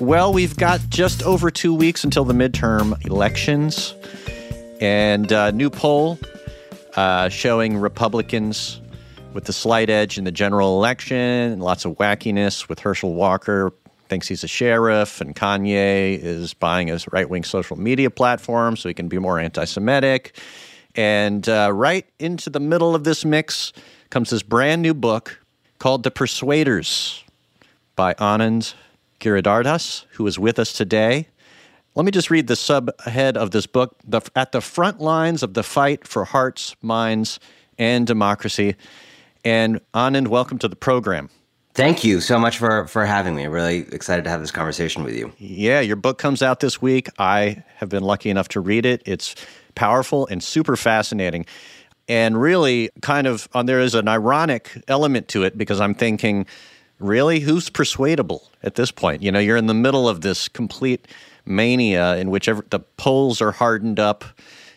Well, 0.00 0.32
we've 0.32 0.56
got 0.56 0.80
just 0.88 1.22
over 1.24 1.50
two 1.50 1.74
weeks 1.74 2.04
until 2.04 2.24
the 2.24 2.32
midterm 2.32 3.04
elections, 3.04 3.94
and 4.80 5.30
a 5.30 5.52
new 5.52 5.68
poll 5.68 6.18
uh, 6.96 7.28
showing 7.28 7.76
Republicans 7.76 8.80
with 9.34 9.44
the 9.44 9.52
slight 9.52 9.90
edge 9.90 10.16
in 10.16 10.24
the 10.24 10.32
general 10.32 10.78
election. 10.78 11.60
Lots 11.60 11.84
of 11.84 11.98
wackiness 11.98 12.66
with 12.66 12.78
Herschel 12.78 13.12
Walker 13.12 13.74
thinks 14.08 14.26
he's 14.26 14.42
a 14.42 14.48
sheriff, 14.48 15.20
and 15.20 15.36
Kanye 15.36 16.18
is 16.18 16.54
buying 16.54 16.88
his 16.88 17.06
right 17.12 17.28
wing 17.28 17.44
social 17.44 17.76
media 17.76 18.08
platform 18.08 18.78
so 18.78 18.88
he 18.88 18.94
can 18.94 19.06
be 19.06 19.18
more 19.18 19.38
anti 19.38 19.66
Semitic. 19.66 20.34
And 20.94 21.46
uh, 21.46 21.72
right 21.74 22.06
into 22.18 22.48
the 22.48 22.58
middle 22.58 22.94
of 22.94 23.04
this 23.04 23.26
mix 23.26 23.74
comes 24.08 24.30
this 24.30 24.42
brand 24.42 24.80
new 24.80 24.94
book 24.94 25.38
called 25.78 26.04
The 26.04 26.10
Persuaders 26.10 27.22
by 27.96 28.14
Anand 28.14 28.72
Giridharadas, 29.20 30.06
who 30.12 30.26
is 30.26 30.38
with 30.38 30.58
us 30.58 30.72
today. 30.72 31.28
Let 31.94 32.04
me 32.04 32.10
just 32.10 32.30
read 32.30 32.46
the 32.46 32.54
subhead 32.54 33.36
of 33.36 33.50
this 33.50 33.66
book 33.66 33.96
the, 34.04 34.20
At 34.34 34.52
the 34.52 34.60
Front 34.60 35.00
Lines 35.00 35.42
of 35.42 35.54
the 35.54 35.62
Fight 35.62 36.06
for 36.06 36.24
Hearts, 36.24 36.74
Minds, 36.82 37.38
and 37.78 38.06
Democracy. 38.06 38.76
And 39.44 39.80
Anand, 39.94 40.28
welcome 40.28 40.58
to 40.58 40.68
the 40.68 40.76
program. 40.76 41.30
Thank 41.74 42.02
you 42.02 42.20
so 42.20 42.38
much 42.38 42.58
for, 42.58 42.86
for 42.88 43.06
having 43.06 43.36
me. 43.36 43.44
I'm 43.44 43.52
really 43.52 43.78
excited 43.92 44.24
to 44.24 44.30
have 44.30 44.40
this 44.40 44.50
conversation 44.50 45.04
with 45.04 45.16
you. 45.16 45.32
Yeah, 45.38 45.80
your 45.80 45.96
book 45.96 46.18
comes 46.18 46.42
out 46.42 46.60
this 46.60 46.82
week. 46.82 47.08
I 47.18 47.62
have 47.76 47.88
been 47.88 48.02
lucky 48.02 48.30
enough 48.30 48.48
to 48.48 48.60
read 48.60 48.84
it. 48.84 49.02
It's 49.06 49.34
powerful 49.74 50.26
and 50.26 50.42
super 50.42 50.76
fascinating. 50.76 51.46
And 52.08 52.40
really, 52.40 52.90
kind 53.02 53.26
of, 53.26 53.48
uh, 53.54 53.62
there 53.62 53.78
is 53.78 53.94
an 53.94 54.08
ironic 54.08 54.82
element 54.88 55.28
to 55.28 55.44
it 55.44 55.56
because 55.56 55.80
I'm 55.80 55.94
thinking, 55.94 56.44
really, 57.00 57.40
who's 57.40 57.70
persuadable 57.70 58.50
at 58.62 58.74
this 58.74 58.90
point? 58.90 59.22
You 59.22 59.32
know, 59.32 59.38
you're 59.38 59.56
in 59.56 59.66
the 59.66 59.74
middle 59.74 60.08
of 60.08 60.20
this 60.20 60.48
complete 60.48 61.08
mania 61.44 62.16
in 62.16 62.30
which 62.30 62.48
every, 62.48 62.64
the 62.70 62.80
polls 62.80 63.40
are 63.40 63.52
hardened 63.52 63.98
up. 63.98 64.24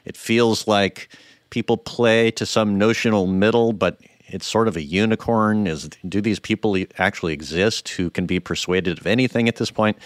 It 0.05 0.17
feels 0.17 0.67
like 0.67 1.09
people 1.49 1.77
play 1.77 2.31
to 2.31 2.45
some 2.45 2.77
notional 2.77 3.27
middle, 3.27 3.73
but 3.73 3.99
it's 4.27 4.47
sort 4.47 4.67
of 4.67 4.75
a 4.75 4.81
unicorn? 4.81 5.67
Is 5.67 5.89
do 6.07 6.19
these 6.19 6.39
people 6.39 6.75
actually 6.97 7.33
exist 7.33 7.89
who 7.89 8.09
can 8.09 8.25
be 8.25 8.39
persuaded 8.39 8.99
of 8.99 9.07
anything 9.07 9.47
at 9.47 9.57
this 9.57 9.69
point? 9.69 9.97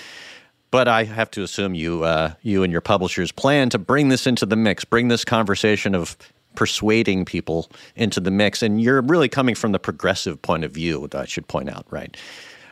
But 0.69 0.89
I 0.89 1.05
have 1.05 1.31
to 1.31 1.43
assume 1.43 1.73
you 1.73 2.03
uh, 2.03 2.33
you 2.41 2.63
and 2.63 2.71
your 2.71 2.81
publishers 2.81 3.31
plan 3.31 3.69
to 3.69 3.77
bring 3.77 4.09
this 4.09 4.27
into 4.27 4.45
the 4.45 4.57
mix, 4.57 4.83
bring 4.83 5.07
this 5.07 5.23
conversation 5.23 5.95
of 5.95 6.17
persuading 6.57 7.23
people 7.23 7.69
into 7.95 8.19
the 8.19 8.31
mix, 8.31 8.63
and 8.63 8.81
you're 8.81 9.01
really 9.01 9.29
coming 9.29 9.55
from 9.55 9.71
the 9.71 9.79
progressive 9.79 10.41
point 10.41 10.65
of 10.65 10.71
view. 10.71 11.07
I 11.13 11.25
should 11.25 11.47
point 11.47 11.69
out, 11.69 11.85
right? 11.91 12.17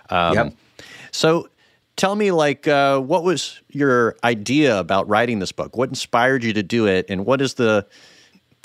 Um, 0.10 0.34
Yep. 0.34 0.54
So, 1.12 1.48
tell 1.96 2.16
me, 2.16 2.32
like, 2.32 2.68
uh, 2.68 3.00
what 3.00 3.24
was 3.24 3.62
your 3.70 4.18
idea 4.24 4.78
about 4.78 5.08
writing 5.08 5.40
this 5.40 5.54
book? 5.54 5.78
What 5.78 5.88
inspired 5.88 6.44
you 6.44 6.52
to 6.52 6.64
do 6.64 6.88
it, 6.88 7.06
and 7.10 7.26
what 7.26 7.40
is 7.42 7.54
the 7.54 7.86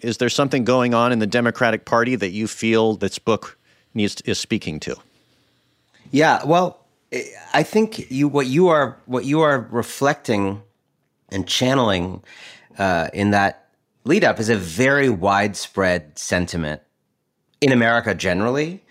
is 0.02 0.16
there 0.16 0.30
something 0.30 0.64
going 0.64 0.94
on 0.94 1.12
in 1.12 1.18
the 1.18 1.26
Democratic 1.26 1.85
Party 1.85 2.16
that 2.16 2.30
you 2.30 2.48
feel 2.48 2.96
this 2.96 3.18
book 3.18 3.59
needs 3.92 4.20
is 4.22 4.38
speaking 4.38 4.80
to? 4.80 4.96
Yeah, 6.11 6.42
well, 6.44 6.80
I- 7.12 7.26
I 7.52 7.62
think 7.62 8.11
you 8.11 8.26
what 8.26 8.46
you 8.46 8.68
are 8.68 8.96
what 9.06 9.24
you 9.26 9.42
are 9.42 9.68
reflecting 9.70 10.62
and 11.28 11.46
channeling 11.46 12.22
uh, 12.78 13.09
in 13.12 13.30
that 13.33 13.68
lead 14.04 14.24
up 14.24 14.40
is 14.40 14.48
a 14.48 14.56
very 14.56 15.08
widespread 15.08 16.18
sentiment 16.18 16.82
in 17.60 17.72
America 17.72 18.14
generally, 18.14 18.82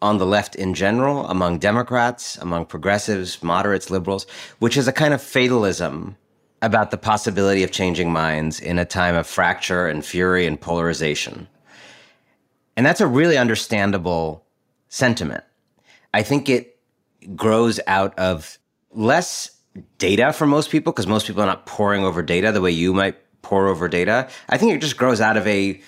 on 0.00 0.18
the 0.18 0.26
left 0.26 0.54
in 0.54 0.74
general, 0.74 1.26
among 1.26 1.58
Democrats, 1.58 2.36
among 2.38 2.66
progressives, 2.66 3.42
moderates, 3.42 3.90
liberals, 3.90 4.26
which 4.58 4.76
is 4.76 4.86
a 4.86 4.92
kind 4.92 5.12
of 5.12 5.20
fatalism 5.20 6.16
about 6.62 6.90
the 6.90 6.98
possibility 6.98 7.62
of 7.62 7.70
changing 7.70 8.12
minds 8.12 8.60
in 8.60 8.78
a 8.78 8.84
time 8.84 9.16
of 9.16 9.26
fracture 9.26 9.88
and 9.88 10.04
fury 10.04 10.46
and 10.46 10.60
polarization. 10.60 11.48
And 12.76 12.84
that's 12.86 13.00
a 13.00 13.06
really 13.06 13.36
understandable 13.36 14.44
sentiment. 14.88 15.42
I 16.14 16.22
think 16.22 16.48
it 16.48 16.78
grows 17.34 17.80
out 17.86 18.16
of 18.18 18.58
less 18.92 19.50
data 19.98 20.32
for 20.32 20.46
most 20.46 20.70
people 20.70 20.92
because 20.92 21.06
most 21.06 21.26
people 21.26 21.42
are 21.42 21.46
not 21.46 21.66
poring 21.66 22.04
over 22.04 22.22
data 22.22 22.52
the 22.52 22.60
way 22.60 22.70
you 22.70 22.92
might 22.94 23.16
over 23.52 23.88
data. 23.88 24.28
I 24.48 24.58
think 24.58 24.72
it 24.72 24.80
just 24.80 24.96
grows 24.96 25.20
out 25.20 25.36
of 25.36 25.46
a 25.46 25.80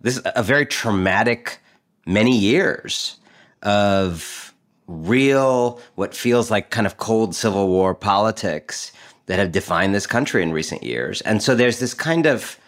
this 0.00 0.20
a 0.24 0.42
very 0.42 0.66
traumatic 0.66 1.58
many 2.06 2.36
years 2.36 3.18
of 3.62 4.54
real 4.86 5.80
what 5.96 6.14
feels 6.14 6.50
like 6.50 6.70
kind 6.70 6.86
of 6.86 6.96
cold 6.96 7.34
civil 7.34 7.68
war 7.68 7.94
politics 7.94 8.92
that 9.26 9.38
have 9.38 9.52
defined 9.52 9.94
this 9.94 10.06
country 10.06 10.42
in 10.42 10.52
recent 10.52 10.82
years. 10.82 11.20
And 11.22 11.42
so 11.42 11.54
there's 11.54 11.80
this 11.80 11.92
kind 11.92 12.26
of 12.26 12.58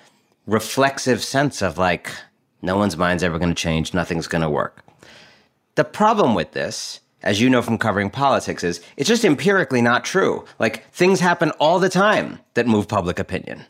reflexive 0.46 1.22
sense 1.22 1.62
of 1.62 1.78
like 1.78 2.10
no 2.62 2.76
one's 2.76 2.96
mind's 2.96 3.22
ever 3.22 3.38
going 3.38 3.54
to 3.54 3.62
change, 3.62 3.94
nothing's 3.94 4.26
going 4.26 4.42
to 4.42 4.50
work. 4.50 4.84
The 5.76 5.84
problem 5.84 6.34
with 6.34 6.52
this, 6.52 7.00
as 7.22 7.40
you 7.40 7.48
know 7.48 7.62
from 7.62 7.78
covering 7.78 8.10
politics, 8.10 8.62
is 8.62 8.82
it's 8.96 9.08
just 9.08 9.24
empirically 9.24 9.80
not 9.80 10.04
true. 10.04 10.44
Like 10.58 10.86
things 10.90 11.20
happen 11.20 11.50
all 11.52 11.78
the 11.78 11.88
time 11.88 12.40
that 12.54 12.66
move 12.66 12.88
public 12.88 13.18
opinion. 13.18 13.64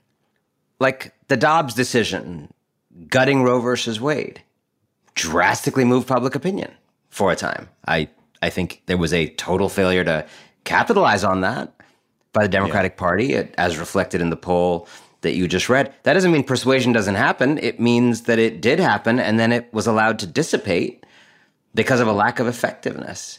Like 0.81 1.13
the 1.29 1.37
Dobbs 1.37 1.75
decision, 1.75 2.53
gutting 3.09 3.43
Roe 3.43 3.61
versus 3.61 4.01
Wade, 4.01 4.43
drastically 5.15 5.85
moved 5.85 6.09
public 6.09 6.35
opinion 6.35 6.73
for 7.11 7.31
a 7.31 7.37
time. 7.37 7.69
I, 7.87 8.09
I 8.43 8.51
think 8.51 8.83
there 8.87 8.97
was 8.97 9.13
a 9.13 9.29
total 9.35 9.69
failure 9.69 10.05
to 10.05 10.27
capitalize 10.65 11.23
on 11.25 11.43
that 11.43 11.73
by 12.33 12.43
the 12.45 12.49
Democratic 12.49 12.97
Party, 12.97 13.35
it- 13.35 13.55
as 13.59 13.79
reflected 13.79 14.21
in 14.21 14.31
the 14.31 14.37
poll 14.37 14.89
that 15.21 15.35
you 15.35 15.47
just 15.47 15.69
read. 15.69 15.93
That 16.05 16.15
doesn't 16.15 16.33
mean 16.33 16.45
persuasion 16.45 16.93
doesn't 16.93 17.17
happen. 17.17 17.59
It 17.59 17.79
means 17.79 18.23
that 18.23 18.39
it 18.39 18.63
did 18.63 18.81
happen 18.81 19.21
and 19.21 19.39
then 19.39 19.53
it 19.53 19.71
was 19.75 19.87
allowed 19.87 20.19
to 20.21 20.27
dissipate 20.27 21.05
because 21.75 22.01
of 22.01 22.09
a 22.09 22.13
lack 22.13 22.39
of 22.39 22.47
effectiveness. 22.47 23.39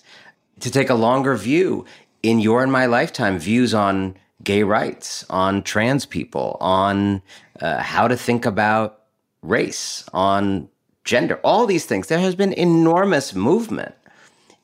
To 0.60 0.70
take 0.70 0.92
a 0.92 0.94
longer 0.96 1.36
view 1.36 1.86
in 2.22 2.40
your 2.40 2.62
and 2.62 2.72
my 2.72 2.86
lifetime, 2.86 3.40
views 3.40 3.74
on 3.74 4.16
gay 4.44 4.64
rights, 4.64 5.26
on 5.30 5.64
trans 5.64 6.06
people, 6.06 6.58
on 6.60 7.22
uh, 7.60 7.82
how 7.82 8.08
to 8.08 8.18
think 8.18 8.46
about 8.46 9.02
race, 9.42 10.04
on 10.14 10.70
gender, 11.04 11.40
all 11.44 11.66
these 11.66 11.86
things. 11.86 12.08
There 12.08 12.20
has 12.20 12.36
been 12.36 12.54
enormous 12.54 13.34
movement 13.34 13.96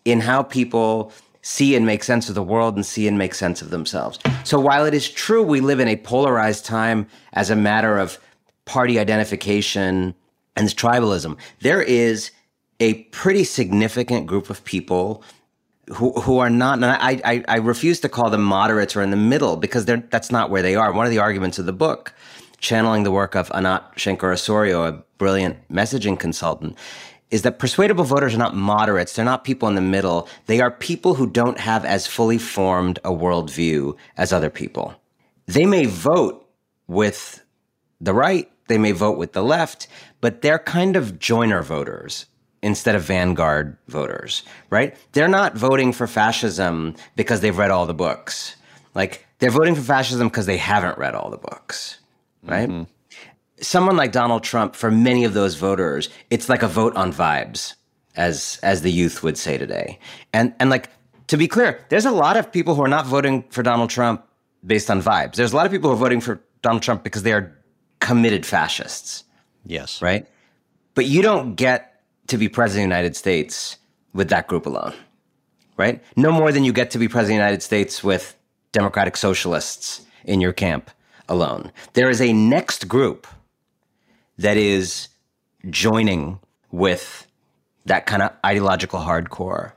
in 0.06 0.22
how 0.22 0.44
people 0.44 1.12
see 1.42 1.76
and 1.76 1.86
make 1.86 2.04
sense 2.04 2.30
of 2.30 2.36
the 2.36 2.44
world 2.44 2.76
and 2.76 2.86
see 2.86 3.08
and 3.08 3.18
make 3.18 3.34
sense 3.34 3.62
of 3.62 3.70
themselves. 3.70 4.20
So 4.44 4.60
while 4.60 4.86
it 4.86 4.94
is 4.94 5.10
true 5.10 5.44
we 5.44 5.62
live 5.62 5.80
in 5.80 5.88
a 5.88 5.96
polarized 5.96 6.66
time 6.66 7.08
as 7.34 7.50
a 7.50 7.56
matter 7.56 7.98
of 7.98 8.20
party 8.66 9.00
identification 9.00 10.14
and 10.56 10.68
tribalism, 10.70 11.38
there 11.62 11.82
is 11.82 12.32
a 12.80 13.04
pretty 13.06 13.44
significant 13.44 14.28
group 14.28 14.50
of 14.50 14.64
people 14.66 15.24
who 15.94 16.12
who 16.14 16.40
are 16.40 16.50
not. 16.50 16.84
I, 16.84 17.22
I 17.24 17.44
I 17.48 17.58
refuse 17.58 18.00
to 18.02 18.10
call 18.10 18.30
them 18.30 18.44
moderates 18.44 18.96
or 18.96 19.02
in 19.02 19.12
the 19.12 19.18
middle 19.18 19.58
because 19.58 19.86
they're 19.86 20.04
that's 20.10 20.32
not 20.32 20.50
where 20.50 20.62
they 20.62 20.76
are. 20.76 20.92
One 20.92 21.06
of 21.06 21.12
the 21.12 21.20
arguments 21.20 21.60
of 21.60 21.66
the 21.66 21.74
book, 21.74 22.14
channeling 22.60 23.04
the 23.04 23.12
work 23.12 23.36
of 23.36 23.52
Anat 23.54 23.96
Shenker-Osorio, 23.96 24.84
a 24.84 25.04
brilliant 25.18 25.68
messaging 25.70 26.20
consultant, 26.20 26.78
is 27.32 27.42
that 27.44 27.60
persuadable 27.60 28.04
voters 28.04 28.34
are 28.36 28.40
not 28.40 28.56
moderates. 28.56 29.14
They're 29.14 29.26
not 29.26 29.44
people 29.44 29.68
in 29.68 29.76
the 29.76 29.82
middle. 29.82 30.28
They 30.46 30.62
are 30.62 30.72
people 30.72 31.16
who 31.16 31.28
don't 31.28 31.60
have 31.60 31.86
as 31.86 32.08
fully 32.08 32.38
formed 32.38 33.00
a 33.04 33.12
worldview 33.12 33.96
as 34.18 34.34
other 34.34 34.50
people. 34.50 34.96
They 35.46 35.66
may 35.66 35.86
vote 35.86 36.46
with 36.88 37.44
the 38.00 38.14
right, 38.14 38.52
they 38.68 38.78
may 38.78 38.92
vote 38.92 39.18
with 39.18 39.34
the 39.34 39.44
left, 39.44 39.88
but 40.22 40.42
they're 40.42 40.60
kind 40.60 40.96
of 40.96 41.20
joiner 41.20 41.62
voters 41.62 42.26
instead 42.68 42.96
of 42.96 43.02
vanguard 43.04 43.78
voters, 43.88 44.44
right? 44.70 44.96
They're 45.14 45.28
not 45.40 45.56
voting 45.56 45.94
for 45.94 46.06
fascism 46.06 46.96
because 47.16 47.40
they've 47.42 47.58
read 47.58 47.72
all 47.72 47.86
the 47.86 47.94
books. 47.94 48.56
Like 48.94 49.26
they're 49.40 49.50
voting 49.60 49.74
for 49.76 49.82
fascism 49.82 50.28
because 50.28 50.46
they 50.46 50.58
haven't 50.58 50.98
read 50.98 51.16
all 51.16 51.30
the 51.32 51.38
books, 51.38 52.00
right? 52.44 52.70
Mm-hmm. 52.70 52.84
Someone 53.60 53.96
like 53.98 54.12
Donald 54.12 54.44
Trump, 54.44 54.76
for 54.76 54.92
many 54.92 55.24
of 55.24 55.34
those 55.34 55.56
voters, 55.56 56.10
it's 56.30 56.48
like 56.50 56.62
a 56.62 56.68
vote 56.68 56.96
on 56.96 57.12
vibes, 57.12 57.74
as 58.16 58.60
as 58.62 58.82
the 58.82 58.92
youth 58.92 59.24
would 59.24 59.38
say 59.38 59.58
today. 59.58 59.98
And 60.34 60.54
and 60.60 60.70
like 60.70 60.90
to 61.28 61.38
be 61.38 61.48
clear, 61.48 61.84
there's 61.90 62.06
a 62.06 62.12
lot 62.12 62.38
of 62.38 62.52
people 62.52 62.76
who 62.76 62.84
are 62.84 62.88
not 62.98 63.08
voting 63.08 63.44
for 63.50 63.64
Donald 63.64 63.90
Trump 63.90 64.24
based 64.66 64.92
on 64.92 65.02
vibes. 65.02 65.36
There's 65.36 65.54
a 65.54 65.56
lot 65.56 65.66
of 65.66 65.72
people 65.72 65.90
who 65.90 65.96
are 65.96 66.00
voting 66.00 66.22
for 66.22 66.40
Donald 66.62 66.84
Trump 66.84 67.04
because 67.04 67.24
they 67.24 67.34
are 67.34 67.54
committed 68.00 68.46
fascists 68.46 69.24
Yes. 69.66 70.02
right? 70.02 70.28
But 70.94 71.06
you 71.06 71.22
don't 71.22 71.56
get 71.56 71.97
to 72.28 72.38
be 72.38 72.50
president 72.50 72.86
of 72.86 72.90
the 72.90 72.96
United 72.96 73.16
States 73.16 73.78
with 74.14 74.30
that 74.30 74.48
group 74.48 74.66
alone, 74.66 74.94
right? 75.78 76.04
No 76.16 76.32
more 76.32 76.52
than 76.52 76.64
you 76.64 76.74
get 76.74 76.92
to 76.92 76.98
be 76.98 77.08
president 77.08 77.36
of 77.36 77.44
the 77.44 77.46
United 77.46 77.64
States 77.64 78.04
with 78.04 78.36
democratic 78.72 79.18
socialists 79.18 80.06
in 80.26 80.42
your 80.42 80.54
camp 80.54 80.92
alone. 81.30 81.72
There 81.94 82.10
is 82.10 82.22
a 82.22 82.34
next 82.34 82.88
group 82.88 83.28
that 84.38 84.58
is 84.58 85.08
joining 85.70 86.40
with 86.72 87.28
that 87.86 88.06
kind 88.06 88.22
of 88.22 88.32
ideological 88.46 89.00
hardcore. 89.00 89.72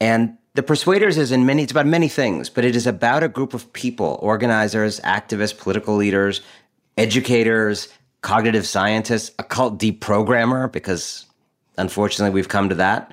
And 0.00 0.36
the 0.54 0.62
Persuaders 0.62 1.18
is 1.18 1.32
in 1.32 1.46
many, 1.46 1.62
it's 1.62 1.72
about 1.72 1.86
many 1.86 2.08
things, 2.08 2.48
but 2.48 2.64
it 2.64 2.74
is 2.74 2.86
about 2.86 3.22
a 3.22 3.28
group 3.28 3.54
of 3.54 3.72
people, 3.72 4.18
organizers, 4.22 5.00
activists, 5.00 5.56
political 5.56 5.96
leaders, 5.96 6.40
educators, 6.96 7.88
cognitive 8.22 8.66
scientists, 8.66 9.30
a 9.38 9.44
cult 9.44 9.78
deprogrammer, 9.78 10.70
because 10.70 11.26
unfortunately 11.80 12.34
we've 12.34 12.48
come 12.48 12.68
to 12.68 12.74
that, 12.76 13.12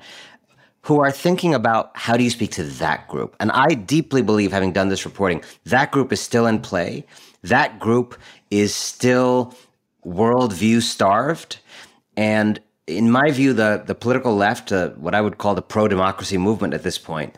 who 0.82 1.00
are 1.00 1.10
thinking 1.10 1.54
about 1.54 1.90
how 1.94 2.16
do 2.16 2.24
you 2.24 2.30
speak 2.30 2.52
to 2.52 2.62
that 2.64 3.08
group. 3.08 3.36
And 3.40 3.50
I 3.52 3.74
deeply 3.74 4.22
believe, 4.22 4.52
having 4.52 4.72
done 4.72 4.88
this 4.88 5.04
reporting, 5.04 5.42
that 5.64 5.90
group 5.90 6.12
is 6.12 6.20
still 6.20 6.46
in 6.46 6.60
play. 6.60 7.04
That 7.42 7.78
group 7.78 8.16
is 8.50 8.74
still 8.74 9.54
worldview 10.04 10.82
starved. 10.82 11.58
And 12.16 12.60
in 12.86 13.10
my 13.10 13.30
view, 13.30 13.52
the, 13.52 13.82
the 13.84 13.94
political 13.94 14.34
left, 14.34 14.72
uh, 14.72 14.90
what 14.90 15.14
I 15.14 15.20
would 15.20 15.38
call 15.38 15.54
the 15.54 15.62
pro 15.62 15.88
democracy 15.88 16.38
movement 16.38 16.74
at 16.74 16.82
this 16.82 16.98
point, 16.98 17.36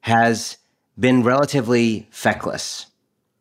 has 0.00 0.56
been 0.98 1.22
relatively 1.22 2.06
feckless 2.10 2.86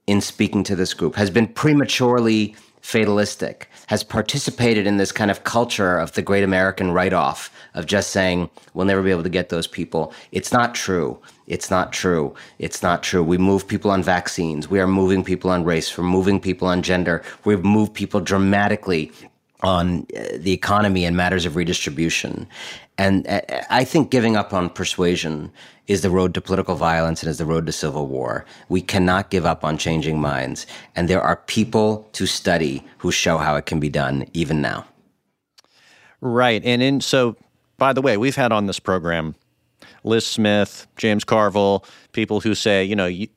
in 0.08 0.21
speaking 0.21 0.63
to 0.63 0.76
this 0.76 0.93
group, 0.93 1.15
has 1.15 1.30
been 1.30 1.48
prematurely 1.48 2.56
fatalistic, 2.82 3.69
has 3.88 4.04
participated 4.04 4.88
in 4.88 4.98
this 4.98 5.12
kind 5.12 5.30
of 5.30 5.43
culture 5.43 5.98
of 5.98 6.13
the 6.13 6.22
great 6.22 6.43
American 6.43 6.91
write 6.91 7.14
off 7.14 7.51
of 7.74 7.86
just 7.86 8.12
saying, 8.12 8.49
we'll 8.74 8.86
never 8.86 9.03
be 9.03 9.12
able 9.12 9.24
to 9.24 9.30
get 9.30 9.49
those 9.49 9.68
people. 9.68 10.14
It's 10.32 10.51
not 10.51 10.74
true. 10.76 11.20
It's 11.47 11.70
not 11.70 11.93
true. 11.93 12.34
It's 12.57 12.82
not 12.82 13.03
true. 13.03 13.24
We 13.24 13.38
move 13.38 13.68
people 13.68 13.91
on 13.91 14.01
vaccines. 14.01 14.70
We 14.70 14.80
are 14.80 14.88
moving 14.88 15.24
people 15.24 15.51
on 15.51 15.64
race. 15.64 15.95
We're 15.97 16.03
moving 16.03 16.39
people 16.39 16.68
on 16.68 16.82
gender. 16.82 17.24
We've 17.43 17.64
moved 17.64 17.93
people 17.93 18.22
dramatically 18.22 19.12
on 19.62 20.06
uh, 20.16 20.38
the 20.38 20.51
economy 20.51 21.06
and 21.06 21.16
matters 21.16 21.45
of 21.45 21.56
redistribution. 21.56 22.47
And 22.97 23.28
uh, 23.28 23.41
I 23.70 23.84
think 23.84 24.12
giving 24.12 24.36
up 24.36 24.53
on 24.53 24.70
persuasion 24.70 25.51
is 25.88 26.01
the 26.01 26.10
road 26.10 26.34
to 26.34 26.41
political 26.41 26.76
violence 26.76 27.22
and 27.22 27.30
is 27.30 27.38
the 27.38 27.45
road 27.45 27.66
to 27.66 27.72
civil 27.72 28.08
war. 28.08 28.45
We 28.70 28.82
cannot 28.82 29.30
give 29.30 29.45
up 29.45 29.64
on 29.64 29.78
changing 29.78 30.20
minds. 30.20 30.66
And 30.95 31.08
there 31.08 31.22
are 31.22 31.38
people 31.38 32.08
to 32.14 32.26
study 32.26 32.84
who 32.97 33.12
show 33.12 33.38
how 33.38 33.56
it 33.56 33.66
can 33.66 33.80
be 33.80 33.89
done 33.89 34.26
even 34.34 34.62
now. 34.62 34.86
Right. 36.22 36.64
And 36.66 36.82
in 36.82 37.01
so 37.01 37.36
by 37.78 37.93
the 37.93 38.01
way, 38.01 38.18
we've 38.18 38.36
had 38.36 38.51
on 38.51 38.68
this 38.68 38.80
program 38.80 39.36
Liz 40.03 40.26
Smith, 40.26 40.88
James 40.97 41.24
Carville, 41.24 41.84
people 42.12 42.39
who 42.39 42.56
say, 42.56 42.84
you 42.84 42.95
know, 42.95 43.08
you, 43.08 43.28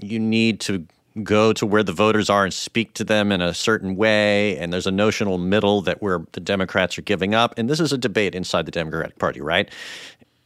you 0.00 0.18
need 0.18 0.60
to 0.60 0.86
go 1.22 1.52
to 1.52 1.66
where 1.66 1.82
the 1.82 1.92
voters 1.92 2.28
are 2.28 2.44
and 2.44 2.52
speak 2.52 2.94
to 2.94 3.04
them 3.04 3.32
in 3.32 3.40
a 3.40 3.54
certain 3.54 3.96
way. 3.96 4.56
And 4.58 4.72
there's 4.72 4.86
a 4.86 4.92
notional 4.92 5.38
middle 5.38 5.80
that 5.82 6.02
where 6.02 6.24
the 6.32 6.40
Democrats 6.40 6.98
are 6.98 7.02
giving 7.02 7.34
up. 7.34 7.54
And 7.58 7.68
this 7.68 7.80
is 7.80 7.92
a 7.92 7.98
debate 7.98 8.34
inside 8.34 8.66
the 8.66 8.72
Democratic 8.72 9.18
Party, 9.18 9.40
right? 9.40 9.70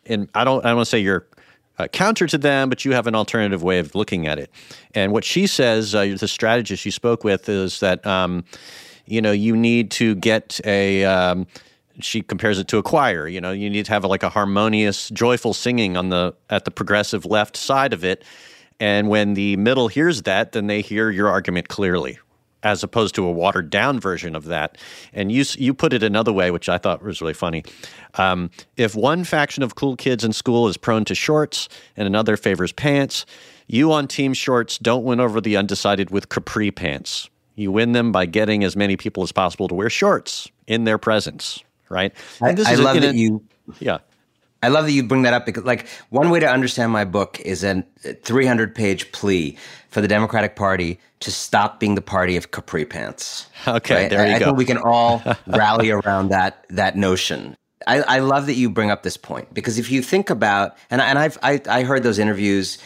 And 0.07 0.29
I 0.35 0.45
don't, 0.45 0.65
I 0.65 0.69
don't 0.69 0.77
want 0.77 0.87
to 0.87 0.91
say 0.91 0.99
you're 0.99 1.27
uh, 1.81 1.89
counter 1.89 2.27
to 2.27 2.37
them, 2.37 2.69
but 2.69 2.85
you 2.85 2.93
have 2.93 3.07
an 3.07 3.15
alternative 3.15 3.63
way 3.63 3.79
of 3.79 3.95
looking 3.95 4.27
at 4.27 4.39
it. 4.39 4.51
And 4.95 5.13
what 5.13 5.25
she 5.25 5.47
says, 5.47 5.95
uh, 5.95 6.15
the 6.19 6.29
strategist 6.29 6.85
you 6.85 6.93
spoke 6.93 7.25
with, 7.25 7.49
is 7.49 7.81
that 7.81 8.07
um, 8.07 8.45
you 9.07 9.23
know 9.23 9.33
you 9.33 9.57
need 9.57 9.91
to 9.93 10.15
get 10.15 10.61
a. 10.65 11.05
Um, 11.05 11.47
she 12.01 12.23
compares 12.23 12.59
it 12.59 12.69
to 12.69 12.79
a 12.79 12.83
choir. 12.83 13.29
You 13.29 13.41
know, 13.43 13.53
you 13.53 13.69
need 13.69 13.85
to 13.87 13.93
have 13.93 14.05
like 14.05 14.23
a 14.23 14.31
harmonious, 14.31 15.11
joyful 15.11 15.55
singing 15.55 15.97
on 15.97 16.11
the 16.11 16.35
at 16.51 16.65
the 16.65 16.71
progressive 16.71 17.25
left 17.25 17.57
side 17.57 17.93
of 17.93 18.05
it. 18.05 18.25
And 18.81 19.09
when 19.09 19.35
the 19.35 19.57
middle 19.57 19.89
hears 19.89 20.23
that, 20.23 20.53
then 20.53 20.67
they 20.67 20.81
hear 20.81 21.11
your 21.11 21.29
argument 21.29 21.69
clearly, 21.69 22.19
as 22.63 22.83
opposed 22.83 23.15
to 23.17 23.27
a 23.27 23.31
watered 23.31 23.69
down 23.69 24.01
version 24.01 24.35
of 24.35 24.47
that. 24.47 24.79
And 25.13 25.31
you 25.31 25.45
you 25.57 25.75
put 25.75 25.93
it 25.93 26.03
another 26.03 26.33
way, 26.33 26.51
which 26.51 26.69
I 26.69 26.79
thought 26.79 27.03
was 27.03 27.21
really 27.21 27.35
funny. 27.35 27.63
Um, 28.15 28.51
if 28.77 28.95
one 28.97 29.25
faction 29.25 29.63
of 29.63 29.75
cool 29.75 29.97
kids 29.97 30.25
in 30.25 30.33
school 30.33 30.67
is 30.67 30.79
prone 30.79 31.05
to 31.05 31.15
shorts 31.15 31.69
and 31.97 32.07
another 32.07 32.39
favors 32.39 32.73
pants, 32.73 33.27
you 33.67 33.93
on 33.93 34.09
team 34.09 34.33
shorts 34.33 34.79
don't 34.79 35.05
win 35.05 35.21
over 35.21 35.41
the 35.41 35.57
undecided 35.57 36.11
with 36.11 36.31
capri 36.31 36.71
pants. 36.71 37.29
You 37.57 37.71
win 37.71 37.93
them 37.93 38.11
by 38.11 38.25
getting 38.25 38.65
as 38.65 38.75
many 38.75 38.97
people 38.97 39.23
as 39.23 39.33
possible 39.33 39.69
to 39.69 39.75
wear 39.75 39.91
shorts 39.91 40.51
in 40.67 40.85
their 40.85 40.97
presence, 40.97 41.63
right? 41.91 42.15
I, 42.41 42.51
I 42.51 42.75
love 42.77 42.97
a, 42.97 43.01
that 43.01 43.15
you. 43.15 43.45
Yeah. 43.79 43.99
I 44.63 44.69
love 44.69 44.85
that 44.85 44.93
you 44.93 45.03
bring 45.03 45.23
that 45.23 45.33
up 45.33 45.47
because, 45.47 45.65
like, 45.65 45.87
one 46.11 46.31
way 46.31 46.39
to 46.41 46.47
understand 46.47 46.93
my 46.93 47.05
book 47.05 47.41
is 47.41 47.65
a 47.65 47.85
300 48.23 48.75
page 48.75 49.11
plea 49.13 49.57
for 49.89 50.01
the 50.01 50.09
Democratic 50.09 50.55
Party 50.55 50.99
to 51.21 51.31
stop 51.31 51.81
being 51.81 51.95
the 51.95 52.03
party 52.03 52.37
of 52.37 52.51
capri 52.51 52.85
pants. 52.85 53.47
Okay, 53.67 54.03
right? 54.03 54.11
there 54.11 54.27
you 54.27 54.35
I, 54.35 54.39
go. 54.39 54.45
I 54.45 54.49
think 54.49 54.59
we 54.59 54.65
can 54.65 54.79
all 54.79 55.23
rally 55.47 55.91
around 55.91 56.29
that 56.29 56.65
that 56.71 56.97
notion. 56.97 57.57
I, 57.87 58.03
I, 58.03 58.19
love 58.19 58.47
that 58.47 58.55
you 58.55 58.69
bring 58.69 58.91
up 58.91 59.03
this 59.03 59.17
point 59.17 59.53
because 59.55 59.79
if 59.79 59.91
you 59.91 60.03
think 60.03 60.29
about 60.29 60.77
and 60.91 61.01
and 61.01 61.19
I've 61.19 61.39
I, 61.43 61.61
I 61.69 61.83
heard 61.83 62.03
those 62.03 62.19
interviews 62.19 62.79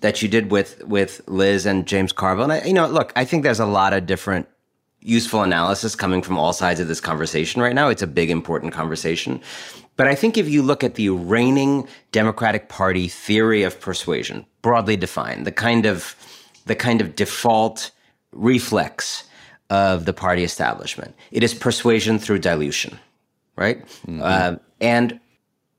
that 0.00 0.20
you 0.22 0.28
did 0.28 0.50
with 0.50 0.82
with 0.84 1.22
Liz 1.28 1.66
and 1.66 1.86
James 1.86 2.12
Carville, 2.12 2.44
and 2.44 2.52
I, 2.52 2.64
you 2.64 2.72
know, 2.72 2.88
look, 2.88 3.12
I 3.14 3.24
think 3.24 3.44
there's 3.44 3.60
a 3.60 3.66
lot 3.66 3.92
of 3.92 4.06
different 4.06 4.48
useful 5.00 5.42
analysis 5.42 5.96
coming 5.96 6.22
from 6.22 6.38
all 6.38 6.52
sides 6.52 6.80
of 6.80 6.88
this 6.88 7.00
conversation 7.00 7.60
right 7.60 7.74
now. 7.74 7.88
It's 7.88 8.02
a 8.02 8.06
big 8.06 8.30
important 8.30 8.72
conversation. 8.72 9.40
But 9.96 10.06
I 10.08 10.14
think 10.14 10.38
if 10.38 10.48
you 10.48 10.62
look 10.62 10.82
at 10.82 10.94
the 10.94 11.10
reigning 11.10 11.86
Democratic 12.12 12.68
Party 12.68 13.08
theory 13.08 13.62
of 13.62 13.80
persuasion, 13.80 14.46
broadly 14.62 14.96
defined, 14.96 15.46
the 15.46 15.52
kind 15.52 15.86
of 15.86 16.16
the 16.66 16.74
kind 16.74 17.00
of 17.00 17.16
default 17.16 17.90
reflex 18.32 19.24
of 19.68 20.04
the 20.04 20.12
party 20.12 20.44
establishment, 20.44 21.14
it 21.30 21.42
is 21.42 21.54
persuasion 21.54 22.18
through 22.18 22.38
dilution, 22.38 22.98
right? 23.56 23.84
Mm-hmm. 24.06 24.20
Uh, 24.22 24.56
and 24.80 25.20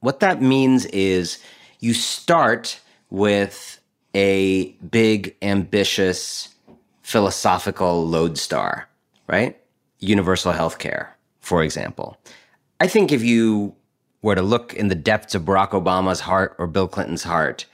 what 0.01 0.19
that 0.19 0.41
means 0.41 0.85
is 0.87 1.39
you 1.79 1.93
start 1.93 2.79
with 3.09 3.79
a 4.13 4.71
big, 4.91 5.35
ambitious, 5.41 6.49
philosophical 7.01 8.05
lodestar, 8.07 8.87
right? 9.27 9.57
Universal 9.99 10.51
health 10.51 10.79
care, 10.79 11.15
for 11.39 11.63
example. 11.63 12.17
I 12.79 12.87
think 12.87 13.11
if 13.11 13.23
you 13.23 13.75
were 14.23 14.33
to 14.33 14.41
look 14.41 14.73
in 14.73 14.87
the 14.87 14.95
depths 14.95 15.35
of 15.35 15.43
Barack 15.43 15.71
Obama's 15.71 16.21
heart 16.21 16.55
or 16.57 16.65
Bill 16.65 16.87
Clinton's 16.87 17.23
heart, 17.23 17.67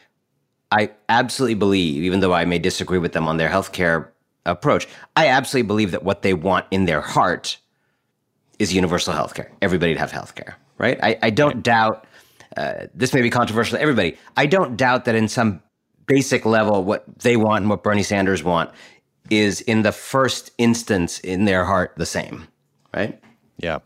I 0.72 0.92
absolutely 1.08 1.56
believe, 1.56 2.04
even 2.04 2.20
though 2.20 2.34
I 2.34 2.44
may 2.44 2.60
disagree 2.60 3.00
with 3.00 3.14
them 3.14 3.28
on 3.28 3.38
their 3.38 3.50
healthcare 3.50 4.10
approach, 4.46 4.88
I 5.16 5.28
absolutely 5.28 5.68
believe 5.68 5.92
that 5.92 6.04
what 6.04 6.22
they 6.24 6.34
want 6.34 6.66
in 6.72 6.86
their 6.86 7.02
heart 7.02 7.58
is 8.58 8.74
universal 8.74 9.14
healthcare. 9.14 9.50
Everybody 9.62 9.94
to 9.94 10.00
have 10.00 10.12
healthcare, 10.12 10.56
right? 10.78 11.00
I, 11.02 11.18
I 11.22 11.30
don't 11.30 11.56
right. 11.56 11.64
doubt, 11.64 12.08
uh, 12.58 12.88
this 12.94 13.14
may 13.14 13.22
be 13.22 13.30
controversial 13.30 13.78
to 13.78 13.82
everybody. 13.82 14.18
I 14.36 14.46
don't 14.46 14.76
doubt 14.76 15.06
that 15.06 15.16
in 15.16 15.28
some 15.28 15.62
basic 16.08 16.46
level, 16.46 16.84
what 16.84 17.06
they 17.20 17.38
want 17.38 17.62
and 17.62 17.70
what 17.70 17.84
Bernie 17.84 18.04
Sanders 18.04 18.44
want 18.44 18.72
is 19.30 19.62
in 19.62 19.84
the 19.84 19.92
first 19.92 20.52
instance 20.58 21.20
in 21.20 21.46
their 21.46 21.64
heart 21.64 21.94
the 21.98 22.06
same, 22.06 22.48
right? 22.94 23.22
Yeah. 23.58 23.80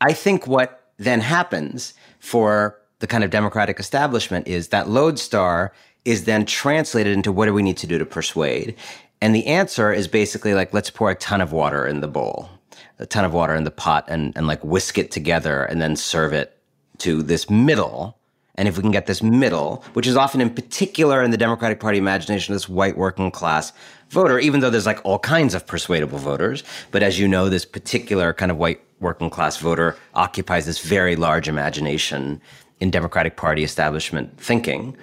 I 0.00 0.12
think 0.12 0.46
what 0.46 0.83
then 0.98 1.20
happens 1.20 1.94
for 2.20 2.78
the 3.00 3.06
kind 3.06 3.24
of 3.24 3.30
democratic 3.30 3.78
establishment 3.80 4.46
is 4.48 4.68
that 4.68 4.88
lodestar 4.88 5.72
is 6.04 6.24
then 6.24 6.46
translated 6.46 7.12
into 7.12 7.32
what 7.32 7.46
do 7.46 7.54
we 7.54 7.62
need 7.62 7.76
to 7.78 7.86
do 7.86 7.98
to 7.98 8.06
persuade? 8.06 8.74
And 9.20 9.34
the 9.34 9.46
answer 9.46 9.92
is 9.92 10.06
basically 10.06 10.54
like, 10.54 10.74
let's 10.74 10.90
pour 10.90 11.10
a 11.10 11.14
ton 11.14 11.40
of 11.40 11.52
water 11.52 11.86
in 11.86 12.00
the 12.00 12.08
bowl, 12.08 12.50
a 12.98 13.06
ton 13.06 13.24
of 13.24 13.32
water 13.32 13.54
in 13.54 13.64
the 13.64 13.70
pot 13.70 14.04
and, 14.08 14.32
and 14.36 14.46
like 14.46 14.62
whisk 14.62 14.98
it 14.98 15.10
together 15.10 15.64
and 15.64 15.80
then 15.80 15.96
serve 15.96 16.32
it 16.32 16.58
to 16.98 17.22
this 17.22 17.48
middle. 17.48 18.18
And 18.56 18.68
if 18.68 18.76
we 18.76 18.82
can 18.82 18.92
get 18.92 19.06
this 19.06 19.22
middle, 19.22 19.82
which 19.94 20.06
is 20.06 20.16
often 20.16 20.40
in 20.40 20.50
particular 20.50 21.22
in 21.22 21.30
the 21.30 21.36
Democratic 21.36 21.80
Party 21.80 21.98
imagination, 21.98 22.54
this 22.54 22.68
white 22.68 22.96
working 22.96 23.30
class 23.30 23.72
voter, 24.10 24.38
even 24.38 24.60
though 24.60 24.70
there's 24.70 24.86
like 24.86 25.04
all 25.04 25.18
kinds 25.18 25.54
of 25.54 25.66
persuadable 25.66 26.18
voters. 26.18 26.62
But 26.92 27.02
as 27.02 27.18
you 27.18 27.26
know, 27.26 27.48
this 27.48 27.64
particular 27.64 28.32
kind 28.32 28.52
of 28.52 28.58
white 28.58 28.83
working 29.00 29.30
class 29.30 29.56
voter 29.56 29.96
occupies 30.14 30.66
this 30.66 30.80
very 30.80 31.16
large 31.16 31.48
imagination 31.48 32.40
in 32.80 32.90
Democratic 32.90 33.36
Party 33.36 33.62
establishment 33.62 34.38
thinking. 34.38 34.96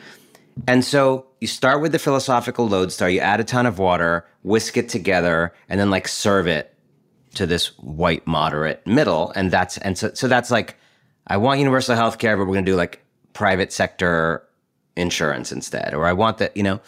And 0.67 0.83
so 0.83 1.25
you 1.39 1.47
start 1.47 1.81
with 1.81 1.91
the 1.91 1.99
philosophical 1.99 2.67
lodestar, 2.67 3.09
you 3.09 3.19
add 3.19 3.39
a 3.39 3.43
ton 3.43 3.65
of 3.65 3.79
water, 3.79 4.25
whisk 4.43 4.77
it 4.77 4.89
together, 4.89 5.53
and 5.69 5.79
then 5.79 5.89
like 5.89 6.07
serve 6.07 6.47
it 6.47 6.75
to 7.35 7.45
this 7.45 7.67
white 7.79 8.27
moderate 8.27 8.85
middle. 8.85 9.31
And 9.35 9.51
that's 9.51 9.77
and 9.79 9.97
so 9.97 10.11
so 10.13 10.27
that's 10.27 10.51
like, 10.51 10.75
I 11.27 11.37
want 11.37 11.59
universal 11.59 11.95
health 11.95 12.17
care, 12.17 12.35
but 12.35 12.45
we're 12.45 12.55
gonna 12.55 12.65
do 12.65 12.75
like 12.75 13.03
private 13.33 13.71
sector 13.71 14.45
insurance 14.95 15.51
instead. 15.51 15.93
Or 15.93 16.05
I 16.05 16.13
want 16.13 16.37
that, 16.39 16.55
you 16.55 16.63
know. 16.63 16.81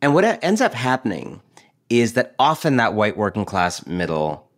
And 0.00 0.14
what 0.14 0.24
ends 0.42 0.60
up 0.60 0.74
happening 0.74 1.40
is 1.88 2.14
that 2.14 2.34
often 2.38 2.76
that 2.76 2.94
white 2.94 3.16
working 3.16 3.44
class 3.44 3.86
middle, 3.86 4.48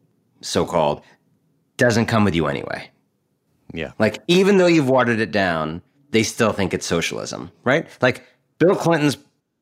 so 0.44 0.66
called, 0.66 1.02
doesn't 1.76 2.06
come 2.06 2.24
with 2.24 2.34
you 2.34 2.46
anyway. 2.46 2.90
Yeah. 3.72 3.92
Like, 3.98 4.22
even 4.28 4.58
though 4.58 4.66
you've 4.66 4.88
watered 4.88 5.20
it 5.20 5.32
down, 5.32 5.82
they 6.10 6.22
still 6.22 6.52
think 6.52 6.72
it's 6.72 6.86
socialism, 6.86 7.50
right? 7.64 7.88
Like, 8.00 8.24
Bill 8.58 8.76
Clinton's 8.76 9.16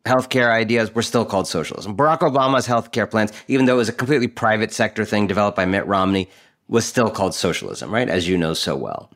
healthcare 0.04 0.50
ideas 0.50 0.94
were 0.94 1.02
still 1.02 1.24
called 1.24 1.46
socialism. 1.46 1.96
Barack 1.96 2.18
Obama's 2.18 2.66
healthcare 2.66 3.10
plans, 3.10 3.32
even 3.48 3.66
though 3.66 3.74
it 3.74 3.78
was 3.78 3.88
a 3.88 3.92
completely 3.92 4.28
private 4.28 4.72
sector 4.72 5.04
thing 5.04 5.26
developed 5.26 5.56
by 5.56 5.64
Mitt 5.64 5.86
Romney, 5.86 6.28
was 6.68 6.84
still 6.84 7.10
called 7.10 7.34
socialism, 7.34 7.92
right? 7.92 8.08
As 8.08 8.28
you 8.28 8.36
know 8.36 8.54
so 8.54 8.76
well. 8.76 9.10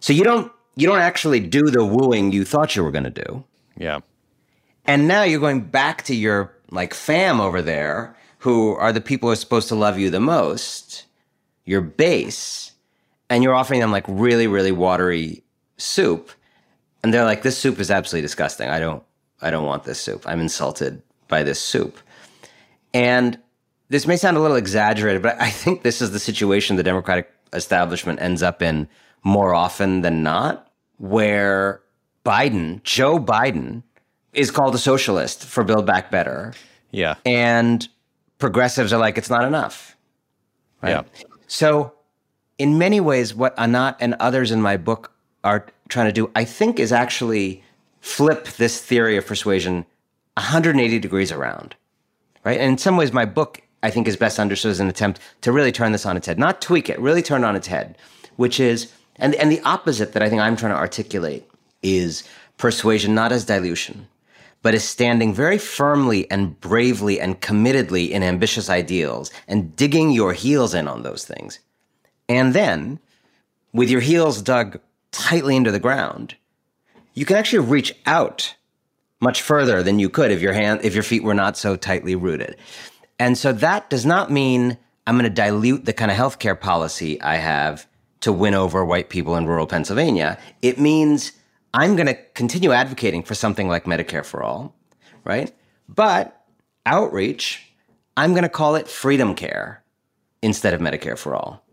So 0.00 0.12
you 0.12 0.22
don't 0.22 0.52
you 0.76 0.86
don't 0.86 1.00
actually 1.00 1.40
do 1.40 1.62
the 1.62 1.84
wooing 1.84 2.32
you 2.32 2.44
thought 2.44 2.76
you 2.76 2.82
were 2.82 2.90
going 2.90 3.04
to 3.04 3.10
do. 3.10 3.44
Yeah. 3.76 4.00
And 4.84 5.08
now 5.08 5.22
you're 5.22 5.40
going 5.40 5.62
back 5.62 6.02
to 6.04 6.14
your 6.14 6.54
like 6.70 6.94
fam 6.94 7.40
over 7.40 7.62
there 7.62 8.16
who 8.44 8.74
are 8.76 8.92
the 8.92 9.00
people 9.00 9.28
who 9.28 9.32
are 9.32 9.36
supposed 9.36 9.68
to 9.68 9.74
love 9.74 9.98
you 9.98 10.10
the 10.10 10.20
most 10.20 11.06
your 11.64 11.80
base 11.80 12.72
and 13.30 13.42
you're 13.42 13.54
offering 13.54 13.80
them 13.80 13.90
like 13.90 14.04
really 14.06 14.46
really 14.46 14.72
watery 14.72 15.42
soup 15.76 16.30
and 17.02 17.12
they're 17.12 17.24
like 17.24 17.42
this 17.42 17.58
soup 17.58 17.78
is 17.78 17.90
absolutely 17.90 18.22
disgusting. 18.22 18.68
I 18.68 18.78
don't 18.78 19.02
i 19.40 19.50
don't 19.50 19.66
want 19.66 19.84
this 19.84 19.98
soup. 19.98 20.24
I'm 20.26 20.40
insulted 20.40 21.02
by 21.28 21.42
this 21.42 21.60
soup. 21.60 21.98
And 22.92 23.38
this 23.88 24.06
may 24.06 24.16
sound 24.16 24.36
a 24.36 24.40
little 24.40 24.56
exaggerated 24.56 25.22
but 25.22 25.40
i 25.40 25.50
think 25.50 25.82
this 25.82 26.00
is 26.00 26.10
the 26.12 26.18
situation 26.18 26.76
the 26.76 26.82
democratic 26.82 27.32
establishment 27.52 28.20
ends 28.20 28.42
up 28.42 28.62
in 28.62 28.88
more 29.22 29.54
often 29.54 30.00
than 30.00 30.22
not 30.22 30.70
where 30.98 31.80
biden 32.24 32.82
joe 32.82 33.18
biden 33.18 33.82
is 34.34 34.50
called 34.50 34.74
a 34.74 34.78
socialist 34.78 35.44
for 35.44 35.64
build 35.64 35.86
back 35.86 36.10
better. 36.10 36.52
Yeah. 36.90 37.14
And 37.24 37.88
progressives 38.38 38.92
are 38.92 38.98
like 38.98 39.18
it's 39.18 39.30
not 39.30 39.44
enough 39.44 39.96
right? 40.82 40.90
yeah 40.90 41.02
so, 41.46 41.92
in 42.58 42.78
many 42.78 43.00
ways, 43.00 43.34
what 43.34 43.56
Anat 43.58 43.96
and 44.00 44.14
others 44.14 44.50
in 44.50 44.62
my 44.62 44.76
book 44.76 45.12
are 45.42 45.66
trying 45.88 46.06
to 46.06 46.12
do, 46.12 46.30
I 46.34 46.44
think, 46.44 46.78
is 46.78 46.92
actually 46.92 47.62
flip 48.00 48.46
this 48.56 48.80
theory 48.80 49.16
of 49.16 49.26
persuasion 49.26 49.86
180 50.36 50.98
degrees 50.98 51.30
around, 51.30 51.74
right? 52.44 52.58
And 52.58 52.72
in 52.72 52.78
some 52.78 52.96
ways, 52.96 53.12
my 53.12 53.24
book, 53.24 53.60
I 53.82 53.90
think, 53.90 54.08
is 54.08 54.16
best 54.16 54.38
understood 54.38 54.70
as 54.70 54.80
an 54.80 54.88
attempt 54.88 55.20
to 55.42 55.52
really 55.52 55.72
turn 55.72 55.92
this 55.92 56.06
on 56.06 56.16
its 56.16 56.26
head, 56.26 56.38
not 56.38 56.60
tweak 56.60 56.88
it, 56.88 56.98
really 56.98 57.22
turn 57.22 57.44
it 57.44 57.46
on 57.46 57.56
its 57.56 57.66
head, 57.66 57.96
which 58.36 58.58
is, 58.58 58.92
and, 59.16 59.34
and 59.36 59.52
the 59.52 59.60
opposite 59.62 60.12
that 60.12 60.22
I 60.22 60.28
think 60.28 60.40
I'm 60.40 60.56
trying 60.56 60.72
to 60.72 60.78
articulate 60.78 61.48
is 61.82 62.24
persuasion 62.56 63.14
not 63.14 63.32
as 63.32 63.44
dilution, 63.44 64.08
but 64.64 64.74
is 64.74 64.82
standing 64.82 65.34
very 65.34 65.58
firmly 65.58 66.28
and 66.30 66.58
bravely 66.58 67.20
and 67.20 67.42
committedly 67.42 68.08
in 68.08 68.22
ambitious 68.22 68.70
ideals 68.70 69.30
and 69.46 69.76
digging 69.76 70.10
your 70.10 70.32
heels 70.32 70.72
in 70.72 70.88
on 70.88 71.02
those 71.02 71.26
things. 71.26 71.58
And 72.30 72.54
then 72.54 72.98
with 73.74 73.90
your 73.90 74.00
heels 74.00 74.40
dug 74.40 74.80
tightly 75.12 75.54
into 75.54 75.70
the 75.70 75.78
ground, 75.78 76.36
you 77.12 77.26
can 77.26 77.36
actually 77.36 77.58
reach 77.58 77.94
out 78.06 78.54
much 79.20 79.42
further 79.42 79.82
than 79.82 79.98
you 79.98 80.08
could 80.08 80.30
if 80.30 80.40
your 80.40 80.54
hand 80.54 80.80
if 80.82 80.94
your 80.94 81.02
feet 81.02 81.22
were 81.22 81.34
not 81.34 81.58
so 81.58 81.76
tightly 81.76 82.16
rooted. 82.16 82.56
And 83.18 83.36
so 83.36 83.52
that 83.52 83.90
does 83.90 84.06
not 84.06 84.32
mean 84.32 84.78
I'm 85.06 85.18
going 85.18 85.24
to 85.24 85.42
dilute 85.42 85.84
the 85.84 85.92
kind 85.92 86.10
of 86.10 86.16
healthcare 86.16 86.58
policy 86.58 87.20
I 87.20 87.36
have 87.36 87.86
to 88.22 88.32
win 88.32 88.54
over 88.54 88.82
white 88.82 89.10
people 89.10 89.36
in 89.36 89.44
rural 89.44 89.66
Pennsylvania. 89.66 90.38
It 90.62 90.80
means 90.80 91.32
I'm 91.74 91.96
going 91.96 92.06
to 92.06 92.14
continue 92.34 92.70
advocating 92.70 93.24
for 93.24 93.34
something 93.34 93.66
like 93.66 93.84
Medicare 93.84 94.24
for 94.24 94.44
all, 94.44 94.76
right? 95.24 95.52
But 95.88 96.40
outreach, 96.86 97.74
I'm 98.16 98.30
going 98.30 98.44
to 98.44 98.48
call 98.48 98.76
it 98.76 98.86
freedom 98.86 99.34
care 99.34 99.82
instead 100.40 100.72
of 100.72 100.80
Medicare 100.80 101.18
for 101.18 101.34
all. 101.34 101.64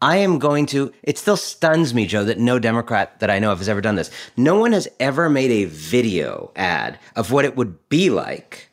I 0.00 0.16
am 0.16 0.38
going 0.38 0.64
to, 0.66 0.94
it 1.02 1.18
still 1.18 1.36
stuns 1.36 1.92
me, 1.92 2.06
Joe, 2.06 2.24
that 2.24 2.38
no 2.38 2.58
Democrat 2.58 3.20
that 3.20 3.28
I 3.28 3.38
know 3.38 3.52
of 3.52 3.58
has 3.58 3.68
ever 3.68 3.82
done 3.82 3.96
this. 3.96 4.10
No 4.34 4.58
one 4.58 4.72
has 4.72 4.88
ever 4.98 5.28
made 5.28 5.50
a 5.50 5.66
video 5.66 6.52
ad 6.56 6.98
of 7.14 7.30
what 7.30 7.44
it 7.44 7.54
would 7.54 7.86
be 7.90 8.08
like 8.08 8.70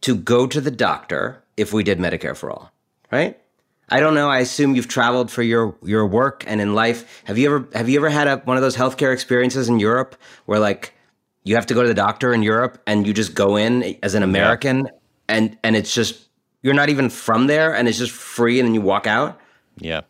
to 0.00 0.16
go 0.16 0.48
to 0.48 0.60
the 0.60 0.72
doctor 0.72 1.44
if 1.56 1.72
we 1.72 1.84
did 1.84 2.00
Medicare 2.00 2.36
for 2.36 2.50
all, 2.50 2.72
right? 3.12 3.38
I 3.88 4.00
don't 4.00 4.14
know. 4.14 4.28
I 4.28 4.40
assume 4.40 4.74
you've 4.74 4.88
traveled 4.88 5.30
for 5.30 5.42
your 5.42 5.76
your 5.82 6.06
work 6.06 6.44
and 6.46 6.60
in 6.60 6.74
life. 6.74 7.22
Have 7.24 7.38
you 7.38 7.54
ever 7.54 7.68
have 7.72 7.88
you 7.88 7.98
ever 7.98 8.10
had 8.10 8.26
a, 8.26 8.38
one 8.38 8.56
of 8.56 8.62
those 8.62 8.76
healthcare 8.76 9.12
experiences 9.12 9.68
in 9.68 9.78
Europe 9.78 10.16
where 10.46 10.58
like 10.58 10.92
you 11.44 11.54
have 11.54 11.66
to 11.66 11.74
go 11.74 11.82
to 11.82 11.88
the 11.88 11.94
doctor 11.94 12.32
in 12.32 12.42
Europe 12.42 12.82
and 12.86 13.06
you 13.06 13.12
just 13.12 13.34
go 13.34 13.56
in 13.56 13.96
as 14.02 14.14
an 14.14 14.24
American 14.24 14.86
yeah. 14.86 14.90
and 15.28 15.58
and 15.62 15.76
it's 15.76 15.94
just 15.94 16.28
you're 16.62 16.74
not 16.74 16.88
even 16.88 17.08
from 17.08 17.46
there 17.46 17.74
and 17.74 17.86
it's 17.86 17.98
just 17.98 18.12
free 18.12 18.58
and 18.58 18.66
then 18.66 18.74
you 18.74 18.80
walk 18.80 19.06
out? 19.06 19.38
Yeah. 19.78 20.00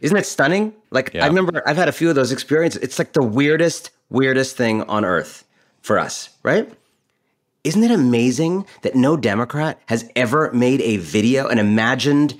Isn't 0.00 0.16
it 0.16 0.24
stunning? 0.24 0.72
Like 0.90 1.12
yeah. 1.12 1.24
I 1.24 1.26
remember 1.26 1.62
I've 1.68 1.76
had 1.76 1.88
a 1.88 1.92
few 1.92 2.08
of 2.08 2.14
those 2.14 2.32
experiences. 2.32 2.82
It's 2.82 2.98
like 2.98 3.12
the 3.12 3.22
weirdest, 3.22 3.90
weirdest 4.08 4.56
thing 4.56 4.82
on 4.84 5.04
earth 5.04 5.44
for 5.82 5.98
us, 5.98 6.30
right? 6.42 6.72
Isn't 7.62 7.84
it 7.84 7.90
amazing 7.90 8.66
that 8.82 8.96
no 8.96 9.16
Democrat 9.16 9.80
has 9.86 10.10
ever 10.16 10.50
made 10.52 10.80
a 10.80 10.96
video, 10.96 11.46
an 11.46 11.58
imagined, 11.58 12.34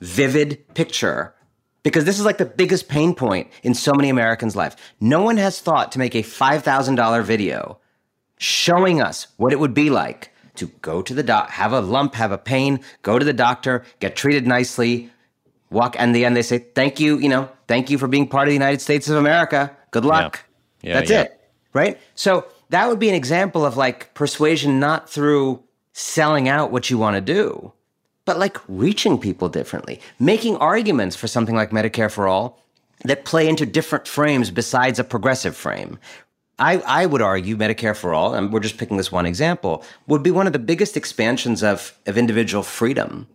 vivid 0.00 0.74
picture? 0.74 1.34
Because 1.82 2.04
this 2.04 2.18
is 2.18 2.24
like 2.24 2.38
the 2.38 2.44
biggest 2.44 2.88
pain 2.88 3.14
point 3.14 3.48
in 3.62 3.74
so 3.74 3.94
many 3.94 4.08
Americans' 4.08 4.56
lives. 4.56 4.76
No 5.00 5.22
one 5.22 5.36
has 5.36 5.60
thought 5.60 5.92
to 5.92 5.98
make 5.98 6.14
a 6.14 6.22
$5,000 6.22 7.24
video 7.24 7.78
showing 8.38 9.00
us 9.00 9.28
what 9.36 9.52
it 9.52 9.60
would 9.60 9.74
be 9.74 9.90
like 9.90 10.32
to 10.56 10.66
go 10.82 11.02
to 11.02 11.14
the 11.14 11.22
doc, 11.22 11.50
have 11.50 11.72
a 11.72 11.80
lump, 11.80 12.14
have 12.14 12.32
a 12.32 12.38
pain, 12.38 12.80
go 13.02 13.18
to 13.18 13.24
the 13.24 13.32
doctor, 13.32 13.84
get 14.00 14.16
treated 14.16 14.46
nicely, 14.46 15.10
walk 15.70 15.96
and 15.98 16.14
the 16.14 16.24
end 16.24 16.36
they 16.36 16.42
say 16.42 16.58
thank 16.58 16.98
you 16.98 17.18
you 17.18 17.28
know 17.28 17.48
thank 17.66 17.90
you 17.90 17.98
for 17.98 18.08
being 18.08 18.26
part 18.26 18.48
of 18.48 18.50
the 18.50 18.54
united 18.54 18.80
states 18.80 19.08
of 19.08 19.16
america 19.16 19.74
good 19.90 20.04
luck 20.04 20.44
yeah. 20.82 20.88
Yeah, 20.88 20.94
that's 20.94 21.10
yeah. 21.10 21.22
it 21.22 21.40
right 21.74 21.98
so 22.14 22.46
that 22.70 22.88
would 22.88 22.98
be 22.98 23.08
an 23.08 23.14
example 23.14 23.66
of 23.66 23.76
like 23.76 24.14
persuasion 24.14 24.80
not 24.80 25.10
through 25.10 25.62
selling 25.92 26.48
out 26.48 26.70
what 26.70 26.88
you 26.90 26.98
want 26.98 27.16
to 27.16 27.20
do 27.20 27.72
but 28.28 28.38
like 28.38 28.58
reaching 28.68 29.18
people 29.18 29.48
differently 29.48 30.00
making 30.18 30.56
arguments 30.56 31.16
for 31.16 31.28
something 31.34 31.56
like 31.60 31.70
medicare 31.70 32.10
for 32.16 32.28
all 32.28 32.46
that 33.04 33.24
play 33.24 33.48
into 33.48 33.64
different 33.78 34.06
frames 34.06 34.50
besides 34.50 34.98
a 34.98 35.04
progressive 35.14 35.56
frame 35.56 35.98
I, 36.60 36.78
I 37.02 37.06
would 37.06 37.22
argue 37.22 37.56
Medicare 37.56 37.96
for 37.96 38.12
all, 38.12 38.34
and 38.34 38.52
we're 38.52 38.58
just 38.58 38.78
picking 38.78 38.96
this 38.96 39.12
one 39.12 39.26
example, 39.26 39.84
would 40.08 40.24
be 40.24 40.32
one 40.32 40.48
of 40.48 40.52
the 40.52 40.58
biggest 40.58 40.96
expansions 40.96 41.62
of, 41.62 41.96
of 42.04 42.18
individual 42.18 42.64
freedom 42.64 43.28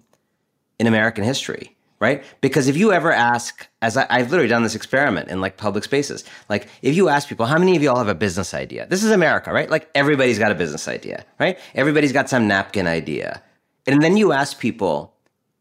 in 0.78 0.88
American 0.88 1.24
history 1.24 1.74
right? 2.04 2.22
Because 2.42 2.68
if 2.68 2.76
you 2.76 2.92
ever 2.92 3.14
ask, 3.14 3.66
as 3.82 3.96
I, 3.96 4.20
have 4.20 4.30
literally 4.30 4.50
done 4.50 4.64
this 4.64 4.76
experiment 4.76 5.30
in 5.30 5.40
like 5.40 5.56
public 5.56 5.86
spaces, 5.86 6.26
like 6.50 6.68
if 6.82 6.98
you 6.98 7.08
ask 7.08 7.30
people, 7.30 7.46
how 7.46 7.58
many 7.58 7.78
of 7.78 7.82
you 7.82 7.90
all 7.90 7.98
have 7.98 8.10
a 8.10 8.16
business 8.16 8.54
idea? 8.54 8.86
This 8.90 9.06
is 9.06 9.12
America, 9.12 9.54
right? 9.54 9.70
Like 9.70 9.90
everybody's 9.96 10.38
got 10.38 10.52
a 10.52 10.56
business 10.56 10.90
idea, 10.90 11.24
right? 11.40 11.58
Everybody's 11.76 12.12
got 12.12 12.30
some 12.30 12.46
napkin 12.46 12.88
idea. 12.88 13.42
And 13.86 14.02
then 14.02 14.18
you 14.18 14.32
ask 14.32 14.60
people, 14.60 15.14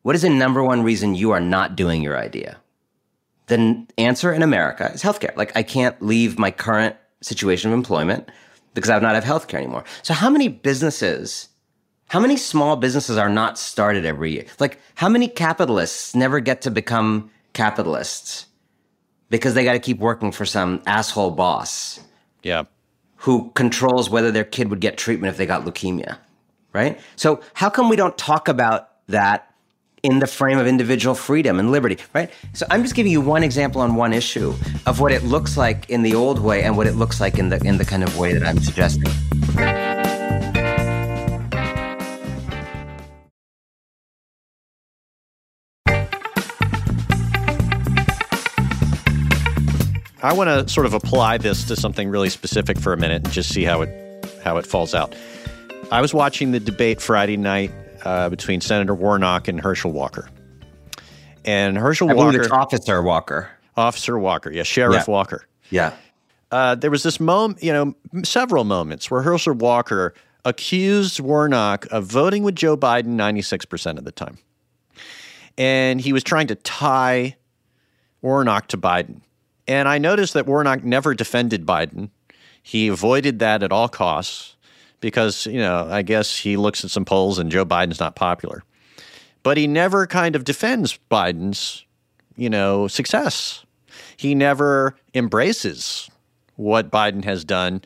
what 0.02 0.14
is 0.14 0.22
the 0.22 0.30
number 0.30 0.62
one 0.62 0.82
reason 0.82 1.14
you 1.14 1.30
are 1.32 1.40
not 1.40 1.76
doing 1.76 2.02
your 2.02 2.18
idea? 2.18 2.58
The 3.46 3.86
answer 3.98 4.32
in 4.32 4.42
America 4.42 4.90
is 4.92 5.02
healthcare. 5.02 5.36
Like 5.36 5.56
I 5.56 5.62
can't 5.62 6.00
leave 6.00 6.38
my 6.38 6.50
current 6.50 6.96
situation 7.20 7.70
of 7.70 7.74
employment 7.74 8.30
because 8.74 8.90
I 8.90 8.94
would 8.94 9.02
not 9.02 9.14
have 9.14 9.24
healthcare 9.24 9.58
anymore. 9.58 9.84
So 10.02 10.14
how 10.14 10.30
many 10.30 10.48
businesses 10.48 11.48
how 12.12 12.20
many 12.20 12.36
small 12.36 12.76
businesses 12.76 13.16
are 13.16 13.30
not 13.30 13.58
started 13.58 14.04
every 14.04 14.32
year? 14.32 14.44
Like, 14.60 14.78
how 14.96 15.08
many 15.08 15.28
capitalists 15.28 16.14
never 16.14 16.40
get 16.40 16.60
to 16.60 16.70
become 16.70 17.30
capitalists 17.54 18.44
because 19.30 19.54
they 19.54 19.64
got 19.64 19.72
to 19.72 19.78
keep 19.78 19.98
working 19.98 20.30
for 20.30 20.44
some 20.44 20.82
asshole 20.86 21.30
boss? 21.30 22.00
Yeah. 22.42 22.64
Who 23.16 23.50
controls 23.54 24.10
whether 24.10 24.30
their 24.30 24.44
kid 24.44 24.68
would 24.68 24.80
get 24.80 24.98
treatment 24.98 25.30
if 25.30 25.38
they 25.38 25.46
got 25.46 25.64
leukemia, 25.64 26.18
right? 26.72 27.00
So, 27.16 27.40
how 27.54 27.70
come 27.70 27.88
we 27.88 27.96
don't 27.96 28.16
talk 28.16 28.48
about 28.48 28.88
that 29.08 29.52
in 30.02 30.18
the 30.18 30.26
frame 30.26 30.58
of 30.58 30.66
individual 30.66 31.14
freedom 31.14 31.60
and 31.60 31.70
liberty, 31.70 31.96
right? 32.12 32.30
So 32.54 32.66
I'm 32.70 32.82
just 32.82 32.94
giving 32.94 33.12
you 33.12 33.20
one 33.20 33.44
example 33.44 33.80
on 33.80 33.94
one 33.94 34.12
issue 34.12 34.52
of 34.84 34.98
what 34.98 35.12
it 35.12 35.22
looks 35.22 35.56
like 35.56 35.88
in 35.88 36.02
the 36.02 36.14
old 36.14 36.40
way 36.40 36.64
and 36.64 36.76
what 36.76 36.88
it 36.88 36.96
looks 36.96 37.20
like 37.20 37.38
in 37.38 37.50
the 37.50 37.64
in 37.64 37.78
the 37.78 37.84
kind 37.84 38.02
of 38.02 38.18
way 38.18 38.32
that 38.32 38.42
I'm 38.42 38.58
suggesting. 38.58 39.12
I 50.24 50.32
want 50.32 50.48
to 50.48 50.72
sort 50.72 50.86
of 50.86 50.94
apply 50.94 51.38
this 51.38 51.64
to 51.64 51.74
something 51.74 52.08
really 52.08 52.28
specific 52.28 52.78
for 52.78 52.92
a 52.92 52.96
minute 52.96 53.24
and 53.24 53.32
just 53.32 53.52
see 53.52 53.64
how 53.64 53.82
it 53.82 54.24
how 54.42 54.56
it 54.56 54.66
falls 54.66 54.94
out. 54.94 55.14
I 55.92 56.00
was 56.00 56.14
watching 56.14 56.52
the 56.52 56.58
debate 56.58 57.02
Friday 57.02 57.36
night 57.36 57.70
uh, 58.02 58.30
between 58.30 58.62
Senator 58.62 58.94
Warnock 58.94 59.46
and 59.46 59.60
Herschel 59.60 59.92
Walker, 59.92 60.26
and 61.44 61.76
Herschel 61.76 62.08
I 62.08 62.14
Walker, 62.14 62.40
it's 62.40 62.50
Officer 62.50 63.02
Walker, 63.02 63.50
Officer 63.76 64.18
Walker, 64.18 64.50
yeah, 64.50 64.62
Sheriff 64.62 65.04
yeah. 65.06 65.12
Walker, 65.12 65.46
yeah. 65.68 65.92
Uh, 66.50 66.76
there 66.76 66.90
was 66.90 67.02
this 67.02 67.20
moment, 67.20 67.62
you 67.62 67.74
know, 67.74 67.94
several 68.24 68.64
moments 68.64 69.10
where 69.10 69.20
Herschel 69.20 69.52
Walker 69.52 70.14
accused 70.46 71.20
Warnock 71.20 71.86
of 71.90 72.04
voting 72.04 72.42
with 72.42 72.56
Joe 72.56 72.74
Biden 72.74 73.16
96% 73.16 73.98
of 73.98 74.04
the 74.04 74.12
time. 74.12 74.38
And 75.58 76.00
he 76.00 76.14
was 76.14 76.24
trying 76.24 76.46
to 76.46 76.54
tie 76.54 77.36
Warnock 78.22 78.68
to 78.68 78.78
Biden. 78.78 79.20
And 79.68 79.88
I 79.88 79.98
noticed 79.98 80.32
that 80.32 80.46
Warnock 80.46 80.84
never 80.84 81.14
defended 81.14 81.66
Biden. 81.66 82.08
He 82.62 82.88
avoided 82.88 83.40
that 83.40 83.62
at 83.62 83.72
all 83.72 83.90
costs 83.90 84.56
because, 85.02 85.44
you 85.46 85.58
know, 85.58 85.86
I 85.90 86.00
guess 86.00 86.38
he 86.38 86.56
looks 86.56 86.82
at 86.84 86.90
some 86.90 87.04
polls 87.04 87.38
and 87.38 87.50
Joe 87.50 87.66
Biden's 87.66 88.00
not 88.00 88.14
popular. 88.14 88.62
But 89.42 89.58
he 89.58 89.66
never 89.66 90.06
kind 90.06 90.34
of 90.34 90.44
defends 90.44 90.98
Biden's, 91.10 91.84
you 92.36 92.48
know, 92.48 92.88
success. 92.88 93.66
He 94.16 94.34
never 94.34 94.96
embraces 95.12 96.08
what 96.56 96.90
Biden 96.90 97.24
has 97.24 97.44
done. 97.44 97.82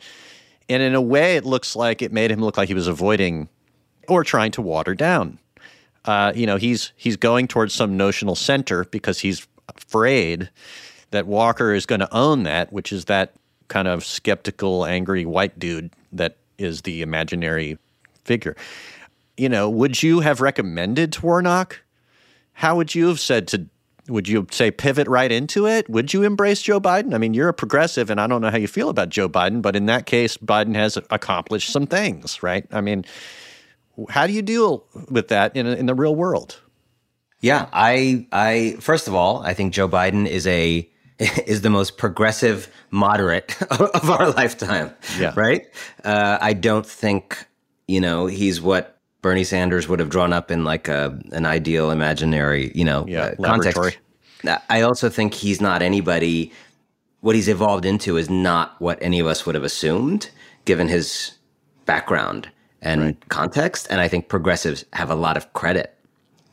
And 0.69 0.83
in 0.83 0.93
a 0.93 1.01
way, 1.01 1.35
it 1.35 1.45
looks 1.45 1.75
like 1.75 2.01
it 2.01 2.13
made 2.13 2.31
him 2.31 2.39
look 2.39 2.55
like 2.55 2.67
he 2.67 2.75
was 2.75 2.87
avoiding 2.87 3.49
or 4.07 4.23
trying 4.23 4.51
to 4.51 4.61
water 4.61 4.93
down. 4.93 5.39
Uh, 6.05 6.31
you 6.35 6.45
know, 6.45 6.57
he's 6.57 6.93
he's 6.95 7.17
going 7.17 7.47
towards 7.47 7.73
some 7.73 7.97
notional 7.97 8.35
center 8.35 8.85
because 8.85 9.19
he's 9.19 9.47
afraid 9.75 10.49
that 11.11 11.25
Walker 11.25 11.73
is 11.73 11.85
going 11.85 11.99
to 11.99 12.15
own 12.15 12.43
that, 12.43 12.71
which 12.71 12.93
is 12.93 13.05
that 13.05 13.33
kind 13.67 13.87
of 13.87 14.05
skeptical, 14.05 14.85
angry 14.85 15.25
white 15.25 15.57
dude 15.57 15.91
that 16.11 16.37
is 16.57 16.81
the 16.81 17.01
imaginary 17.01 17.77
figure. 18.25 18.55
You 19.37 19.49
know, 19.49 19.69
would 19.69 20.01
you 20.01 20.21
have 20.21 20.41
recommended 20.41 21.13
to 21.13 21.25
Warnock? 21.25 21.81
How 22.53 22.75
would 22.75 22.95
you 22.95 23.07
have 23.07 23.19
said 23.19 23.47
to 23.49 23.67
would 24.09 24.27
you 24.27 24.47
say 24.51 24.71
pivot 24.71 25.07
right 25.07 25.31
into 25.31 25.67
it? 25.67 25.89
Would 25.89 26.13
you 26.13 26.23
embrace 26.23 26.61
Joe 26.61 26.79
Biden? 26.79 27.13
I 27.13 27.17
mean, 27.17 27.33
you're 27.33 27.49
a 27.49 27.53
progressive, 27.53 28.09
and 28.09 28.21
I 28.21 28.27
don't 28.27 28.41
know 28.41 28.49
how 28.49 28.57
you 28.57 28.67
feel 28.67 28.89
about 28.89 29.09
Joe 29.09 29.27
Biden, 29.27 29.61
but 29.61 29.75
in 29.75 29.85
that 29.87 30.05
case, 30.05 30.37
Biden 30.37 30.75
has 30.75 30.97
accomplished 31.11 31.71
some 31.71 31.87
things, 31.87 32.41
right? 32.41 32.65
I 32.71 32.81
mean, 32.81 33.05
how 34.09 34.27
do 34.27 34.33
you 34.33 34.41
deal 34.41 34.85
with 35.09 35.27
that 35.29 35.55
in, 35.55 35.67
in 35.67 35.87
the 35.87 35.95
real 35.95 36.15
world? 36.15 36.61
Yeah, 37.41 37.67
I, 37.71 38.27
I 38.31 38.77
first 38.79 39.07
of 39.07 39.13
all, 39.13 39.43
I 39.43 39.53
think 39.53 39.73
Joe 39.73 39.87
Biden 39.87 40.27
is 40.27 40.47
a 40.47 40.89
is 41.47 41.61
the 41.61 41.69
most 41.69 41.97
progressive 41.97 42.71
moderate 42.91 43.59
of 43.71 44.09
our 44.09 44.29
lifetime. 44.31 44.93
Yeah. 45.19 45.33
Right. 45.35 45.67
Uh, 46.03 46.37
I 46.41 46.53
don't 46.53 46.85
think 46.85 47.45
you 47.87 48.01
know 48.01 48.27
he's 48.27 48.61
what 48.61 48.99
Bernie 49.21 49.43
Sanders 49.43 49.87
would 49.87 49.99
have 49.99 50.09
drawn 50.09 50.33
up 50.33 50.51
in 50.51 50.63
like 50.63 50.87
a 50.87 51.19
an 51.31 51.45
ideal 51.45 51.91
imaginary 51.91 52.71
you 52.75 52.85
know 52.85 53.05
yeah, 53.07 53.33
uh, 53.39 53.43
context. 53.43 53.97
I 54.69 54.81
also 54.81 55.09
think 55.09 55.33
he's 55.33 55.59
not 55.59 55.81
anybody. 55.81 56.51
What 57.21 57.35
he's 57.35 57.47
evolved 57.49 57.85
into 57.85 58.17
is 58.17 58.29
not 58.29 58.79
what 58.79 58.99
any 59.01 59.19
of 59.19 59.25
us 59.25 59.45
would 59.45 59.55
have 59.55 59.63
assumed, 59.63 60.29
given 60.65 60.87
his 60.87 61.33
background 61.85 62.49
and 62.81 63.01
right. 63.01 63.29
context. 63.29 63.87
And 63.89 63.99
I 63.99 64.07
think 64.07 64.29
progressives 64.29 64.85
have 64.93 65.09
a 65.09 65.15
lot 65.15 65.35
of 65.35 65.51
credit 65.53 65.97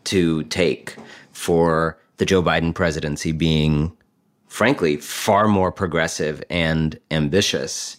to 0.04 0.44
take 0.44 0.96
for 1.32 1.98
the 2.16 2.24
Joe 2.24 2.42
Biden 2.42 2.74
presidency 2.74 3.32
being 3.32 3.94
frankly, 4.54 4.96
far 4.96 5.48
more 5.48 5.72
progressive 5.72 6.40
and 6.48 6.96
ambitious 7.10 7.96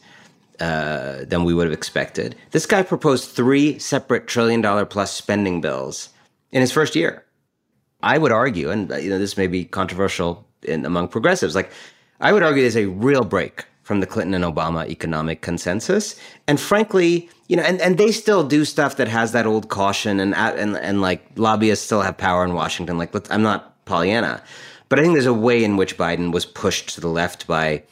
uh, 0.61 1.25
than 1.25 1.43
we 1.43 1.53
would 1.53 1.67
have 1.67 1.73
expected. 1.73 2.33
This 2.51 2.65
guy 2.65 2.81
proposed 2.81 3.31
three 3.31 3.77
separate 3.77 4.25
trillion 4.25 4.61
dollar 4.61 4.85
plus 4.85 5.11
spending 5.11 5.59
bills 5.59 6.11
in 6.53 6.61
his 6.61 6.71
first 6.71 6.95
year. 6.95 7.25
I 8.03 8.17
would 8.17 8.31
argue, 8.31 8.69
and 8.69 8.89
you 9.03 9.09
know, 9.09 9.19
this 9.19 9.35
may 9.35 9.47
be 9.47 9.65
controversial 9.65 10.47
in, 10.61 10.85
among 10.85 11.09
progressives, 11.09 11.55
like 11.55 11.71
I 12.21 12.31
would 12.31 12.41
argue 12.41 12.61
there's 12.61 12.77
a 12.77 12.85
real 12.85 13.25
break 13.25 13.65
from 13.83 13.99
the 13.99 14.07
Clinton 14.07 14.33
and 14.33 14.45
Obama 14.45 14.87
economic 14.87 15.41
consensus. 15.41 16.17
And 16.47 16.57
frankly, 16.57 17.29
you 17.49 17.57
know, 17.57 17.63
and, 17.63 17.81
and 17.81 17.97
they 17.97 18.13
still 18.13 18.47
do 18.47 18.63
stuff 18.63 18.95
that 18.95 19.09
has 19.09 19.33
that 19.33 19.45
old 19.45 19.67
caution 19.67 20.21
and 20.21 20.33
and 20.33 20.77
and 20.77 21.01
like 21.01 21.21
lobbyists 21.35 21.85
still 21.85 22.01
have 22.01 22.17
power 22.17 22.45
in 22.45 22.53
Washington. 22.53 22.97
Like 22.97 23.11
I'm 23.29 23.41
not 23.41 23.83
Pollyanna, 23.83 24.41
but 24.89 24.99
I 24.99 25.01
think 25.01 25.13
there's 25.13 25.25
a 25.25 25.33
way 25.33 25.63
in 25.63 25.77
which 25.77 25.97
Biden 25.97 26.31
was 26.31 26.45
pushed 26.45 26.89
to 26.95 27.01
the 27.01 27.07
left 27.07 27.47
by 27.47 27.83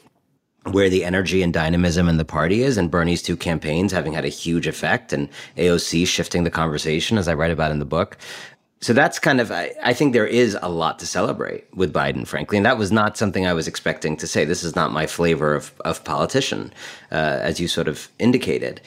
where 0.71 0.89
the 0.89 1.03
energy 1.03 1.43
and 1.43 1.53
dynamism 1.53 2.07
in 2.07 2.17
the 2.17 2.25
party 2.25 2.63
is, 2.63 2.77
and 2.77 2.89
Bernie's 2.89 3.21
two 3.21 3.35
campaigns 3.35 3.91
having 3.91 4.13
had 4.13 4.25
a 4.25 4.29
huge 4.29 4.67
effect, 4.67 5.11
and 5.11 5.27
AOC 5.57 6.07
shifting 6.07 6.43
the 6.43 6.49
conversation, 6.49 7.17
as 7.17 7.27
I 7.27 7.33
write 7.33 7.51
about 7.51 7.71
in 7.71 7.79
the 7.79 7.85
book. 7.85 8.17
So 8.79 8.91
that's 8.91 9.17
kind 9.17 9.39
of, 9.39 9.51
I, 9.51 9.73
I, 9.81 9.93
think 9.93 10.11
there 10.11 10.27
is 10.27 10.57
a 10.61 10.67
lot 10.67 10.99
to 10.99 11.05
celebrate 11.05 11.65
with 11.73 11.93
Biden, 11.93 12.27
frankly. 12.27 12.57
And 12.57 12.65
that 12.65 12.77
was 12.77 12.91
not 12.91 13.15
something 13.15 13.47
I 13.47 13.53
was 13.53 13.65
expecting 13.65 14.17
to 14.17 14.27
say. 14.27 14.43
This 14.43 14.61
is 14.61 14.75
not 14.75 14.91
my 14.91 15.07
flavor 15.07 15.55
of, 15.55 15.73
of 15.85 16.03
politician, 16.03 16.73
uh, 17.09 17.15
as 17.15 17.61
you 17.61 17.69
sort 17.69 17.87
of 17.87 18.09
indicated. 18.19 18.81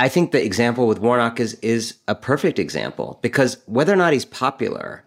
I 0.00 0.08
think 0.08 0.32
the 0.32 0.42
example 0.42 0.86
with 0.86 1.00
Warnock 1.00 1.38
is, 1.38 1.52
is 1.60 1.98
a 2.08 2.14
perfect 2.14 2.58
example 2.58 3.18
because 3.20 3.58
whether 3.66 3.92
or 3.92 3.96
not 3.96 4.14
he's 4.14 4.24
popular, 4.24 5.03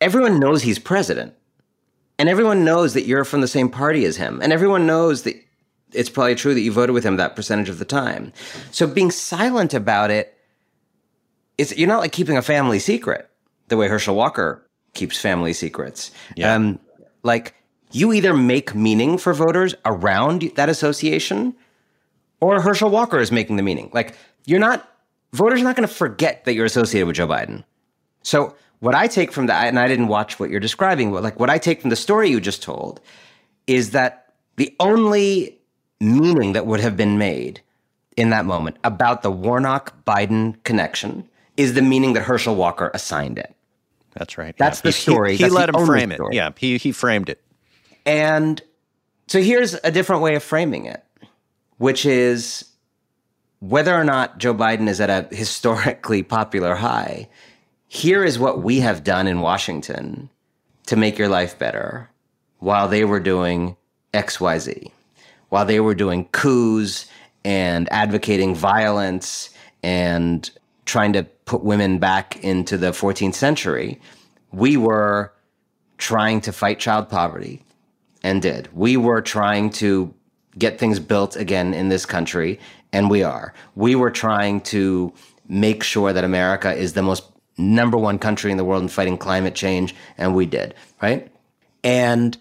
everyone 0.00 0.40
knows 0.40 0.62
he's 0.62 0.78
president. 0.78 1.34
And 2.20 2.28
everyone 2.28 2.64
knows 2.64 2.94
that 2.94 3.06
you're 3.06 3.24
from 3.24 3.42
the 3.42 3.48
same 3.48 3.68
party 3.68 4.04
as 4.04 4.16
him. 4.16 4.40
And 4.42 4.52
everyone 4.52 4.86
knows 4.86 5.22
that 5.22 5.36
it's 5.92 6.10
probably 6.10 6.34
true 6.34 6.52
that 6.52 6.60
you 6.60 6.72
voted 6.72 6.92
with 6.92 7.04
him 7.04 7.16
that 7.16 7.36
percentage 7.36 7.68
of 7.68 7.78
the 7.78 7.84
time. 7.84 8.32
So 8.72 8.86
being 8.86 9.12
silent 9.12 9.72
about 9.72 10.10
it 10.10 10.34
it's 11.58 11.76
you're 11.76 11.88
not 11.88 11.98
like 11.98 12.12
keeping 12.12 12.36
a 12.36 12.42
family 12.42 12.78
secret 12.78 13.28
the 13.66 13.76
way 13.76 13.88
Herschel 13.88 14.14
Walker 14.14 14.64
keeps 14.94 15.20
family 15.20 15.52
secrets. 15.52 16.10
Yeah. 16.36 16.54
Um, 16.54 16.78
like 17.24 17.54
you 17.90 18.12
either 18.12 18.32
make 18.32 18.74
meaning 18.74 19.18
for 19.18 19.34
voters 19.34 19.74
around 19.84 20.42
that 20.54 20.68
association, 20.68 21.54
or 22.40 22.60
Herschel 22.60 22.90
Walker 22.90 23.18
is 23.18 23.32
making 23.32 23.56
the 23.56 23.62
meaning. 23.62 23.90
Like 23.92 24.14
you're 24.46 24.60
not 24.60 24.88
voters 25.32 25.60
are 25.60 25.64
not 25.64 25.76
going 25.76 25.86
to 25.86 25.94
forget 25.94 26.44
that 26.44 26.54
you're 26.54 26.64
associated 26.64 27.06
with 27.06 27.16
Joe 27.16 27.26
Biden. 27.26 27.64
So 28.22 28.54
what 28.80 28.94
I 28.94 29.06
take 29.06 29.32
from 29.32 29.46
that, 29.46 29.66
and 29.66 29.78
I 29.78 29.88
didn't 29.88 30.08
watch 30.08 30.38
what 30.38 30.50
you're 30.50 30.60
describing, 30.60 31.12
but 31.12 31.22
like 31.22 31.38
what 31.40 31.50
I 31.50 31.58
take 31.58 31.80
from 31.80 31.90
the 31.90 31.96
story 31.96 32.30
you 32.30 32.40
just 32.40 32.62
told, 32.62 33.00
is 33.66 33.90
that 33.90 34.32
the 34.56 34.74
only 34.80 35.58
meaning 36.00 36.52
that 36.52 36.66
would 36.66 36.80
have 36.80 36.96
been 36.96 37.18
made 37.18 37.60
in 38.16 38.30
that 38.30 38.44
moment 38.44 38.76
about 38.84 39.22
the 39.22 39.30
Warnock 39.30 40.04
Biden 40.04 40.62
connection 40.64 41.28
is 41.56 41.74
the 41.74 41.82
meaning 41.82 42.12
that 42.12 42.22
Herschel 42.22 42.54
Walker 42.54 42.90
assigned 42.94 43.38
it. 43.38 43.54
That's 44.14 44.38
right. 44.38 44.56
That's 44.58 44.78
yeah. 44.78 44.88
the 44.88 44.92
story. 44.92 45.36
He, 45.36 45.44
he 45.44 45.50
let 45.50 45.68
him 45.68 45.86
frame 45.86 46.12
story. 46.12 46.34
it. 46.34 46.36
Yeah, 46.36 46.50
he 46.56 46.78
he 46.78 46.92
framed 46.92 47.28
it. 47.28 47.40
And 48.06 48.60
so 49.26 49.40
here's 49.40 49.74
a 49.84 49.90
different 49.90 50.22
way 50.22 50.34
of 50.34 50.42
framing 50.42 50.86
it, 50.86 51.04
which 51.76 52.06
is 52.06 52.64
whether 53.60 53.94
or 53.94 54.04
not 54.04 54.38
Joe 54.38 54.54
Biden 54.54 54.88
is 54.88 55.00
at 55.00 55.10
a 55.10 55.34
historically 55.34 56.22
popular 56.22 56.74
high. 56.74 57.28
Here 57.90 58.22
is 58.22 58.38
what 58.38 58.62
we 58.62 58.80
have 58.80 59.02
done 59.02 59.26
in 59.26 59.40
Washington 59.40 60.28
to 60.86 60.94
make 60.94 61.16
your 61.16 61.28
life 61.28 61.58
better 61.58 62.10
while 62.58 62.86
they 62.86 63.02
were 63.02 63.18
doing 63.18 63.78
XYZ, 64.12 64.92
while 65.48 65.64
they 65.64 65.80
were 65.80 65.94
doing 65.94 66.26
coups 66.26 67.06
and 67.46 67.90
advocating 67.90 68.54
violence 68.54 69.48
and 69.82 70.50
trying 70.84 71.14
to 71.14 71.22
put 71.46 71.64
women 71.64 71.98
back 71.98 72.44
into 72.44 72.76
the 72.76 72.90
14th 72.90 73.34
century, 73.34 73.98
we 74.52 74.76
were 74.76 75.32
trying 75.96 76.42
to 76.42 76.52
fight 76.52 76.78
child 76.78 77.08
poverty 77.08 77.64
and 78.22 78.42
did. 78.42 78.68
We 78.74 78.98
were 78.98 79.22
trying 79.22 79.70
to 79.70 80.12
get 80.58 80.78
things 80.78 81.00
built 81.00 81.36
again 81.36 81.72
in 81.72 81.88
this 81.88 82.04
country, 82.04 82.60
and 82.92 83.08
we 83.08 83.22
are. 83.22 83.54
We 83.76 83.94
were 83.94 84.10
trying 84.10 84.60
to 84.62 85.10
make 85.48 85.82
sure 85.82 86.12
that 86.12 86.24
America 86.24 86.74
is 86.74 86.92
the 86.92 87.02
most 87.02 87.24
number 87.58 87.98
one 87.98 88.18
country 88.18 88.50
in 88.50 88.56
the 88.56 88.64
world 88.64 88.82
in 88.82 88.88
fighting 88.88 89.18
climate 89.18 89.54
change, 89.54 89.94
and 90.16 90.34
we 90.34 90.46
did, 90.46 90.74
right? 91.02 91.30
And 91.84 92.36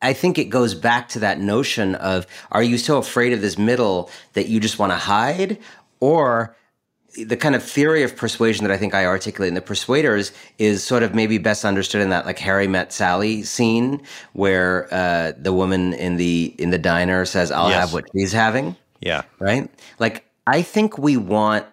I 0.00 0.12
think 0.12 0.38
it 0.38 0.46
goes 0.46 0.74
back 0.74 1.08
to 1.10 1.20
that 1.20 1.40
notion 1.40 1.94
of 1.96 2.26
are 2.50 2.62
you 2.62 2.78
so 2.78 2.98
afraid 2.98 3.32
of 3.32 3.40
this 3.40 3.56
middle 3.56 4.10
that 4.34 4.48
you 4.48 4.60
just 4.60 4.78
want 4.78 4.92
to 4.92 4.96
hide? 4.98 5.58
Or 6.00 6.56
the 7.14 7.36
kind 7.36 7.54
of 7.54 7.62
theory 7.62 8.02
of 8.02 8.16
persuasion 8.16 8.64
that 8.64 8.72
I 8.72 8.78
think 8.78 8.94
I 8.94 9.04
articulate 9.04 9.48
in 9.48 9.54
the 9.54 9.60
Persuaders 9.60 10.32
is 10.58 10.82
sort 10.82 11.02
of 11.02 11.14
maybe 11.14 11.38
best 11.38 11.64
understood 11.64 12.00
in 12.00 12.10
that 12.10 12.26
like 12.26 12.38
Harry 12.38 12.66
met 12.66 12.92
Sally 12.92 13.42
scene 13.42 14.00
where 14.32 14.92
uh, 14.92 15.32
the 15.38 15.52
woman 15.52 15.92
in 15.94 16.16
the 16.16 16.54
in 16.58 16.70
the 16.70 16.78
diner 16.78 17.24
says, 17.24 17.50
"I'll 17.50 17.68
yes. 17.68 17.80
have 17.80 17.92
what 17.92 18.04
she's 18.12 18.32
having." 18.32 18.76
Yeah, 19.00 19.22
right. 19.38 19.70
Like 19.98 20.24
I 20.46 20.62
think 20.62 20.98
we 20.98 21.16
want 21.16 21.66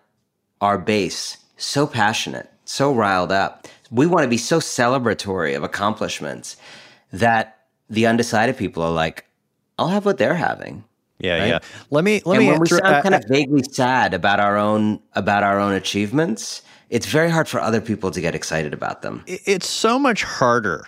our 0.61 0.77
base 0.77 1.37
so 1.57 1.87
passionate, 1.87 2.51
so 2.69 2.93
riled 2.93 3.31
up. 3.31 3.67
We 3.89 4.05
want 4.05 4.23
to 4.23 4.29
be 4.29 4.37
so 4.37 4.59
celebratory 4.59 5.57
of 5.57 5.63
accomplishments 5.63 6.55
that 7.11 7.61
the 7.89 8.05
undecided 8.05 8.57
people 8.57 8.83
are 8.83 8.91
like, 8.91 9.25
"I'll 9.79 9.87
have 9.87 10.05
what 10.05 10.19
they're 10.19 10.35
having." 10.35 10.83
Yeah, 11.17 11.39
right? 11.39 11.47
yeah. 11.47 11.59
Let 11.89 12.03
me 12.03 12.21
let 12.25 12.37
and 12.37 12.45
me. 12.45 12.51
When 12.51 12.59
we 12.59 12.67
sound 12.67 12.85
uh, 12.85 13.01
kind 13.01 13.15
of 13.15 13.23
vaguely 13.27 13.63
sad 13.63 14.13
about 14.13 14.39
our 14.39 14.55
own 14.55 14.99
about 15.13 15.43
our 15.43 15.59
own 15.59 15.73
achievements, 15.73 16.61
it's 16.91 17.07
very 17.07 17.31
hard 17.31 17.47
for 17.47 17.59
other 17.59 17.81
people 17.81 18.11
to 18.11 18.21
get 18.21 18.35
excited 18.35 18.73
about 18.73 19.01
them. 19.01 19.23
It's 19.25 19.67
so 19.67 19.97
much 19.97 20.23
harder 20.23 20.87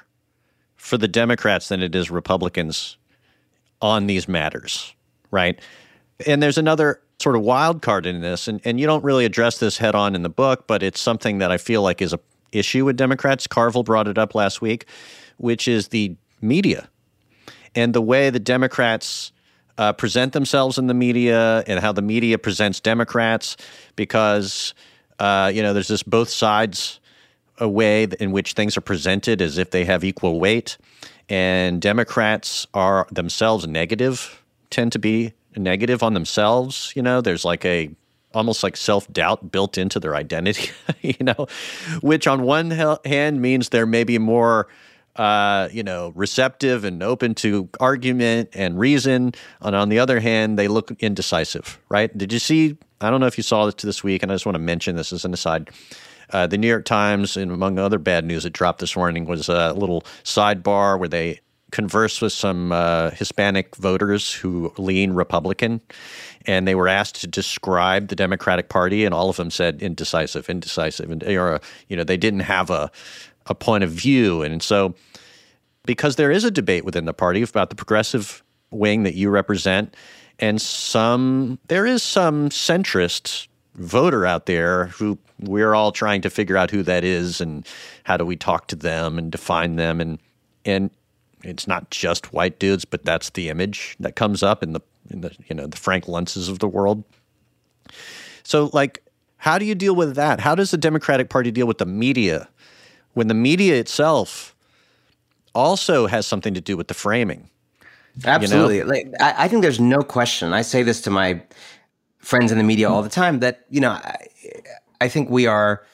for 0.75 0.97
the 0.97 1.07
Democrats 1.07 1.69
than 1.69 1.81
it 1.81 1.95
is 1.95 2.11
Republicans 2.11 2.97
on 3.81 4.05
these 4.05 4.27
matters, 4.27 4.93
right? 5.31 5.59
And 6.27 6.43
there's 6.43 6.59
another 6.59 7.01
sort 7.21 7.35
of 7.35 7.41
wild 7.43 7.81
card 7.81 8.05
in 8.05 8.21
this, 8.21 8.47
and, 8.47 8.59
and 8.65 8.79
you 8.79 8.87
don't 8.87 9.03
really 9.03 9.25
address 9.25 9.59
this 9.59 9.77
head 9.77 9.95
on 9.95 10.15
in 10.15 10.23
the 10.23 10.29
book, 10.29 10.65
but 10.67 10.83
it's 10.83 10.99
something 10.99 11.37
that 11.37 11.51
I 11.51 11.57
feel 11.57 11.81
like 11.81 12.01
is 12.01 12.13
a 12.13 12.19
issue 12.51 12.85
with 12.85 12.97
Democrats. 12.97 13.47
Carville 13.47 13.83
brought 13.83 14.07
it 14.07 14.17
up 14.17 14.35
last 14.35 14.61
week, 14.61 14.85
which 15.37 15.67
is 15.67 15.89
the 15.89 16.15
media 16.41 16.89
and 17.75 17.93
the 17.93 18.01
way 18.01 18.29
the 18.29 18.39
Democrats 18.39 19.31
uh, 19.77 19.93
present 19.93 20.33
themselves 20.33 20.77
in 20.77 20.87
the 20.87 20.93
media 20.93 21.63
and 21.67 21.79
how 21.79 21.91
the 21.91 22.01
media 22.01 22.37
presents 22.37 22.79
Democrats 22.79 23.57
because 23.95 24.73
uh, 25.19 25.51
you 25.53 25.61
know 25.61 25.73
there's 25.73 25.87
this 25.87 26.03
both 26.03 26.29
sides 26.29 26.99
a 27.57 27.69
way 27.69 28.03
in 28.19 28.31
which 28.31 28.53
things 28.53 28.75
are 28.75 28.81
presented 28.81 29.41
as 29.41 29.57
if 29.57 29.71
they 29.71 29.85
have 29.85 30.03
equal 30.03 30.39
weight, 30.39 30.77
and 31.29 31.81
Democrats 31.81 32.65
are 32.73 33.07
themselves 33.11 33.67
negative, 33.67 34.43
tend 34.69 34.91
to 34.91 34.99
be 34.99 35.33
negative 35.55 36.03
on 36.03 36.13
themselves. 36.13 36.93
You 36.95 37.01
know, 37.01 37.21
there's 37.21 37.45
like 37.45 37.65
a 37.65 37.89
almost 38.33 38.63
like 38.63 38.77
self 38.77 39.11
doubt 39.11 39.51
built 39.51 39.77
into 39.77 39.99
their 39.99 40.15
identity, 40.15 40.71
you 41.01 41.15
know, 41.21 41.47
which 42.01 42.27
on 42.27 42.43
one 42.43 42.71
hand 43.05 43.41
means 43.41 43.69
they're 43.69 43.85
maybe 43.85 44.17
more 44.17 44.67
uh, 45.15 45.67
you 45.71 45.83
know, 45.83 46.13
receptive 46.15 46.83
and 46.85 47.03
open 47.03 47.35
to 47.35 47.69
argument 47.79 48.49
and 48.53 48.79
reason. 48.79 49.33
And 49.61 49.75
on 49.75 49.89
the 49.89 49.99
other 49.99 50.19
hand, 50.19 50.57
they 50.57 50.67
look 50.67 50.91
indecisive, 50.99 51.79
right? 51.89 52.15
Did 52.17 52.31
you 52.31 52.39
see? 52.39 52.77
I 53.01 53.09
don't 53.09 53.19
know 53.19 53.25
if 53.25 53.37
you 53.37 53.43
saw 53.43 53.65
this 53.65 53.75
this 53.75 54.03
week, 54.03 54.23
and 54.23 54.31
I 54.31 54.35
just 54.35 54.45
want 54.45 54.55
to 54.55 54.59
mention 54.59 54.95
this 54.95 55.11
as 55.11 55.25
an 55.25 55.33
aside. 55.33 55.69
Uh, 56.29 56.47
the 56.47 56.57
New 56.57 56.67
York 56.67 56.85
Times, 56.85 57.35
and 57.35 57.51
among 57.51 57.77
other 57.77 57.97
bad 57.97 58.23
news 58.23 58.43
that 58.43 58.51
dropped 58.51 58.79
this 58.79 58.95
morning, 58.95 59.25
was 59.25 59.49
a 59.49 59.73
little 59.73 60.03
sidebar 60.23 60.97
where 60.97 61.09
they 61.09 61.41
conversed 61.71 62.21
with 62.21 62.33
some 62.33 62.71
uh, 62.71 63.11
Hispanic 63.11 63.75
voters 63.77 64.33
who 64.33 64.73
lean 64.77 65.13
Republican, 65.13 65.81
and 66.45 66.67
they 66.67 66.75
were 66.75 66.87
asked 66.87 67.21
to 67.21 67.27
describe 67.27 68.09
the 68.09 68.15
Democratic 68.15 68.69
Party, 68.69 69.05
and 69.05 69.13
all 69.13 69.29
of 69.29 69.37
them 69.37 69.49
said 69.49 69.81
indecisive, 69.81 70.49
indecisive, 70.49 71.09
and 71.09 71.23
or 71.23 71.59
you 71.87 71.97
know 71.97 72.03
they 72.03 72.17
didn't 72.17 72.41
have 72.41 72.69
a 72.69 72.91
a 73.47 73.55
point 73.55 73.83
of 73.83 73.89
view. 73.89 74.41
And 74.41 74.61
so, 74.61 74.93
because 75.85 76.15
there 76.15 76.31
is 76.31 76.43
a 76.43 76.51
debate 76.51 76.85
within 76.85 77.05
the 77.05 77.13
party 77.13 77.41
about 77.41 77.69
the 77.69 77.75
progressive 77.75 78.43
wing 78.69 79.03
that 79.03 79.15
you 79.15 79.29
represent, 79.29 79.95
and 80.39 80.61
some, 80.61 81.59
there 81.67 81.85
is 81.85 82.01
some 82.01 82.49
centrist 82.49 83.47
voter 83.75 84.25
out 84.25 84.47
there 84.47 84.87
who 84.87 85.17
we're 85.39 85.73
all 85.73 85.91
trying 85.91 86.21
to 86.21 86.29
figure 86.29 86.57
out 86.57 86.71
who 86.71 86.83
that 86.83 87.03
is 87.03 87.39
and 87.39 87.65
how 88.03 88.17
do 88.17 88.25
we 88.25 88.35
talk 88.35 88.67
to 88.67 88.75
them 88.75 89.17
and 89.17 89.31
define 89.31 89.75
them 89.77 90.01
and 90.01 90.19
and 90.65 90.91
it's 91.43 91.67
not 91.67 91.89
just 91.89 92.33
white 92.33 92.59
dudes 92.59 92.85
but 92.85 93.03
that's 93.05 93.31
the 93.31 93.49
image 93.49 93.95
that 93.99 94.15
comes 94.15 94.43
up 94.43 94.63
in 94.63 94.73
the 94.73 94.81
in 95.09 95.21
the 95.21 95.35
you 95.47 95.55
know 95.55 95.67
the 95.67 95.77
Frank 95.77 96.05
Luntzes 96.05 96.49
of 96.49 96.59
the 96.59 96.67
world 96.67 97.03
so 98.43 98.69
like 98.73 99.03
how 99.37 99.57
do 99.57 99.65
you 99.65 99.75
deal 99.75 99.95
with 99.95 100.15
that 100.15 100.39
how 100.39 100.55
does 100.55 100.71
the 100.71 100.77
Democratic 100.77 101.29
Party 101.29 101.51
deal 101.51 101.67
with 101.67 101.77
the 101.77 101.85
media 101.85 102.49
when 103.13 103.27
the 103.27 103.33
media 103.33 103.75
itself 103.75 104.55
also 105.53 106.07
has 106.07 106.25
something 106.25 106.53
to 106.53 106.61
do 106.61 106.77
with 106.77 106.87
the 106.87 106.93
framing. 106.93 107.49
Absolutely. 108.25 108.77
You 108.77 108.83
know? 108.83 108.89
Like 108.89 109.07
I, 109.19 109.45
I, 109.45 109.47
think 109.47 109.61
there's 109.61 109.79
no 109.79 110.01
question. 110.01 110.53
I 110.53 110.61
say 110.61 110.83
this 110.83 111.01
to 111.01 111.09
my 111.09 111.41
friends 112.19 112.51
in 112.51 112.57
the 112.57 112.63
media 112.63 112.89
all 112.89 113.01
the 113.01 113.09
time 113.09 113.39
that, 113.39 113.65
you 113.69 113.81
know, 113.81 113.91
I, 113.91 114.17
I 114.99 115.07
think 115.07 115.29
we 115.29 115.47
are 115.47 115.85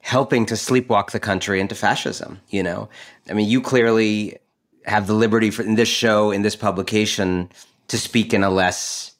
helping 0.00 0.46
to 0.46 0.54
sleepwalk 0.54 1.10
the 1.10 1.20
country 1.20 1.60
into 1.60 1.74
fascism, 1.74 2.40
you 2.48 2.62
know? 2.62 2.88
I 3.28 3.34
mean, 3.34 3.48
you 3.48 3.60
clearly 3.60 4.38
have 4.88 5.06
the 5.06 5.14
liberty 5.14 5.50
for 5.50 5.62
in 5.62 5.74
this 5.76 5.88
show, 5.88 6.30
in 6.30 6.42
this 6.42 6.56
publication, 6.56 7.50
to 7.88 7.98
speak 7.98 8.34
in 8.34 8.42
a 8.42 8.50
less 8.50 9.12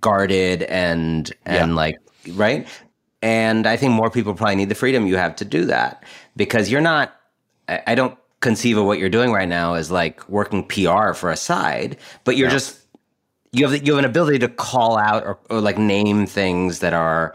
guarded 0.00 0.62
and 0.64 1.32
and 1.46 1.70
yeah. 1.70 1.76
like 1.76 1.98
right? 2.32 2.68
And 3.22 3.66
i 3.66 3.74
think 3.74 3.92
more 3.92 4.10
people 4.10 4.34
probably 4.34 4.56
need 4.56 4.68
the 4.68 4.74
freedom 4.74 5.06
you 5.06 5.16
have 5.16 5.34
to 5.36 5.46
do 5.46 5.64
that 5.64 6.04
because 6.36 6.70
you're 6.70 6.82
not 6.82 7.16
I, 7.68 7.82
I 7.86 7.94
don't 7.94 8.18
conceive 8.40 8.76
of 8.76 8.84
what 8.84 8.98
you're 8.98 9.08
doing 9.08 9.32
right 9.32 9.48
now 9.48 9.72
as 9.72 9.90
like 9.90 10.28
working 10.28 10.62
pr 10.62 11.14
for 11.14 11.30
a 11.30 11.36
side 11.36 11.96
but 12.24 12.36
you're 12.36 12.48
yeah. 12.48 12.52
just 12.52 12.80
you 13.52 13.66
have 13.66 13.86
you 13.86 13.94
have 13.94 13.98
an 13.98 14.10
ability 14.10 14.38
to 14.40 14.48
call 14.48 14.98
out 14.98 15.24
or, 15.24 15.38
or 15.48 15.62
like 15.62 15.78
name 15.78 16.26
things 16.26 16.80
that 16.80 16.92
are 16.92 17.34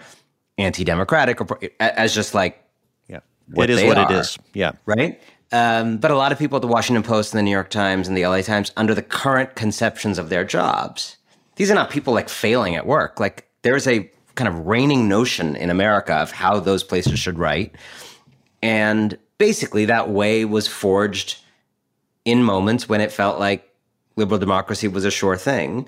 anti-democratic 0.59 1.41
or 1.41 1.59
as 1.79 2.13
just 2.13 2.35
like 2.35 2.63
yeah. 3.07 3.21
what 3.47 3.71
it 3.71 3.79
is 3.79 3.83
what 3.83 3.97
are, 3.97 4.11
it 4.11 4.15
is. 4.15 4.37
Yeah. 4.53 4.73
right 4.85 5.19
um, 5.51 5.97
but 5.97 6.11
a 6.11 6.15
lot 6.15 6.31
of 6.31 6.37
people 6.37 6.57
at 6.57 6.61
the 6.61 6.67
Washington 6.67 7.03
Post 7.03 7.33
and 7.33 7.39
the 7.39 7.43
New 7.43 7.51
York 7.51 7.69
Times 7.69 8.07
and 8.07 8.15
the 8.15 8.25
LA 8.25 8.41
Times, 8.41 8.71
under 8.77 8.93
the 8.93 9.01
current 9.01 9.55
conceptions 9.55 10.19
of 10.19 10.29
their 10.29 10.43
jobs, 10.43 11.17
these 11.55 11.71
are 11.71 11.75
not 11.75 11.89
people 11.89 12.13
like 12.13 12.29
failing 12.29 12.75
at 12.75 12.85
work. 12.85 13.19
Like 13.19 13.49
there's 13.63 13.87
a 13.87 14.09
kind 14.35 14.47
of 14.47 14.67
reigning 14.67 15.07
notion 15.09 15.55
in 15.55 15.69
America 15.69 16.13
of 16.13 16.31
how 16.31 16.59
those 16.59 16.83
places 16.83 17.19
should 17.19 17.39
write. 17.39 17.75
And 18.61 19.17
basically, 19.37 19.85
that 19.85 20.09
way 20.09 20.45
was 20.45 20.67
forged 20.67 21.39
in 22.25 22.43
moments 22.43 22.87
when 22.87 23.01
it 23.01 23.11
felt 23.11 23.39
like 23.39 23.69
liberal 24.15 24.39
democracy 24.39 24.87
was 24.87 25.03
a 25.03 25.11
sure 25.11 25.35
thing. 25.35 25.87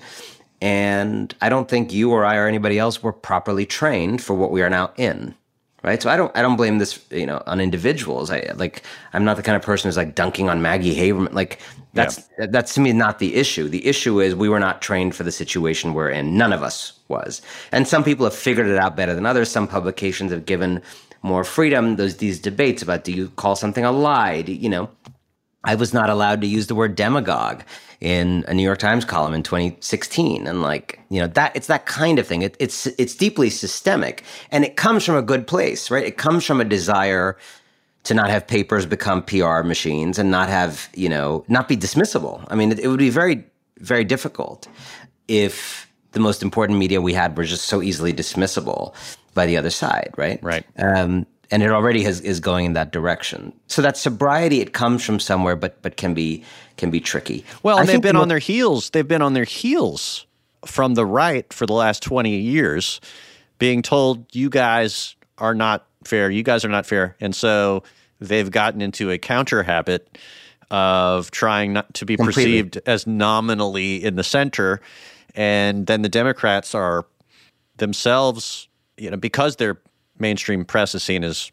And 0.60 1.34
I 1.40 1.48
don't 1.48 1.68
think 1.68 1.92
you 1.92 2.10
or 2.10 2.24
I 2.24 2.36
or 2.36 2.46
anybody 2.46 2.78
else 2.78 3.02
were 3.02 3.12
properly 3.12 3.66
trained 3.66 4.22
for 4.22 4.34
what 4.34 4.50
we 4.50 4.62
are 4.62 4.70
now 4.70 4.92
in 4.96 5.34
right? 5.82 6.02
So 6.02 6.10
I 6.10 6.16
don't 6.16 6.36
I 6.36 6.42
don't 6.42 6.56
blame 6.56 6.78
this 6.78 7.04
you 7.10 7.26
know 7.26 7.42
on 7.46 7.60
individuals. 7.60 8.30
I 8.30 8.50
like 8.56 8.82
I'm 9.12 9.24
not 9.24 9.36
the 9.36 9.42
kind 9.42 9.56
of 9.56 9.62
person 9.62 9.88
who's 9.88 9.96
like 9.96 10.14
dunking 10.14 10.48
on 10.48 10.62
Maggie 10.62 10.94
Haberman. 10.94 11.32
Like 11.32 11.60
that's 11.94 12.28
yeah. 12.38 12.46
that's 12.46 12.74
to 12.74 12.80
me 12.80 12.92
not 12.92 13.18
the 13.18 13.34
issue. 13.34 13.68
The 13.68 13.86
issue 13.86 14.20
is 14.20 14.34
we 14.34 14.48
were 14.48 14.60
not 14.60 14.82
trained 14.82 15.14
for 15.14 15.22
the 15.24 15.32
situation 15.32 15.94
we're 15.94 16.10
in. 16.10 16.36
None 16.36 16.52
of 16.52 16.62
us 16.62 16.92
was, 17.08 17.42
and 17.72 17.86
some 17.86 18.04
people 18.04 18.24
have 18.24 18.34
figured 18.34 18.66
it 18.66 18.78
out 18.78 18.96
better 18.96 19.14
than 19.14 19.26
others. 19.26 19.50
Some 19.50 19.68
publications 19.68 20.32
have 20.32 20.46
given 20.46 20.82
more 21.22 21.44
freedom. 21.44 21.96
There's 21.96 22.16
these 22.16 22.40
debates 22.40 22.82
about 22.82 23.04
do 23.04 23.12
you 23.12 23.28
call 23.30 23.56
something 23.56 23.84
a 23.84 23.92
lie? 23.92 24.42
Do, 24.42 24.52
you 24.52 24.68
know, 24.68 24.90
I 25.64 25.74
was 25.74 25.94
not 25.94 26.10
allowed 26.10 26.40
to 26.40 26.46
use 26.46 26.66
the 26.66 26.74
word 26.74 26.96
demagogue 26.96 27.62
in 28.00 28.44
a 28.48 28.54
New 28.54 28.64
York 28.64 28.78
Times 28.78 29.04
column 29.04 29.32
in 29.32 29.42
2016, 29.42 30.46
and 30.46 30.60
like 30.62 30.98
you 31.08 31.20
know 31.20 31.28
that 31.28 31.54
it's 31.54 31.68
that 31.68 31.86
kind 31.86 32.18
of 32.18 32.26
thing. 32.26 32.42
It, 32.42 32.56
it's 32.58 32.86
it's 32.86 33.14
deeply 33.14 33.48
systemic, 33.48 34.24
and 34.50 34.64
it 34.64 34.76
comes 34.76 35.04
from 35.04 35.16
a 35.16 35.22
good 35.22 35.46
place, 35.46 35.90
right? 35.90 36.04
It 36.04 36.16
comes 36.16 36.44
from 36.44 36.60
a 36.60 36.64
desire 36.64 37.36
to 38.04 38.14
not 38.14 38.30
have 38.30 38.46
papers 38.46 38.86
become 38.86 39.22
PR 39.22 39.62
machines 39.62 40.18
and 40.18 40.30
not 40.30 40.48
have 40.48 40.88
you 40.94 41.08
know 41.08 41.44
not 41.48 41.68
be 41.68 41.76
dismissible. 41.76 42.44
I 42.48 42.56
mean, 42.56 42.72
it, 42.72 42.80
it 42.80 42.88
would 42.88 42.98
be 42.98 43.10
very 43.10 43.44
very 43.78 44.04
difficult 44.04 44.66
if 45.28 45.88
the 46.10 46.20
most 46.20 46.42
important 46.42 46.78
media 46.78 47.00
we 47.00 47.14
had 47.14 47.36
were 47.36 47.44
just 47.44 47.66
so 47.66 47.82
easily 47.82 48.12
dismissible 48.12 48.94
by 49.34 49.46
the 49.46 49.56
other 49.56 49.70
side, 49.70 50.10
right? 50.16 50.42
Right. 50.42 50.64
Um, 50.76 51.26
and 51.52 51.62
it 51.62 51.70
already 51.70 52.02
has, 52.02 52.20
is 52.22 52.40
going 52.40 52.64
in 52.64 52.72
that 52.72 52.90
direction. 52.90 53.52
So 53.66 53.82
that 53.82 53.96
sobriety, 53.96 54.60
it 54.60 54.72
comes 54.72 55.04
from 55.04 55.20
somewhere, 55.20 55.54
but 55.54 55.80
but 55.82 55.96
can 55.96 56.14
be 56.14 56.42
can 56.78 56.90
be 56.90 56.98
tricky. 56.98 57.44
Well, 57.62 57.84
they've 57.84 58.00
been 58.00 58.16
on 58.16 58.28
their 58.28 58.40
heels. 58.40 58.90
They've 58.90 59.06
been 59.06 59.22
on 59.22 59.34
their 59.34 59.44
heels 59.44 60.26
from 60.64 60.94
the 60.94 61.06
right 61.06 61.52
for 61.52 61.66
the 61.66 61.74
last 61.74 62.02
twenty 62.02 62.38
years, 62.38 63.00
being 63.58 63.82
told 63.82 64.34
you 64.34 64.48
guys 64.48 65.14
are 65.38 65.54
not 65.54 65.86
fair. 66.04 66.30
You 66.30 66.42
guys 66.42 66.64
are 66.64 66.70
not 66.70 66.86
fair, 66.86 67.16
and 67.20 67.36
so 67.36 67.84
they've 68.18 68.50
gotten 68.50 68.80
into 68.80 69.10
a 69.10 69.18
counter 69.18 69.62
habit 69.62 70.18
of 70.70 71.30
trying 71.30 71.74
not 71.74 71.92
to 71.92 72.06
be 72.06 72.16
Completely. 72.16 72.62
perceived 72.62 72.80
as 72.86 73.06
nominally 73.06 74.02
in 74.02 74.16
the 74.16 74.24
center, 74.24 74.80
and 75.34 75.86
then 75.86 76.00
the 76.00 76.08
Democrats 76.08 76.74
are 76.74 77.04
themselves, 77.76 78.68
you 78.96 79.10
know, 79.10 79.18
because 79.18 79.56
they're 79.56 79.78
mainstream 80.18 80.64
press 80.64 80.94
is 80.94 81.02
seen 81.02 81.24
as 81.24 81.50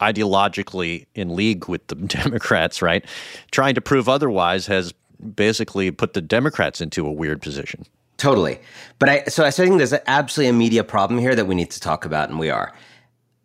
ideologically 0.00 1.06
in 1.14 1.34
league 1.34 1.68
with 1.68 1.86
the 1.88 1.94
Democrats, 1.94 2.82
right? 2.82 3.04
Trying 3.50 3.74
to 3.74 3.80
prove 3.80 4.08
otherwise 4.08 4.66
has 4.66 4.92
basically 5.34 5.90
put 5.90 6.12
the 6.12 6.20
Democrats 6.20 6.80
into 6.80 7.06
a 7.06 7.12
weird 7.12 7.42
position. 7.42 7.84
Totally. 8.16 8.58
But 8.98 9.08
I 9.08 9.24
so 9.24 9.44
I 9.44 9.50
think 9.50 9.78
there's 9.78 9.94
absolutely 10.06 10.50
a 10.50 10.52
media 10.52 10.82
problem 10.82 11.20
here 11.20 11.34
that 11.34 11.46
we 11.46 11.54
need 11.54 11.70
to 11.70 11.80
talk 11.80 12.04
about, 12.04 12.28
and 12.28 12.38
we 12.38 12.50
are. 12.50 12.72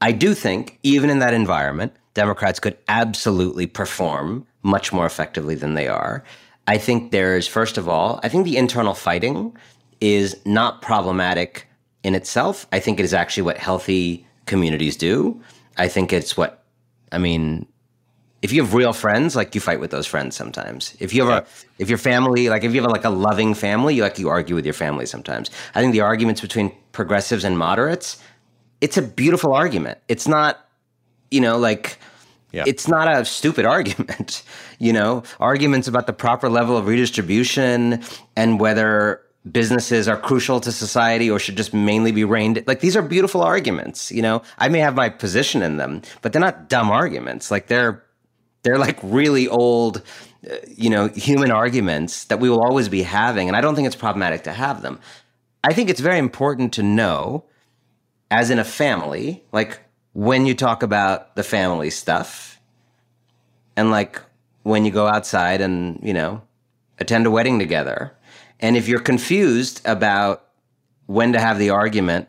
I 0.01 0.11
do 0.11 0.33
think, 0.33 0.79
even 0.83 1.09
in 1.09 1.19
that 1.19 1.33
environment, 1.33 1.93
Democrats 2.13 2.59
could 2.59 2.77
absolutely 2.87 3.67
perform 3.67 4.45
much 4.63 4.91
more 4.91 5.05
effectively 5.05 5.55
than 5.55 5.75
they 5.75 5.87
are. 5.87 6.23
I 6.67 6.77
think 6.77 7.11
there's, 7.11 7.47
first 7.47 7.77
of 7.77 7.87
all, 7.87 8.19
I 8.23 8.29
think 8.29 8.45
the 8.45 8.57
internal 8.57 8.93
fighting 8.93 9.55
is 10.01 10.35
not 10.45 10.81
problematic 10.81 11.67
in 12.03 12.15
itself. 12.15 12.67
I 12.71 12.79
think 12.79 12.99
it 12.99 13.03
is 13.03 13.13
actually 13.13 13.43
what 13.43 13.57
healthy 13.57 14.25
communities 14.45 14.97
do. 14.97 15.41
I 15.77 15.87
think 15.87 16.13
it's 16.13 16.37
what 16.37 16.63
I 17.11 17.17
mean. 17.17 17.67
If 18.41 18.51
you 18.51 18.61
have 18.61 18.73
real 18.73 18.91
friends, 18.91 19.37
like 19.37 19.55
you 19.55 19.61
fight 19.61 19.79
with 19.79 19.91
those 19.91 20.05
friends 20.05 20.35
sometimes. 20.35 20.97
If 20.99 21.13
you 21.13 21.25
have 21.25 21.43
a, 21.43 21.47
if 21.79 21.87
your 21.87 21.97
family, 21.97 22.49
like 22.49 22.65
if 22.65 22.73
you 22.73 22.81
have 22.81 22.89
a, 22.89 22.93
like 22.93 23.05
a 23.05 23.09
loving 23.09 23.53
family, 23.53 23.95
you 23.95 24.01
like 24.01 24.19
you 24.19 24.27
argue 24.27 24.53
with 24.53 24.65
your 24.65 24.73
family 24.73 25.05
sometimes. 25.05 25.49
I 25.75 25.81
think 25.81 25.93
the 25.93 26.01
arguments 26.01 26.41
between 26.41 26.75
progressives 26.91 27.45
and 27.45 27.57
moderates, 27.57 28.21
it's 28.81 28.97
a 28.97 29.01
beautiful 29.01 29.53
argument. 29.53 29.99
It's 30.09 30.27
not, 30.27 30.59
you 31.31 31.39
know, 31.39 31.57
like 31.57 31.99
yeah. 32.51 32.65
it's 32.67 32.85
not 32.85 33.07
a 33.07 33.23
stupid 33.23 33.65
argument. 33.77 34.43
you 34.77 34.91
know, 34.91 35.23
arguments 35.39 35.87
about 35.87 36.07
the 36.07 36.13
proper 36.13 36.49
level 36.49 36.75
of 36.75 36.87
redistribution 36.87 38.03
and 38.35 38.59
whether 38.59 39.21
businesses 39.51 40.07
are 40.07 40.17
crucial 40.17 40.59
to 40.61 40.71
society 40.71 41.29
or 41.29 41.37
should 41.37 41.57
just 41.57 41.73
mainly 41.73 42.11
be 42.11 42.23
reined. 42.23 42.63
Like 42.65 42.79
these 42.79 42.95
are 42.95 43.01
beautiful 43.01 43.41
arguments 43.41 44.11
you 44.11 44.21
know? 44.21 44.41
I 44.57 44.69
may 44.69 44.79
have 44.79 44.95
my 44.95 45.09
position 45.09 45.61
in 45.61 45.77
them 45.77 46.01
but 46.21 46.31
they're 46.31 46.41
not 46.41 46.69
dumb 46.69 46.89
arguments. 46.89 47.51
Like 47.51 47.67
they're 47.67 48.03
they're 48.63 48.77
like 48.77 48.97
really 49.03 49.47
old 49.47 50.01
uh, 50.49 50.55
you 50.67 50.89
know 50.89 51.07
human 51.09 51.51
arguments 51.51 52.25
that 52.25 52.39
we 52.39 52.49
will 52.49 52.61
always 52.61 52.89
be 52.89 53.03
having 53.03 53.47
and 53.47 53.55
i 53.55 53.61
don't 53.61 53.75
think 53.75 53.85
it's 53.85 53.95
problematic 53.95 54.43
to 54.43 54.53
have 54.53 54.81
them. 54.81 54.99
I 55.65 55.73
think 55.73 55.89
it's 55.89 56.01
very 56.01 56.17
important 56.17 56.73
to 56.73 56.83
know 56.83 57.45
as 58.31 58.49
in 58.49 58.59
a 58.59 58.63
family 58.63 59.43
like 59.51 59.79
when 60.13 60.45
you 60.45 60.55
talk 60.55 60.83
about 60.83 61.35
the 61.35 61.43
family 61.43 61.89
stuff 61.89 62.59
and 63.75 63.91
like 63.91 64.21
when 64.63 64.85
you 64.85 64.91
go 64.91 65.07
outside 65.07 65.61
and 65.61 65.99
you 66.01 66.13
know 66.13 66.41
attend 66.99 67.25
a 67.25 67.31
wedding 67.31 67.59
together 67.59 68.15
and 68.59 68.77
if 68.77 68.87
you're 68.87 68.99
confused 68.99 69.81
about 69.85 70.45
when 71.05 71.33
to 71.33 71.39
have 71.39 71.59
the 71.59 71.69
argument 71.69 72.27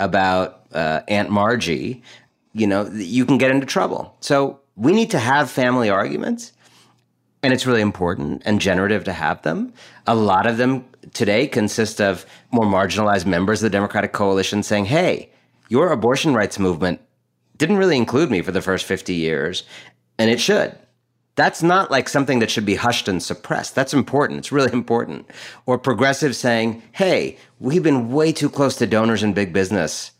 about 0.00 0.66
uh, 0.72 1.00
Aunt 1.08 1.30
Margie, 1.30 2.02
you 2.52 2.66
know, 2.66 2.88
you 2.92 3.24
can 3.26 3.38
get 3.38 3.50
into 3.50 3.66
trouble. 3.66 4.16
So 4.20 4.60
we 4.76 4.92
need 4.92 5.10
to 5.10 5.18
have 5.18 5.50
family 5.50 5.90
arguments. 5.90 6.52
And 7.42 7.52
it's 7.52 7.66
really 7.66 7.82
important 7.82 8.42
and 8.46 8.60
generative 8.60 9.04
to 9.04 9.12
have 9.12 9.42
them. 9.42 9.74
A 10.06 10.14
lot 10.14 10.46
of 10.46 10.56
them 10.56 10.86
today 11.12 11.46
consist 11.46 12.00
of 12.00 12.24
more 12.50 12.64
marginalized 12.64 13.26
members 13.26 13.62
of 13.62 13.70
the 13.70 13.76
Democratic 13.76 14.12
coalition 14.12 14.62
saying, 14.62 14.86
hey, 14.86 15.30
your 15.68 15.92
abortion 15.92 16.34
rights 16.34 16.58
movement 16.58 17.00
didn't 17.58 17.76
really 17.76 17.96
include 17.96 18.30
me 18.30 18.40
for 18.40 18.52
the 18.52 18.62
first 18.62 18.86
50 18.86 19.14
years, 19.14 19.62
and 20.18 20.30
it 20.30 20.40
should. 20.40 20.76
That's 21.36 21.62
not 21.62 21.90
like 21.90 22.08
something 22.08 22.38
that 22.38 22.50
should 22.50 22.64
be 22.64 22.76
hushed 22.76 23.08
and 23.08 23.22
suppressed. 23.22 23.74
That's 23.74 23.94
important. 23.94 24.38
It's 24.38 24.52
really 24.52 24.72
important. 24.82 25.28
Or 25.66 25.78
progressives 25.78 26.38
saying, 26.38 26.82
hey, 26.92 27.38
we've 27.58 27.82
been 27.82 28.12
way 28.12 28.32
too 28.32 28.48
close 28.48 28.76
to 28.76 28.86
donors 28.86 29.22
and 29.22 29.34
big 29.34 29.52
business 29.52 30.12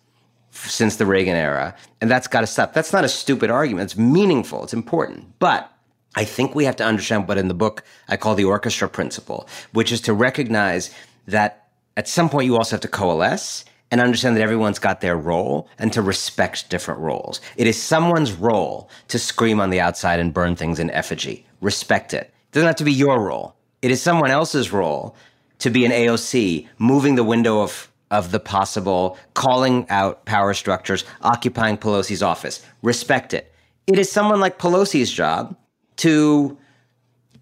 since 0.51 0.97
the 0.97 1.07
Reagan 1.07 1.37
era, 1.37 1.75
and 2.01 2.09
that's 2.09 2.29
got 2.29 2.43
to 2.43 2.47
stop. 2.47 2.75
That's 2.75 2.93
not 2.93 3.05
a 3.05 3.09
stupid 3.09 3.51
argument. 3.51 3.91
It's 3.91 3.99
meaningful. 3.99 4.62
It's 4.62 4.73
important. 4.73 5.39
But 5.41 5.71
I 6.15 6.25
think 6.25 6.55
we 6.55 6.65
have 6.65 6.77
to 6.77 6.85
understand 6.85 7.27
what 7.27 7.39
in 7.39 7.49
the 7.49 7.55
book 7.55 7.83
I 8.09 8.17
call 8.17 8.35
the 8.35 8.45
orchestra 8.45 8.89
principle, 8.89 9.49
which 9.73 9.91
is 9.91 10.01
to 10.03 10.12
recognize 10.12 10.95
that 11.27 11.69
at 11.97 12.09
some 12.09 12.29
point 12.29 12.47
you 12.47 12.57
also 12.57 12.77
have 12.77 12.81
to 12.83 12.89
coalesce 12.89 13.65
and 13.95 14.01
understand 14.01 14.37
that 14.37 14.43
everyone's 14.43 14.81
got 14.81 15.01
their 15.01 15.17
role 15.17 15.69
and 15.79 15.93
to 15.93 16.03
respect 16.03 16.69
different 16.69 16.99
roles. 16.99 17.41
It 17.57 17.69
is 17.69 17.81
someone's 17.81 18.33
role 18.33 18.91
to 19.07 19.21
scream 19.21 19.61
on 19.61 19.71
the 19.71 19.81
outside 19.81 20.19
and 20.19 20.35
burn 20.35 20.57
things 20.57 20.81
in 20.81 20.91
effigy. 20.91 21.47
Respect 21.61 22.13
it. 22.13 22.23
It 22.23 22.51
doesn't 22.51 22.67
have 22.67 22.75
to 22.75 22.85
be 22.85 22.93
your 22.93 23.23
role. 23.23 23.55
It 23.83 23.93
is 23.93 24.03
someone 24.03 24.33
else's 24.33 24.73
role 24.73 25.15
to 25.61 25.71
be 25.71 25.85
an 25.85 25.93
AOC, 25.93 26.67
moving 26.77 27.15
the 27.15 27.23
window 27.23 27.61
of, 27.61 27.89
of 28.11 28.33
the 28.33 28.41
possible, 28.41 29.17
calling 29.35 29.89
out 29.89 30.25
power 30.25 30.55
structures, 30.55 31.05
occupying 31.21 31.79
Pelosi's 31.79 32.21
office. 32.21 32.67
Respect 32.83 33.33
it. 33.33 33.55
It 33.87 33.97
is 33.97 34.11
someone 34.11 34.41
like 34.41 34.59
Pelosi's 34.59 35.13
job 35.13 35.57
to 35.99 36.59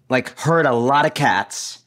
like 0.07 0.37
herd 0.37 0.67
a 0.67 0.73
lot 0.73 1.07
of 1.07 1.15
cats 1.15 1.82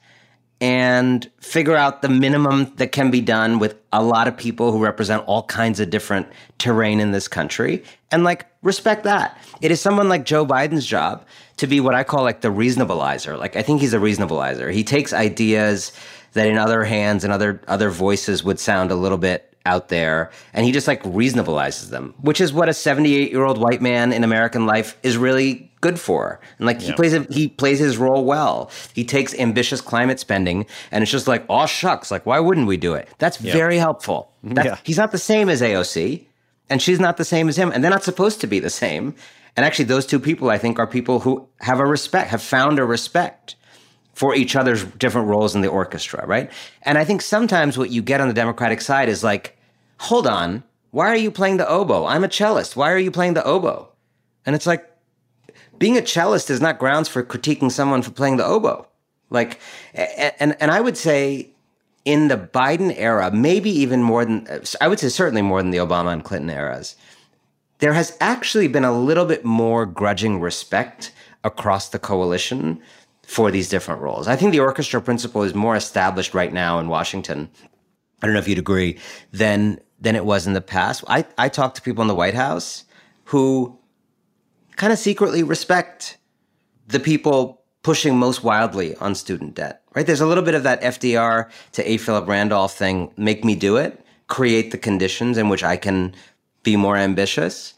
and 0.60 1.30
figure 1.38 1.76
out 1.76 2.00
the 2.00 2.08
minimum 2.08 2.72
that 2.76 2.90
can 2.92 3.10
be 3.10 3.20
done 3.20 3.58
with 3.58 3.76
a 3.92 4.02
lot 4.02 4.26
of 4.26 4.36
people 4.36 4.72
who 4.72 4.82
represent 4.82 5.22
all 5.26 5.42
kinds 5.44 5.80
of 5.80 5.90
different 5.90 6.26
terrain 6.58 6.98
in 6.98 7.10
this 7.10 7.28
country 7.28 7.84
and 8.10 8.24
like 8.24 8.46
respect 8.62 9.04
that. 9.04 9.38
It 9.60 9.70
is 9.70 9.80
someone 9.80 10.08
like 10.08 10.24
Joe 10.24 10.46
Biden's 10.46 10.86
job 10.86 11.26
to 11.58 11.66
be 11.66 11.80
what 11.80 11.94
I 11.94 12.04
call 12.04 12.22
like 12.22 12.40
the 12.40 12.48
reasonableizer. 12.48 13.38
Like 13.38 13.56
I 13.56 13.62
think 13.62 13.80
he's 13.80 13.94
a 13.94 13.98
reasonableizer. 13.98 14.72
He 14.72 14.82
takes 14.82 15.12
ideas 15.12 15.92
that 16.32 16.46
in 16.46 16.56
other 16.56 16.84
hands 16.84 17.24
and 17.24 17.32
other 17.32 17.60
other 17.68 17.90
voices 17.90 18.42
would 18.44 18.58
sound 18.58 18.90
a 18.90 18.94
little 18.94 19.18
bit 19.18 19.55
out 19.66 19.88
there 19.88 20.30
and 20.54 20.64
he 20.64 20.72
just 20.72 20.86
like 20.86 21.02
reasonableizes 21.02 21.90
them, 21.90 22.14
which 22.20 22.40
is 22.40 22.52
what 22.52 22.68
a 22.68 22.72
78 22.74 23.30
year 23.30 23.44
old 23.44 23.58
white 23.58 23.82
man 23.82 24.12
in 24.12 24.24
American 24.24 24.64
life 24.64 24.96
is 25.02 25.18
really 25.18 25.70
good 25.80 26.00
for. 26.00 26.40
And 26.58 26.66
like 26.66 26.80
he 26.80 26.92
plays 26.92 27.12
it, 27.12 27.30
he 27.30 27.48
plays 27.48 27.78
his 27.78 27.98
role 27.98 28.24
well. 28.24 28.70
He 28.94 29.04
takes 29.04 29.34
ambitious 29.34 29.80
climate 29.80 30.18
spending 30.18 30.66
and 30.90 31.02
it's 31.02 31.12
just 31.12 31.28
like, 31.28 31.44
oh 31.50 31.66
shucks, 31.66 32.10
like 32.10 32.24
why 32.24 32.40
wouldn't 32.40 32.66
we 32.66 32.76
do 32.76 32.94
it? 32.94 33.08
That's 33.18 33.36
very 33.36 33.76
helpful. 33.76 34.30
That's, 34.42 34.66
Yeah. 34.66 34.78
He's 34.84 34.96
not 34.96 35.12
the 35.12 35.18
same 35.18 35.48
as 35.48 35.60
AOC 35.60 36.24
and 36.70 36.80
she's 36.80 37.00
not 37.00 37.16
the 37.16 37.24
same 37.24 37.48
as 37.48 37.56
him 37.58 37.70
and 37.72 37.82
they're 37.84 37.90
not 37.90 38.04
supposed 38.04 38.40
to 38.40 38.46
be 38.46 38.60
the 38.60 38.70
same. 38.70 39.14
And 39.56 39.66
actually 39.66 39.86
those 39.86 40.06
two 40.06 40.20
people 40.20 40.48
I 40.50 40.58
think 40.58 40.78
are 40.78 40.86
people 40.86 41.20
who 41.20 41.48
have 41.60 41.80
a 41.80 41.86
respect, 41.86 42.30
have 42.30 42.42
found 42.42 42.78
a 42.78 42.84
respect 42.84 43.56
for 44.16 44.34
each 44.34 44.56
other's 44.56 44.82
different 44.82 45.28
roles 45.28 45.54
in 45.54 45.60
the 45.60 45.68
orchestra, 45.68 46.26
right? 46.26 46.50
And 46.82 46.96
I 46.96 47.04
think 47.04 47.20
sometimes 47.20 47.76
what 47.76 47.90
you 47.90 48.00
get 48.00 48.18
on 48.18 48.28
the 48.28 48.34
Democratic 48.34 48.80
side 48.80 49.10
is 49.10 49.22
like, 49.22 49.55
hold 49.98 50.26
on, 50.26 50.62
why 50.90 51.08
are 51.08 51.16
you 51.16 51.30
playing 51.30 51.58
the 51.58 51.68
oboe? 51.68 52.06
I'm 52.06 52.24
a 52.24 52.28
cellist. 52.28 52.76
Why 52.76 52.90
are 52.90 52.98
you 52.98 53.10
playing 53.10 53.34
the 53.34 53.44
oboe? 53.44 53.88
And 54.44 54.54
it's 54.54 54.66
like, 54.66 54.90
being 55.78 55.96
a 55.98 56.06
cellist 56.06 56.50
is 56.50 56.60
not 56.60 56.78
grounds 56.78 57.08
for 57.08 57.22
critiquing 57.22 57.70
someone 57.70 58.02
for 58.02 58.10
playing 58.10 58.38
the 58.38 58.46
oboe. 58.46 58.86
Like, 59.28 59.60
and, 59.94 60.56
and 60.60 60.70
I 60.70 60.80
would 60.80 60.96
say 60.96 61.50
in 62.04 62.28
the 62.28 62.38
Biden 62.38 62.94
era, 62.96 63.30
maybe 63.30 63.70
even 63.70 64.02
more 64.02 64.24
than, 64.24 64.46
I 64.80 64.88
would 64.88 65.00
say 65.00 65.08
certainly 65.08 65.42
more 65.42 65.60
than 65.60 65.72
the 65.72 65.78
Obama 65.78 66.12
and 66.12 66.24
Clinton 66.24 66.50
eras, 66.50 66.96
there 67.78 67.92
has 67.92 68.16
actually 68.20 68.68
been 68.68 68.84
a 68.84 68.98
little 68.98 69.26
bit 69.26 69.44
more 69.44 69.84
grudging 69.84 70.40
respect 70.40 71.12
across 71.44 71.90
the 71.90 71.98
coalition 71.98 72.80
for 73.22 73.50
these 73.50 73.68
different 73.68 74.00
roles. 74.00 74.28
I 74.28 74.36
think 74.36 74.52
the 74.52 74.60
orchestra 74.60 75.02
principle 75.02 75.42
is 75.42 75.54
more 75.54 75.76
established 75.76 76.32
right 76.32 76.52
now 76.52 76.78
in 76.78 76.88
Washington. 76.88 77.50
I 78.22 78.26
don't 78.26 78.32
know 78.32 78.38
if 78.38 78.48
you'd 78.48 78.58
agree 78.58 78.98
than 79.32 79.80
than 80.00 80.16
it 80.16 80.24
was 80.24 80.46
in 80.46 80.52
the 80.52 80.60
past. 80.60 81.04
I 81.08 81.24
I 81.38 81.48
talk 81.48 81.74
to 81.74 81.82
people 81.82 82.02
in 82.02 82.08
the 82.08 82.14
White 82.14 82.34
House 82.34 82.84
who 83.24 83.78
kind 84.76 84.92
of 84.92 84.98
secretly 84.98 85.42
respect 85.42 86.18
the 86.86 87.00
people 87.00 87.62
pushing 87.82 88.18
most 88.18 88.42
wildly 88.42 88.96
on 88.96 89.14
student 89.14 89.54
debt. 89.54 89.82
Right? 89.94 90.06
There's 90.06 90.20
a 90.20 90.26
little 90.26 90.44
bit 90.44 90.54
of 90.54 90.64
that 90.64 90.82
FDR 90.82 91.48
to 91.72 91.90
A. 91.90 91.96
Philip 91.96 92.28
Randolph 92.28 92.76
thing. 92.76 93.12
Make 93.16 93.44
me 93.44 93.54
do 93.54 93.76
it. 93.76 94.04
Create 94.26 94.70
the 94.70 94.78
conditions 94.78 95.38
in 95.38 95.48
which 95.48 95.64
I 95.64 95.76
can 95.76 96.14
be 96.62 96.76
more 96.76 96.96
ambitious. 96.96 97.74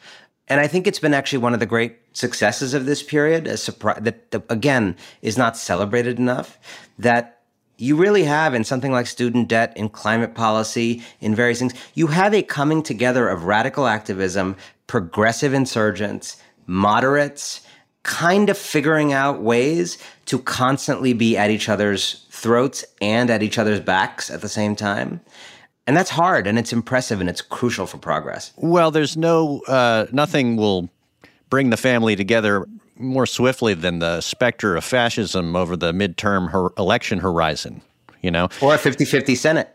And 0.48 0.60
I 0.60 0.66
think 0.66 0.86
it's 0.86 0.98
been 0.98 1.14
actually 1.14 1.40
one 1.40 1.54
of 1.54 1.60
the 1.60 1.66
great 1.66 1.98
successes 2.14 2.74
of 2.74 2.86
this 2.86 3.02
period, 3.02 3.46
a 3.46 3.56
surprise 3.56 4.00
that, 4.00 4.42
again 4.48 4.96
is 5.20 5.36
not 5.36 5.56
celebrated 5.56 6.18
enough. 6.18 6.58
That 6.98 7.38
you 7.78 7.96
really 7.96 8.24
have 8.24 8.54
in 8.54 8.64
something 8.64 8.92
like 8.92 9.06
student 9.06 9.48
debt, 9.48 9.72
in 9.76 9.88
climate 9.88 10.34
policy, 10.34 11.02
in 11.20 11.34
various 11.34 11.60
things, 11.60 11.74
you 11.94 12.08
have 12.08 12.34
a 12.34 12.42
coming 12.42 12.82
together 12.82 13.28
of 13.28 13.44
radical 13.44 13.86
activism, 13.86 14.56
progressive 14.88 15.54
insurgents, 15.54 16.36
moderates, 16.66 17.62
kind 18.02 18.50
of 18.50 18.58
figuring 18.58 19.12
out 19.12 19.40
ways 19.40 19.98
to 20.26 20.38
constantly 20.40 21.12
be 21.12 21.36
at 21.36 21.50
each 21.50 21.68
other's 21.68 22.26
throats 22.30 22.84
and 23.00 23.30
at 23.30 23.42
each 23.42 23.58
other's 23.58 23.80
backs 23.80 24.30
at 24.30 24.40
the 24.40 24.48
same 24.48 24.74
time. 24.74 25.20
And 25.86 25.96
that's 25.96 26.10
hard 26.10 26.46
and 26.46 26.58
it's 26.58 26.72
impressive 26.72 27.20
and 27.20 27.30
it's 27.30 27.40
crucial 27.40 27.86
for 27.86 27.98
progress. 27.98 28.52
Well, 28.56 28.90
there's 28.90 29.16
no 29.16 29.62
uh, 29.68 30.06
nothing 30.12 30.56
will 30.56 30.90
bring 31.48 31.70
the 31.70 31.76
family 31.76 32.14
together 32.14 32.66
more 32.99 33.26
swiftly 33.26 33.74
than 33.74 33.99
the 34.01 34.20
specter 34.20 34.76
of 34.76 34.84
fascism 34.84 35.55
over 35.57 35.76
the 35.76 35.92
midterm 35.92 36.51
her- 36.51 36.72
election 36.78 37.20
horizon. 37.20 37.82
You 38.22 38.30
know, 38.32 38.49
Or 38.61 38.74
a 38.74 38.78
50 38.78 39.05
50 39.05 39.34
Senate. 39.36 39.68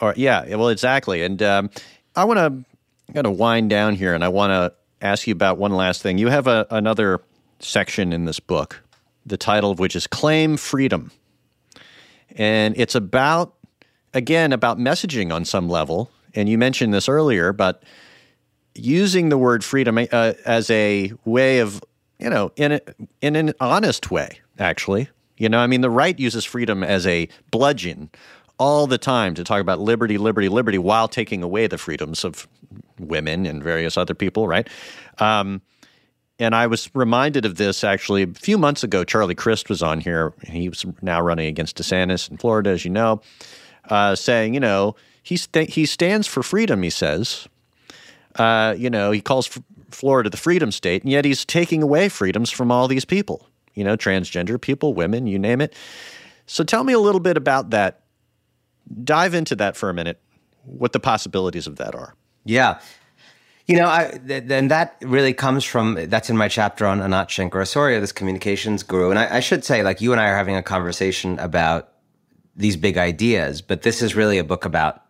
or 0.00 0.14
yeah, 0.16 0.54
well, 0.56 0.70
exactly. 0.70 1.22
And 1.22 1.42
um, 1.42 1.70
I 2.16 2.24
want 2.24 2.38
to 2.38 3.12
kind 3.12 3.26
of 3.26 3.36
wind 3.38 3.68
down 3.68 3.94
here, 3.94 4.14
and 4.14 4.24
I 4.24 4.28
want 4.28 4.50
to 4.52 4.72
ask 5.06 5.26
you 5.26 5.32
about 5.32 5.58
one 5.58 5.72
last 5.72 6.00
thing. 6.00 6.16
You 6.16 6.28
have 6.28 6.46
a, 6.46 6.66
another 6.70 7.20
section 7.60 8.12
in 8.14 8.24
this 8.24 8.40
book, 8.40 8.82
the 9.26 9.36
title 9.36 9.70
of 9.70 9.78
which 9.78 9.94
is 9.94 10.06
"Claim 10.06 10.56
Freedom," 10.56 11.10
and 12.36 12.74
it's 12.78 12.94
about 12.94 13.54
again 14.14 14.52
about 14.52 14.78
messaging 14.78 15.32
on 15.32 15.44
some 15.44 15.68
level. 15.68 16.10
And 16.34 16.48
you 16.48 16.56
mentioned 16.58 16.92
this 16.94 17.08
earlier, 17.08 17.52
but 17.52 17.82
using 18.74 19.28
the 19.28 19.38
word 19.38 19.62
freedom 19.64 19.98
uh, 19.98 20.32
as 20.44 20.68
a 20.70 21.12
way 21.24 21.60
of, 21.60 21.80
you 22.24 22.30
know, 22.30 22.50
in 22.56 22.72
a, 22.72 22.80
in 23.20 23.36
an 23.36 23.52
honest 23.60 24.10
way, 24.10 24.40
actually. 24.58 25.08
You 25.36 25.50
know, 25.50 25.58
I 25.58 25.66
mean, 25.66 25.82
the 25.82 25.90
right 25.90 26.18
uses 26.18 26.44
freedom 26.44 26.82
as 26.82 27.06
a 27.06 27.28
bludgeon 27.50 28.10
all 28.58 28.86
the 28.86 28.98
time 28.98 29.34
to 29.34 29.44
talk 29.44 29.60
about 29.60 29.78
liberty, 29.78 30.16
liberty, 30.16 30.48
liberty, 30.48 30.78
while 30.78 31.06
taking 31.06 31.42
away 31.42 31.66
the 31.66 31.76
freedoms 31.76 32.24
of 32.24 32.48
women 32.98 33.44
and 33.44 33.62
various 33.62 33.98
other 33.98 34.14
people, 34.14 34.48
right? 34.48 34.68
Um, 35.18 35.60
and 36.38 36.54
I 36.54 36.66
was 36.66 36.88
reminded 36.94 37.44
of 37.44 37.56
this 37.56 37.84
actually 37.84 38.22
a 38.22 38.26
few 38.28 38.56
months 38.56 38.82
ago. 38.82 39.04
Charlie 39.04 39.34
Crist 39.34 39.68
was 39.68 39.82
on 39.82 40.00
here. 40.00 40.32
He 40.44 40.68
was 40.68 40.86
now 41.02 41.20
running 41.20 41.46
against 41.46 41.76
DeSantis 41.76 42.30
in 42.30 42.38
Florida, 42.38 42.70
as 42.70 42.84
you 42.84 42.90
know, 42.90 43.20
uh, 43.90 44.14
saying, 44.14 44.54
you 44.54 44.60
know, 44.60 44.96
he 45.22 45.36
sta- 45.36 45.66
he 45.66 45.84
stands 45.84 46.26
for 46.26 46.42
freedom. 46.42 46.82
He 46.82 46.90
says, 46.90 47.48
uh, 48.36 48.74
you 48.76 48.88
know, 48.88 49.10
he 49.10 49.20
calls 49.20 49.46
F- 49.48 49.62
Florida 49.90 50.30
the 50.30 50.36
freedom 50.36 50.70
state, 50.72 51.02
and 51.02 51.10
yet 51.10 51.24
he's 51.24 51.44
taking 51.44 51.82
away 51.82 52.08
freedoms 52.08 52.50
from 52.50 52.70
all 52.70 52.88
these 52.88 53.04
people, 53.04 53.48
you 53.74 53.84
know, 53.84 53.96
transgender 53.96 54.60
people, 54.60 54.94
women, 54.94 55.26
you 55.26 55.38
name 55.38 55.60
it. 55.60 55.74
So 56.46 56.64
tell 56.64 56.84
me 56.84 56.92
a 56.92 56.98
little 56.98 57.20
bit 57.20 57.36
about 57.36 57.70
that. 57.70 58.02
Dive 59.02 59.34
into 59.34 59.56
that 59.56 59.76
for 59.76 59.88
a 59.88 59.94
minute, 59.94 60.20
what 60.64 60.92
the 60.92 61.00
possibilities 61.00 61.66
of 61.66 61.76
that 61.76 61.94
are. 61.94 62.14
Yeah. 62.44 62.80
You 63.66 63.76
know, 63.76 63.88
I 63.88 64.20
th- 64.26 64.44
then 64.44 64.68
that 64.68 64.96
really 65.00 65.32
comes 65.32 65.64
from 65.64 65.94
that's 65.94 66.28
in 66.28 66.36
my 66.36 66.48
chapter 66.48 66.86
on 66.86 67.00
Anat 67.00 67.28
Shenker-Osorio, 67.28 67.98
this 67.98 68.12
communications 68.12 68.82
guru. 68.82 69.08
And 69.08 69.18
I, 69.18 69.36
I 69.36 69.40
should 69.40 69.64
say, 69.64 69.82
like 69.82 70.02
you 70.02 70.12
and 70.12 70.20
I 70.20 70.28
are 70.28 70.36
having 70.36 70.54
a 70.54 70.62
conversation 70.62 71.38
about 71.38 71.88
these 72.54 72.76
big 72.76 72.98
ideas, 72.98 73.62
but 73.62 73.80
this 73.80 74.02
is 74.02 74.14
really 74.14 74.36
a 74.36 74.44
book 74.44 74.66
about 74.66 75.02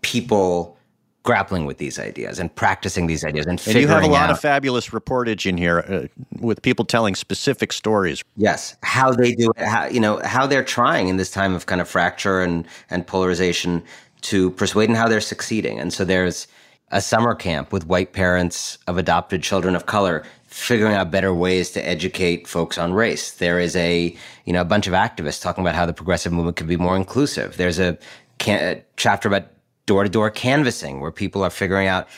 people 0.00 0.78
grappling 1.22 1.66
with 1.66 1.78
these 1.78 1.98
ideas 1.98 2.38
and 2.38 2.54
practicing 2.54 3.06
these 3.06 3.24
ideas 3.24 3.46
and 3.46 3.52
And 3.52 3.60
figuring 3.60 3.82
you 3.82 3.88
have 3.88 4.02
a 4.04 4.06
lot 4.08 4.24
out, 4.24 4.30
of 4.30 4.40
fabulous 4.40 4.88
reportage 4.88 5.46
in 5.46 5.56
here 5.56 5.80
uh, 5.80 6.06
with 6.40 6.62
people 6.62 6.84
telling 6.84 7.14
specific 7.14 7.72
stories. 7.72 8.22
yes, 8.36 8.76
how 8.82 9.12
they 9.12 9.32
do 9.34 9.50
it, 9.56 9.64
how 9.64 9.86
you 9.86 10.00
know 10.00 10.20
how 10.24 10.46
they're 10.46 10.64
trying 10.64 11.08
in 11.08 11.16
this 11.16 11.30
time 11.30 11.54
of 11.54 11.66
kind 11.66 11.80
of 11.80 11.88
fracture 11.88 12.40
and 12.40 12.66
and 12.90 13.06
polarization 13.06 13.82
to 14.22 14.50
persuade 14.52 14.88
and 14.88 14.96
how 14.96 15.08
they're 15.08 15.20
succeeding. 15.20 15.78
And 15.78 15.92
so 15.92 16.04
there's 16.04 16.46
a 16.90 17.00
summer 17.00 17.34
camp 17.34 17.72
with 17.72 17.86
white 17.86 18.12
parents 18.12 18.78
of 18.86 18.98
adopted 18.98 19.42
children 19.42 19.74
of 19.74 19.86
color 19.86 20.24
figuring 20.46 20.94
out 20.94 21.10
better 21.10 21.32
ways 21.32 21.70
to 21.70 21.88
educate 21.88 22.46
folks 22.46 22.76
on 22.76 22.92
race. 22.92 23.32
There 23.32 23.58
is 23.58 23.74
a 23.76 24.14
you 24.44 24.52
know 24.52 24.60
a 24.60 24.64
bunch 24.66 24.86
of 24.86 24.92
activists 24.92 25.40
talking 25.40 25.62
about 25.62 25.74
how 25.74 25.86
the 25.86 25.94
progressive 25.94 26.32
movement 26.32 26.56
could 26.56 26.68
be 26.68 26.76
more 26.76 26.96
inclusive. 26.96 27.56
There's 27.56 27.78
a, 27.78 27.96
can, 28.38 28.76
a 28.76 28.82
chapter 28.96 29.28
about 29.28 29.44
door 29.86 30.04
to 30.04 30.08
door 30.08 30.30
canvassing 30.30 31.00
where 31.00 31.10
people 31.10 31.42
are 31.42 31.50
figuring 31.50 31.88
out 31.88 32.08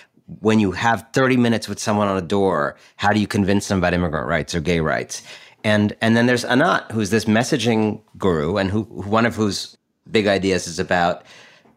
when 0.40 0.58
you 0.58 0.72
have 0.72 1.06
30 1.12 1.36
minutes 1.36 1.68
with 1.68 1.78
someone 1.78 2.08
on 2.08 2.16
a 2.16 2.22
door, 2.22 2.76
how 2.96 3.12
do 3.12 3.20
you 3.20 3.26
convince 3.26 3.68
them 3.68 3.78
about 3.78 3.92
immigrant 3.92 4.26
rights 4.26 4.54
or 4.54 4.60
gay 4.60 4.80
rights? 4.80 5.22
And 5.62 5.96
and 6.00 6.16
then 6.16 6.26
there's 6.26 6.44
Anat, 6.44 6.90
who's 6.92 7.10
this 7.10 7.24
messaging 7.24 8.00
guru, 8.18 8.56
and 8.56 8.70
who 8.70 8.82
one 8.82 9.24
of 9.24 9.34
whose 9.34 9.76
big 10.10 10.26
ideas 10.26 10.66
is 10.66 10.78
about 10.78 11.24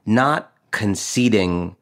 not 0.05 0.51
conceding 0.71 1.75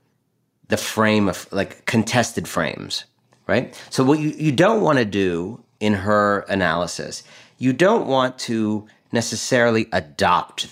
the 0.67 0.77
frame 0.77 1.27
of 1.27 1.47
like 1.51 1.85
contested 1.85 2.47
frames, 2.47 3.05
right? 3.47 3.79
So 3.89 4.03
what 4.03 4.19
you, 4.19 4.29
you 4.29 4.51
don't 4.51 4.81
want 4.81 4.99
to 4.99 5.05
do 5.05 5.63
in 5.79 5.93
her 5.93 6.39
analysis, 6.41 7.23
you 7.57 7.73
don't 7.73 8.07
want 8.07 8.37
to 8.39 8.87
necessarily 9.11 9.87
adopt 9.91 10.67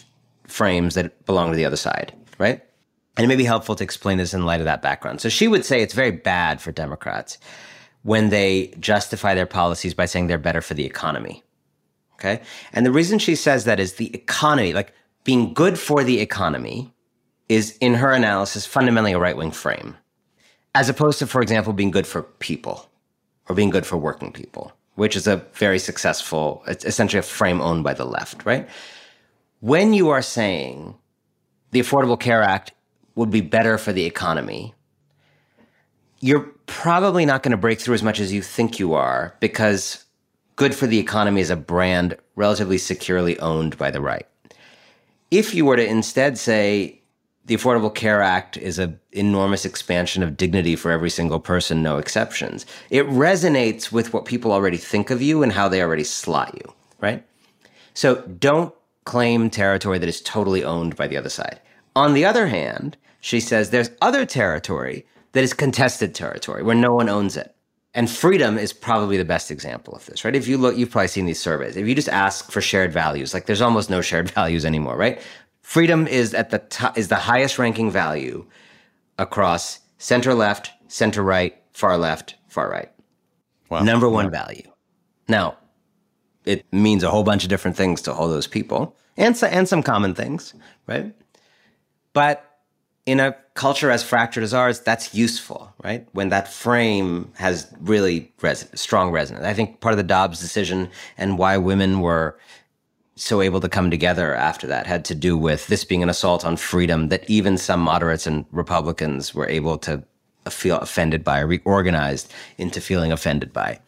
frames 0.47 0.95
that 0.95 1.25
belong 1.25 1.51
to 1.51 1.55
the 1.55 1.65
other 1.65 1.77
side, 1.77 2.13
right? 2.37 2.61
And 3.15 3.23
it 3.23 3.27
may 3.27 3.35
be 3.35 3.43
helpful 3.43 3.75
to 3.75 3.83
explain 3.83 4.17
this 4.17 4.33
in 4.33 4.45
light 4.45 4.59
of 4.59 4.65
that 4.65 4.81
background. 4.81 5.21
So 5.21 5.29
she 5.29 5.47
would 5.47 5.65
say 5.65 5.81
it's 5.81 5.93
very 5.93 6.11
bad 6.11 6.61
for 6.61 6.71
Democrats 6.71 7.37
when 8.01 8.29
they 8.29 8.73
justify 8.79 9.33
their 9.33 9.45
policies 9.45 9.93
by 9.93 10.05
saying 10.05 10.27
they're 10.27 10.37
better 10.37 10.61
for 10.61 10.73
the 10.73 10.85
economy. 10.85 11.43
Okay. 12.15 12.41
And 12.71 12.85
the 12.85 12.91
reason 12.91 13.19
she 13.19 13.35
says 13.35 13.65
that 13.65 13.79
is 13.79 13.93
the 13.93 14.13
economy, 14.15 14.73
like 14.73 14.93
being 15.23 15.53
good 15.53 15.77
for 15.77 16.03
the 16.03 16.19
economy, 16.19 16.91
is 17.49 17.77
in 17.79 17.95
her 17.95 18.11
analysis 18.11 18.65
fundamentally 18.65 19.13
a 19.13 19.19
right 19.19 19.37
wing 19.37 19.51
frame, 19.51 19.95
as 20.73 20.89
opposed 20.89 21.19
to, 21.19 21.27
for 21.27 21.41
example, 21.41 21.73
being 21.73 21.91
good 21.91 22.07
for 22.07 22.23
people 22.23 22.89
or 23.47 23.55
being 23.55 23.69
good 23.69 23.85
for 23.85 23.97
working 23.97 24.31
people. 24.31 24.73
which 24.95 25.15
is 25.15 25.27
a 25.27 25.37
very 25.53 25.79
successful, 25.79 26.63
it's 26.67 26.85
essentially 26.85 27.19
a 27.19 27.23
frame 27.23 27.61
owned 27.61 27.83
by 27.83 27.93
the 27.93 28.05
left, 28.05 28.45
right? 28.45 28.69
When 29.59 29.93
you 29.93 30.09
are 30.09 30.21
saying 30.21 30.95
the 31.71 31.79
Affordable 31.79 32.19
Care 32.19 32.43
Act 32.43 32.73
would 33.15 33.29
be 33.29 33.41
better 33.41 33.77
for 33.77 33.93
the 33.93 34.05
economy, 34.05 34.73
you're 36.19 36.51
probably 36.65 37.25
not 37.25 37.43
going 37.43 37.51
to 37.51 37.57
break 37.57 37.79
through 37.79 37.95
as 37.95 38.03
much 38.03 38.19
as 38.19 38.31
you 38.31 38.41
think 38.41 38.79
you 38.79 38.93
are 38.93 39.35
because 39.39 40.05
good 40.55 40.73
for 40.73 40.87
the 40.87 40.99
economy 40.99 41.41
is 41.41 41.49
a 41.49 41.55
brand 41.55 42.15
relatively 42.35 42.77
securely 42.77 43.37
owned 43.39 43.77
by 43.77 43.91
the 43.91 44.01
right. 44.01 44.27
If 45.31 45.53
you 45.53 45.65
were 45.65 45.75
to 45.75 45.85
instead 45.85 46.37
say 46.37 47.01
the 47.45 47.57
Affordable 47.57 47.93
Care 47.93 48.21
Act 48.21 48.55
is 48.55 48.79
an 48.79 48.99
enormous 49.11 49.65
expansion 49.65 50.23
of 50.23 50.37
dignity 50.37 50.75
for 50.75 50.91
every 50.91 51.09
single 51.09 51.39
person, 51.39 51.83
no 51.83 51.97
exceptions. 51.97 52.65
It 52.89 53.05
resonates 53.07 53.91
with 53.91 54.13
what 54.13 54.25
people 54.25 54.51
already 54.51 54.77
think 54.77 55.09
of 55.09 55.21
you 55.21 55.43
and 55.43 55.51
how 55.51 55.67
they 55.67 55.81
already 55.81 56.05
slot 56.05 56.55
you, 56.55 56.73
right? 57.01 57.25
So 57.93 58.21
don't 58.39 58.73
claim 59.03 59.49
territory 59.49 59.97
that 59.99 60.07
is 60.07 60.21
totally 60.21 60.63
owned 60.63 60.95
by 60.95 61.07
the 61.07 61.17
other 61.17 61.29
side. 61.29 61.59
On 61.95 62.13
the 62.13 62.25
other 62.25 62.47
hand, 62.47 62.95
she 63.23 63.39
says 63.39 63.69
there's 63.69 63.89
other 64.01 64.25
territory 64.25 65.05
that 65.31 65.45
is 65.45 65.53
contested 65.53 66.13
territory 66.13 66.61
where 66.61 66.75
no 66.75 66.93
one 66.93 67.07
owns 67.07 67.37
it. 67.37 67.55
And 67.93 68.09
freedom 68.09 68.57
is 68.57 68.73
probably 68.73 69.15
the 69.15 69.23
best 69.23 69.49
example 69.49 69.95
of 69.95 70.05
this, 70.07 70.25
right? 70.25 70.35
If 70.35 70.45
you 70.45 70.57
look, 70.57 70.75
you've 70.75 70.91
probably 70.91 71.07
seen 71.07 71.25
these 71.25 71.39
surveys. 71.39 71.77
If 71.77 71.87
you 71.87 71.95
just 71.95 72.09
ask 72.09 72.51
for 72.51 72.59
shared 72.59 72.91
values, 72.91 73.33
like 73.33 73.45
there's 73.45 73.61
almost 73.61 73.89
no 73.89 74.01
shared 74.01 74.29
values 74.39 74.65
anymore, 74.65 74.97
right? 74.97 75.21
Freedom 75.61 76.05
is 76.05 76.33
at 76.33 76.49
the 76.49 76.59
top, 76.59 76.97
is 76.97 77.07
the 77.07 77.15
highest 77.15 77.57
ranking 77.57 77.89
value 77.89 78.45
across 79.17 79.79
center 79.99 80.33
left, 80.33 80.71
center 80.89 81.23
right, 81.23 81.55
far 81.71 81.97
left, 81.97 82.35
far 82.49 82.69
right. 82.69 82.91
Wow. 83.69 83.83
Number 83.83 84.09
one 84.09 84.25
yeah. 84.25 84.31
value. 84.31 84.69
Now, 85.29 85.57
it 86.43 86.65
means 86.73 87.03
a 87.03 87.09
whole 87.09 87.23
bunch 87.23 87.43
of 87.43 87.49
different 87.49 87.77
things 87.77 88.01
to 88.01 88.11
all 88.11 88.27
those 88.27 88.47
people, 88.47 88.97
and 89.15 89.37
so, 89.37 89.47
and 89.47 89.65
some 89.65 89.81
common 89.81 90.13
things, 90.13 90.53
right? 90.87 91.15
But 92.11 92.52
in 93.05 93.19
a 93.19 93.35
culture 93.53 93.91
as 93.91 94.03
fractured 94.03 94.43
as 94.43 94.53
ours, 94.53 94.79
that's 94.79 95.13
useful, 95.13 95.73
right? 95.83 96.07
When 96.13 96.29
that 96.29 96.47
frame 96.47 97.31
has 97.35 97.71
really 97.81 98.31
res- 98.41 98.67
strong 98.75 99.11
resonance. 99.11 99.45
I 99.45 99.53
think 99.53 99.81
part 99.81 99.93
of 99.93 99.97
the 99.97 100.03
Dobbs 100.03 100.39
decision 100.39 100.89
and 101.17 101.37
why 101.37 101.57
women 101.57 101.99
were 101.99 102.37
so 103.15 103.41
able 103.41 103.59
to 103.59 103.69
come 103.69 103.91
together 103.91 104.33
after 104.33 104.65
that 104.67 104.87
had 104.87 105.05
to 105.05 105.15
do 105.15 105.37
with 105.37 105.67
this 105.67 105.83
being 105.83 106.01
an 106.01 106.09
assault 106.09 106.45
on 106.45 106.57
freedom 106.57 107.09
that 107.09 107.29
even 107.29 107.57
some 107.57 107.79
moderates 107.79 108.25
and 108.25 108.45
Republicans 108.51 109.35
were 109.35 109.47
able 109.47 109.77
to 109.77 110.03
feel 110.49 110.77
offended 110.79 111.23
by, 111.23 111.39
reorganized 111.39 112.31
into 112.57 112.81
feeling 112.81 113.11
offended 113.11 113.53
by. 113.53 113.79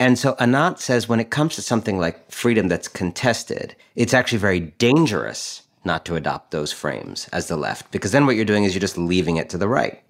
And 0.00 0.18
so 0.18 0.34
Anat 0.40 0.80
says 0.80 1.08
when 1.08 1.20
it 1.20 1.30
comes 1.30 1.54
to 1.54 1.62
something 1.62 1.98
like 1.98 2.30
freedom 2.32 2.68
that's 2.68 2.88
contested, 2.88 3.76
it's 3.94 4.14
actually 4.14 4.38
very 4.38 4.60
dangerous 4.60 5.62
not 5.84 6.04
to 6.06 6.16
adopt 6.16 6.50
those 6.50 6.72
frames 6.72 7.28
as 7.32 7.48
the 7.48 7.56
left, 7.56 7.90
because 7.90 8.12
then 8.12 8.26
what 8.26 8.36
you're 8.36 8.44
doing 8.44 8.64
is 8.64 8.74
you're 8.74 8.80
just 8.80 8.98
leaving 8.98 9.36
it 9.36 9.48
to 9.50 9.58
the 9.58 9.68
right. 9.68 10.02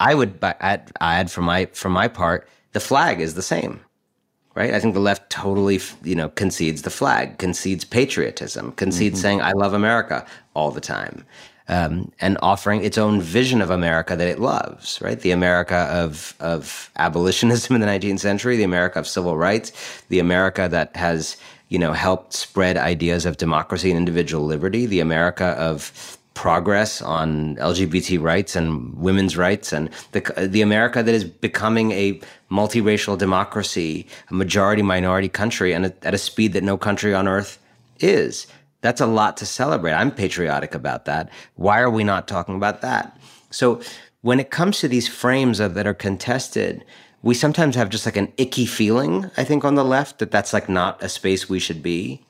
I 0.00 0.14
would 0.14 0.38
add, 0.42 0.90
add 1.00 1.30
for 1.30 1.42
my 1.42 1.66
for 1.66 1.88
my 1.88 2.08
part, 2.08 2.48
the 2.72 2.80
flag 2.80 3.20
is 3.20 3.34
the 3.34 3.42
same 3.42 3.80
right? 4.54 4.74
I 4.74 4.80
think 4.80 4.94
the 4.94 5.00
left 5.00 5.30
totally, 5.30 5.80
you 6.02 6.14
know, 6.14 6.28
concedes 6.30 6.82
the 6.82 6.90
flag, 6.90 7.38
concedes 7.38 7.84
patriotism, 7.84 8.72
concedes 8.72 9.18
mm-hmm. 9.18 9.22
saying 9.22 9.42
"I 9.42 9.52
love 9.52 9.72
America" 9.74 10.26
all 10.54 10.70
the 10.70 10.80
time, 10.80 11.24
um, 11.68 12.12
and 12.20 12.36
offering 12.42 12.84
its 12.84 12.98
own 12.98 13.20
vision 13.20 13.62
of 13.62 13.70
America 13.70 14.16
that 14.16 14.28
it 14.28 14.38
loves, 14.38 15.00
right? 15.00 15.20
The 15.20 15.30
America 15.30 15.88
of 15.90 16.34
of 16.40 16.90
abolitionism 16.98 17.74
in 17.74 17.80
the 17.80 17.86
19th 17.86 18.20
century, 18.20 18.56
the 18.56 18.62
America 18.64 18.98
of 18.98 19.08
civil 19.08 19.36
rights, 19.36 19.72
the 20.08 20.18
America 20.18 20.68
that 20.70 20.94
has 20.96 21.36
you 21.72 21.78
know 21.78 21.94
helped 21.94 22.34
spread 22.34 22.76
ideas 22.76 23.24
of 23.24 23.38
democracy 23.38 23.90
and 23.90 23.98
individual 23.98 24.44
liberty, 24.44 24.84
the 24.84 25.00
America 25.00 25.46
of 25.70 26.18
progress 26.34 27.00
on 27.00 27.56
LGBT 27.56 28.20
rights 28.20 28.54
and 28.54 28.94
women's 28.94 29.36
rights 29.36 29.72
and 29.72 29.88
the, 30.12 30.20
the 30.50 30.60
America 30.60 31.02
that 31.02 31.14
is 31.14 31.24
becoming 31.24 31.92
a 31.92 32.20
multiracial 32.50 33.16
democracy, 33.16 34.06
a 34.30 34.34
majority 34.34 34.82
minority 34.82 35.30
country, 35.30 35.72
and 35.72 35.86
at 35.86 36.14
a 36.14 36.18
speed 36.18 36.52
that 36.52 36.62
no 36.62 36.76
country 36.76 37.14
on 37.14 37.26
earth 37.26 37.58
is. 38.00 38.46
That's 38.82 39.00
a 39.00 39.06
lot 39.06 39.38
to 39.38 39.46
celebrate. 39.46 39.92
I'm 39.92 40.10
patriotic 40.10 40.74
about 40.74 41.06
that. 41.06 41.30
Why 41.54 41.80
are 41.80 41.90
we 41.90 42.04
not 42.04 42.28
talking 42.28 42.56
about 42.56 42.82
that? 42.82 43.18
So 43.50 43.80
when 44.20 44.40
it 44.40 44.50
comes 44.50 44.80
to 44.80 44.88
these 44.88 45.08
frames 45.08 45.58
of, 45.58 45.72
that 45.74 45.86
are 45.86 45.94
contested, 45.94 46.84
we 47.22 47.34
sometimes 47.34 47.76
have 47.76 47.88
just 47.88 48.06
like 48.06 48.16
an 48.16 48.32
icky 48.36 48.66
feeling, 48.66 49.30
I 49.36 49.44
think, 49.44 49.64
on 49.64 49.74
the 49.74 49.84
left 49.84 50.18
that 50.18 50.30
that's 50.30 50.52
like 50.52 50.68
not 50.68 51.02
a 51.02 51.08
space 51.08 51.48
we 51.48 51.58
should 51.58 51.82
be. 51.82 52.24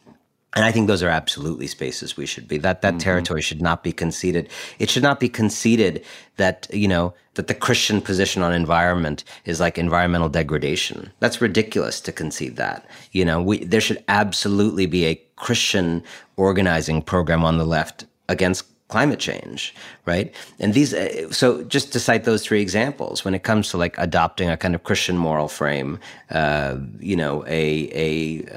And 0.54 0.66
I 0.66 0.70
think 0.70 0.86
those 0.86 1.02
are 1.02 1.08
absolutely 1.08 1.66
spaces 1.66 2.16
we 2.16 2.26
should 2.26 2.46
be. 2.46 2.58
That 2.58 2.82
that 2.82 2.94
mm-hmm. 2.94 2.98
territory 2.98 3.40
should 3.40 3.62
not 3.62 3.82
be 3.82 3.90
conceded. 3.90 4.50
It 4.78 4.90
should 4.90 5.02
not 5.02 5.18
be 5.18 5.30
conceded 5.30 6.04
that 6.36 6.68
you 6.70 6.88
know 6.88 7.14
that 7.34 7.46
the 7.46 7.54
Christian 7.54 8.02
position 8.02 8.42
on 8.42 8.52
environment 8.52 9.24
is 9.46 9.60
like 9.60 9.78
environmental 9.78 10.28
degradation. 10.28 11.10
That's 11.20 11.40
ridiculous 11.40 12.02
to 12.02 12.12
concede 12.12 12.56
that. 12.56 12.86
You 13.12 13.24
know, 13.24 13.40
we 13.40 13.64
there 13.64 13.80
should 13.80 14.04
absolutely 14.08 14.84
be 14.84 15.06
a 15.06 15.20
Christian 15.36 16.02
organizing 16.36 17.00
program 17.00 17.44
on 17.44 17.56
the 17.56 17.64
left 17.64 18.04
against 18.28 18.64
climate 18.92 19.18
change, 19.18 19.74
right? 20.04 20.34
And 20.60 20.74
these, 20.74 20.92
uh, 20.92 21.32
so 21.32 21.64
just 21.64 21.92
to 21.94 21.98
cite 21.98 22.24
those 22.24 22.44
three 22.46 22.60
examples, 22.60 23.24
when 23.24 23.34
it 23.34 23.42
comes 23.42 23.70
to 23.70 23.78
like 23.78 23.94
adopting 23.96 24.50
a 24.50 24.56
kind 24.56 24.74
of 24.74 24.84
Christian 24.84 25.16
moral 25.16 25.48
frame, 25.48 25.98
uh, 26.30 26.76
you 27.00 27.16
know, 27.16 27.34
a 27.46 27.64
a 28.06 28.10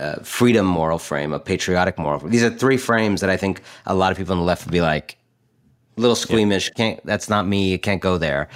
uh, 0.04 0.16
freedom 0.24 0.66
moral 0.66 1.00
frame, 1.00 1.32
a 1.34 1.40
patriotic 1.40 1.98
moral. 1.98 2.20
Frame. 2.20 2.32
These 2.32 2.44
are 2.44 2.54
three 2.64 2.78
frames 2.78 3.22
that 3.22 3.30
I 3.30 3.38
think 3.38 3.62
a 3.86 3.96
lot 3.96 4.12
of 4.12 4.18
people 4.18 4.34
on 4.34 4.40
the 4.40 4.50
left 4.52 4.66
would 4.66 4.74
be 4.74 4.82
like, 4.82 5.18
little 5.96 6.16
squeamish. 6.16 6.70
Can't 6.72 7.00
that's 7.06 7.30
not 7.30 7.48
me. 7.48 7.74
it 7.74 7.82
can't 7.88 8.02
go 8.02 8.18
there. 8.18 8.50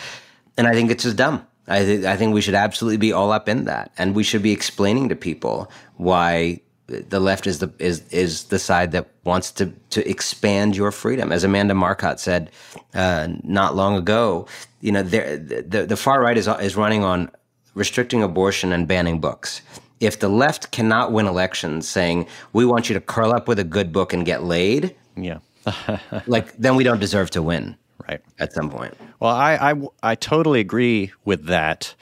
And 0.57 0.67
I 0.67 0.73
think 0.73 0.91
it's 0.91 1.03
just 1.03 1.15
dumb. 1.15 1.45
I, 1.69 1.79
th- 1.85 2.05
I 2.05 2.17
think 2.17 2.33
we 2.33 2.41
should 2.41 2.55
absolutely 2.55 2.97
be 2.97 3.13
all 3.13 3.31
up 3.31 3.47
in 3.47 3.65
that, 3.65 3.91
and 3.97 4.15
we 4.15 4.23
should 4.23 4.41
be 4.41 4.51
explaining 4.51 5.07
to 5.09 5.15
people 5.15 5.71
why 5.95 6.61
the 6.89 7.19
left 7.19 7.47
is 7.47 7.59
the 7.59 7.71
is 7.79 8.03
is 8.09 8.45
the 8.45 8.59
side 8.59 8.91
that 8.91 9.07
wants 9.23 9.51
to 9.51 9.67
to 9.91 10.07
expand 10.09 10.75
your 10.75 10.91
freedom. 10.91 11.31
As 11.31 11.43
Amanda 11.43 11.73
Marcotte 11.73 12.19
said 12.19 12.51
uh, 12.93 13.27
not 13.43 13.75
long 13.75 13.95
ago, 13.95 14.47
you 14.81 14.91
know, 14.91 15.03
the 15.03 15.85
the 15.87 15.97
far 15.97 16.21
right 16.21 16.37
is 16.37 16.47
is 16.47 16.75
running 16.75 17.03
on 17.03 17.29
restricting 17.75 18.23
abortion 18.23 18.71
and 18.71 18.87
banning 18.87 19.19
books. 19.19 19.61
If 19.99 20.19
the 20.19 20.29
left 20.29 20.71
cannot 20.71 21.11
win 21.11 21.27
elections, 21.27 21.87
saying 21.87 22.27
we 22.53 22.65
want 22.65 22.89
you 22.89 22.93
to 22.93 23.01
curl 23.01 23.31
up 23.31 23.47
with 23.47 23.59
a 23.59 23.63
good 23.63 23.91
book 23.91 24.13
and 24.13 24.25
get 24.25 24.43
laid, 24.43 24.95
yeah, 25.15 25.39
like 26.27 26.55
then 26.57 26.75
we 26.75 26.83
don't 26.83 26.99
deserve 26.99 27.29
to 27.31 27.41
win, 27.41 27.75
right? 28.07 28.21
At 28.39 28.53
some 28.53 28.69
point. 28.69 28.95
Well, 29.19 29.35
I 29.35 29.71
I, 29.71 30.11
I 30.11 30.15
totally 30.15 30.59
agree 30.59 31.11
with 31.25 31.45
that 31.45 31.93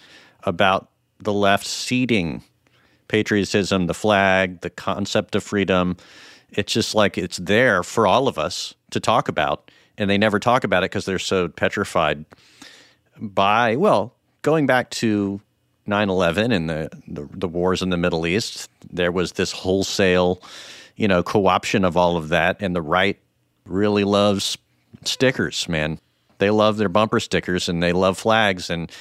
about 0.44 0.90
the 1.20 1.34
left 1.34 1.66
ceding 1.66 2.44
patriotism, 3.08 3.88
the 3.88 3.93
flag, 3.93 4.62
the 4.62 4.70
concept 4.70 5.36
of 5.36 5.43
freedom. 5.43 5.97
It's 6.51 6.74
just 6.74 6.95
like 6.95 7.18
it's 7.18 7.38
there 7.38 7.84
for 7.84 8.08
all 8.08 8.28
of 8.28 8.38
us 8.38 8.74
to 8.91 8.99
talk 8.99 9.28
about. 9.30 9.72
And 9.97 10.10
they 10.10 10.18
never 10.18 10.39
talk 10.39 10.64
about 10.64 10.84
it 10.84 10.91
because 10.91 11.05
they're 11.05 11.20
so 11.20 11.47
petrified 11.47 12.26
by, 13.20 13.76
well, 13.76 14.14
going 14.43 14.68
back 14.68 14.89
to 14.91 15.41
9 15.88 16.10
11 16.10 16.51
and 16.51 16.70
the, 16.70 16.89
the, 17.08 17.28
the, 17.32 17.47
wars 17.47 17.82
in 17.82 17.89
the 17.89 17.97
Middle 17.97 18.28
East, 18.28 18.70
there 18.91 19.12
was 19.12 19.34
this 19.34 19.51
wholesale, 19.51 20.41
you 20.95 21.08
know, 21.08 21.24
co 21.24 21.47
option 21.47 21.84
of 21.84 21.97
all 21.97 22.18
of 22.18 22.30
that. 22.30 22.58
And 22.60 22.76
the 22.76 22.82
right 22.82 23.18
really 23.66 24.03
loves 24.03 24.58
stickers, 25.03 25.68
man. 25.68 25.99
They 26.39 26.49
love 26.49 26.78
their 26.78 26.89
bumper 26.89 27.20
stickers 27.20 27.68
and 27.68 27.82
they 27.82 27.93
love 27.93 28.18
flags. 28.18 28.70
And 28.70 28.91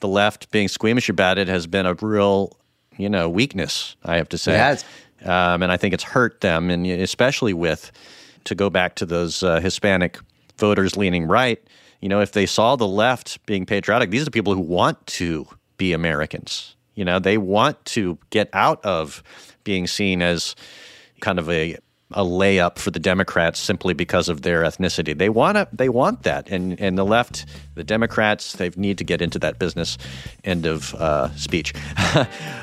the 0.00 0.08
left 0.08 0.50
being 0.50 0.68
squeamish 0.68 1.08
about 1.08 1.38
it 1.38 1.48
has 1.48 1.66
been 1.66 1.86
a 1.86 1.94
real 1.94 2.56
you 2.98 3.08
know, 3.08 3.28
weakness, 3.28 3.96
I 4.04 4.16
have 4.16 4.28
to 4.30 4.38
say. 4.38 4.52
Yes. 4.52 4.84
Um, 5.24 5.62
and 5.62 5.72
I 5.72 5.76
think 5.76 5.94
it's 5.94 6.04
hurt 6.04 6.40
them, 6.42 6.70
and 6.70 6.86
especially 6.86 7.54
with, 7.54 7.90
to 8.44 8.54
go 8.54 8.70
back 8.70 8.94
to 8.96 9.06
those 9.06 9.42
uh, 9.42 9.60
Hispanic 9.60 10.18
voters 10.58 10.96
leaning 10.96 11.26
right, 11.26 11.62
you 12.00 12.08
know, 12.08 12.20
if 12.20 12.32
they 12.32 12.46
saw 12.46 12.76
the 12.76 12.86
left 12.86 13.44
being 13.46 13.66
patriotic, 13.66 14.10
these 14.10 14.22
are 14.22 14.26
the 14.26 14.30
people 14.30 14.54
who 14.54 14.60
want 14.60 15.04
to 15.06 15.46
be 15.76 15.92
Americans. 15.92 16.76
You 16.94 17.04
know, 17.04 17.18
they 17.18 17.38
want 17.38 17.84
to 17.86 18.18
get 18.30 18.48
out 18.52 18.84
of 18.84 19.22
being 19.64 19.86
seen 19.86 20.22
as 20.22 20.54
kind 21.20 21.38
of 21.38 21.48
a 21.50 21.76
a 22.12 22.24
layup 22.24 22.78
for 22.78 22.90
the 22.90 22.98
Democrats 22.98 23.58
simply 23.58 23.92
because 23.92 24.28
of 24.28 24.42
their 24.42 24.62
ethnicity. 24.62 25.16
They 25.16 25.28
want 25.28 25.56
to, 25.56 25.68
they 25.72 25.88
want 25.88 26.22
that, 26.22 26.48
and 26.48 26.78
and 26.80 26.96
the 26.96 27.04
left, 27.04 27.44
the 27.74 27.84
Democrats, 27.84 28.54
they 28.54 28.70
need 28.76 28.98
to 28.98 29.04
get 29.04 29.20
into 29.20 29.38
that 29.40 29.58
business. 29.58 29.98
End 30.44 30.66
of 30.66 30.94
uh, 30.94 31.34
speech. 31.36 31.74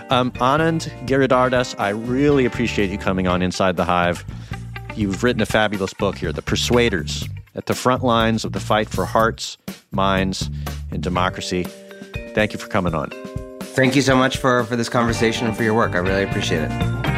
um, 0.10 0.32
Anand 0.34 0.90
Giridharadas, 1.06 1.80
I 1.80 1.90
really 1.90 2.46
appreciate 2.46 2.90
you 2.90 2.98
coming 2.98 3.28
on 3.28 3.42
Inside 3.42 3.78
the 3.78 3.86
Hive. 3.86 4.26
You've 4.96 5.24
written 5.24 5.42
a 5.42 5.46
fabulous 5.46 5.94
book 5.94 6.18
here, 6.18 6.32
The 6.32 6.42
Persuaders, 6.42 7.28
at 7.54 7.66
the 7.66 7.76
front 7.76 8.04
lines 8.04 8.46
of 8.46 8.54
the 8.54 8.62
fight 8.62 8.90
for 8.90 9.06
hearts, 9.06 9.58
minds, 9.92 10.50
and 10.90 11.04
democracy. 11.04 11.66
Thank 12.34 12.54
you 12.54 12.60
for 12.60 12.68
coming 12.68 12.96
on. 12.96 13.10
Thank 13.60 13.96
you 13.96 14.02
so 14.02 14.16
much 14.16 14.38
for, 14.38 14.64
for 14.64 14.78
this 14.78 14.88
conversation 14.88 15.48
and 15.48 15.56
for 15.56 15.64
your 15.64 15.74
work. 15.74 15.96
I 15.96 15.98
really 15.98 16.24
appreciate 16.24 16.62
it. 16.62 17.15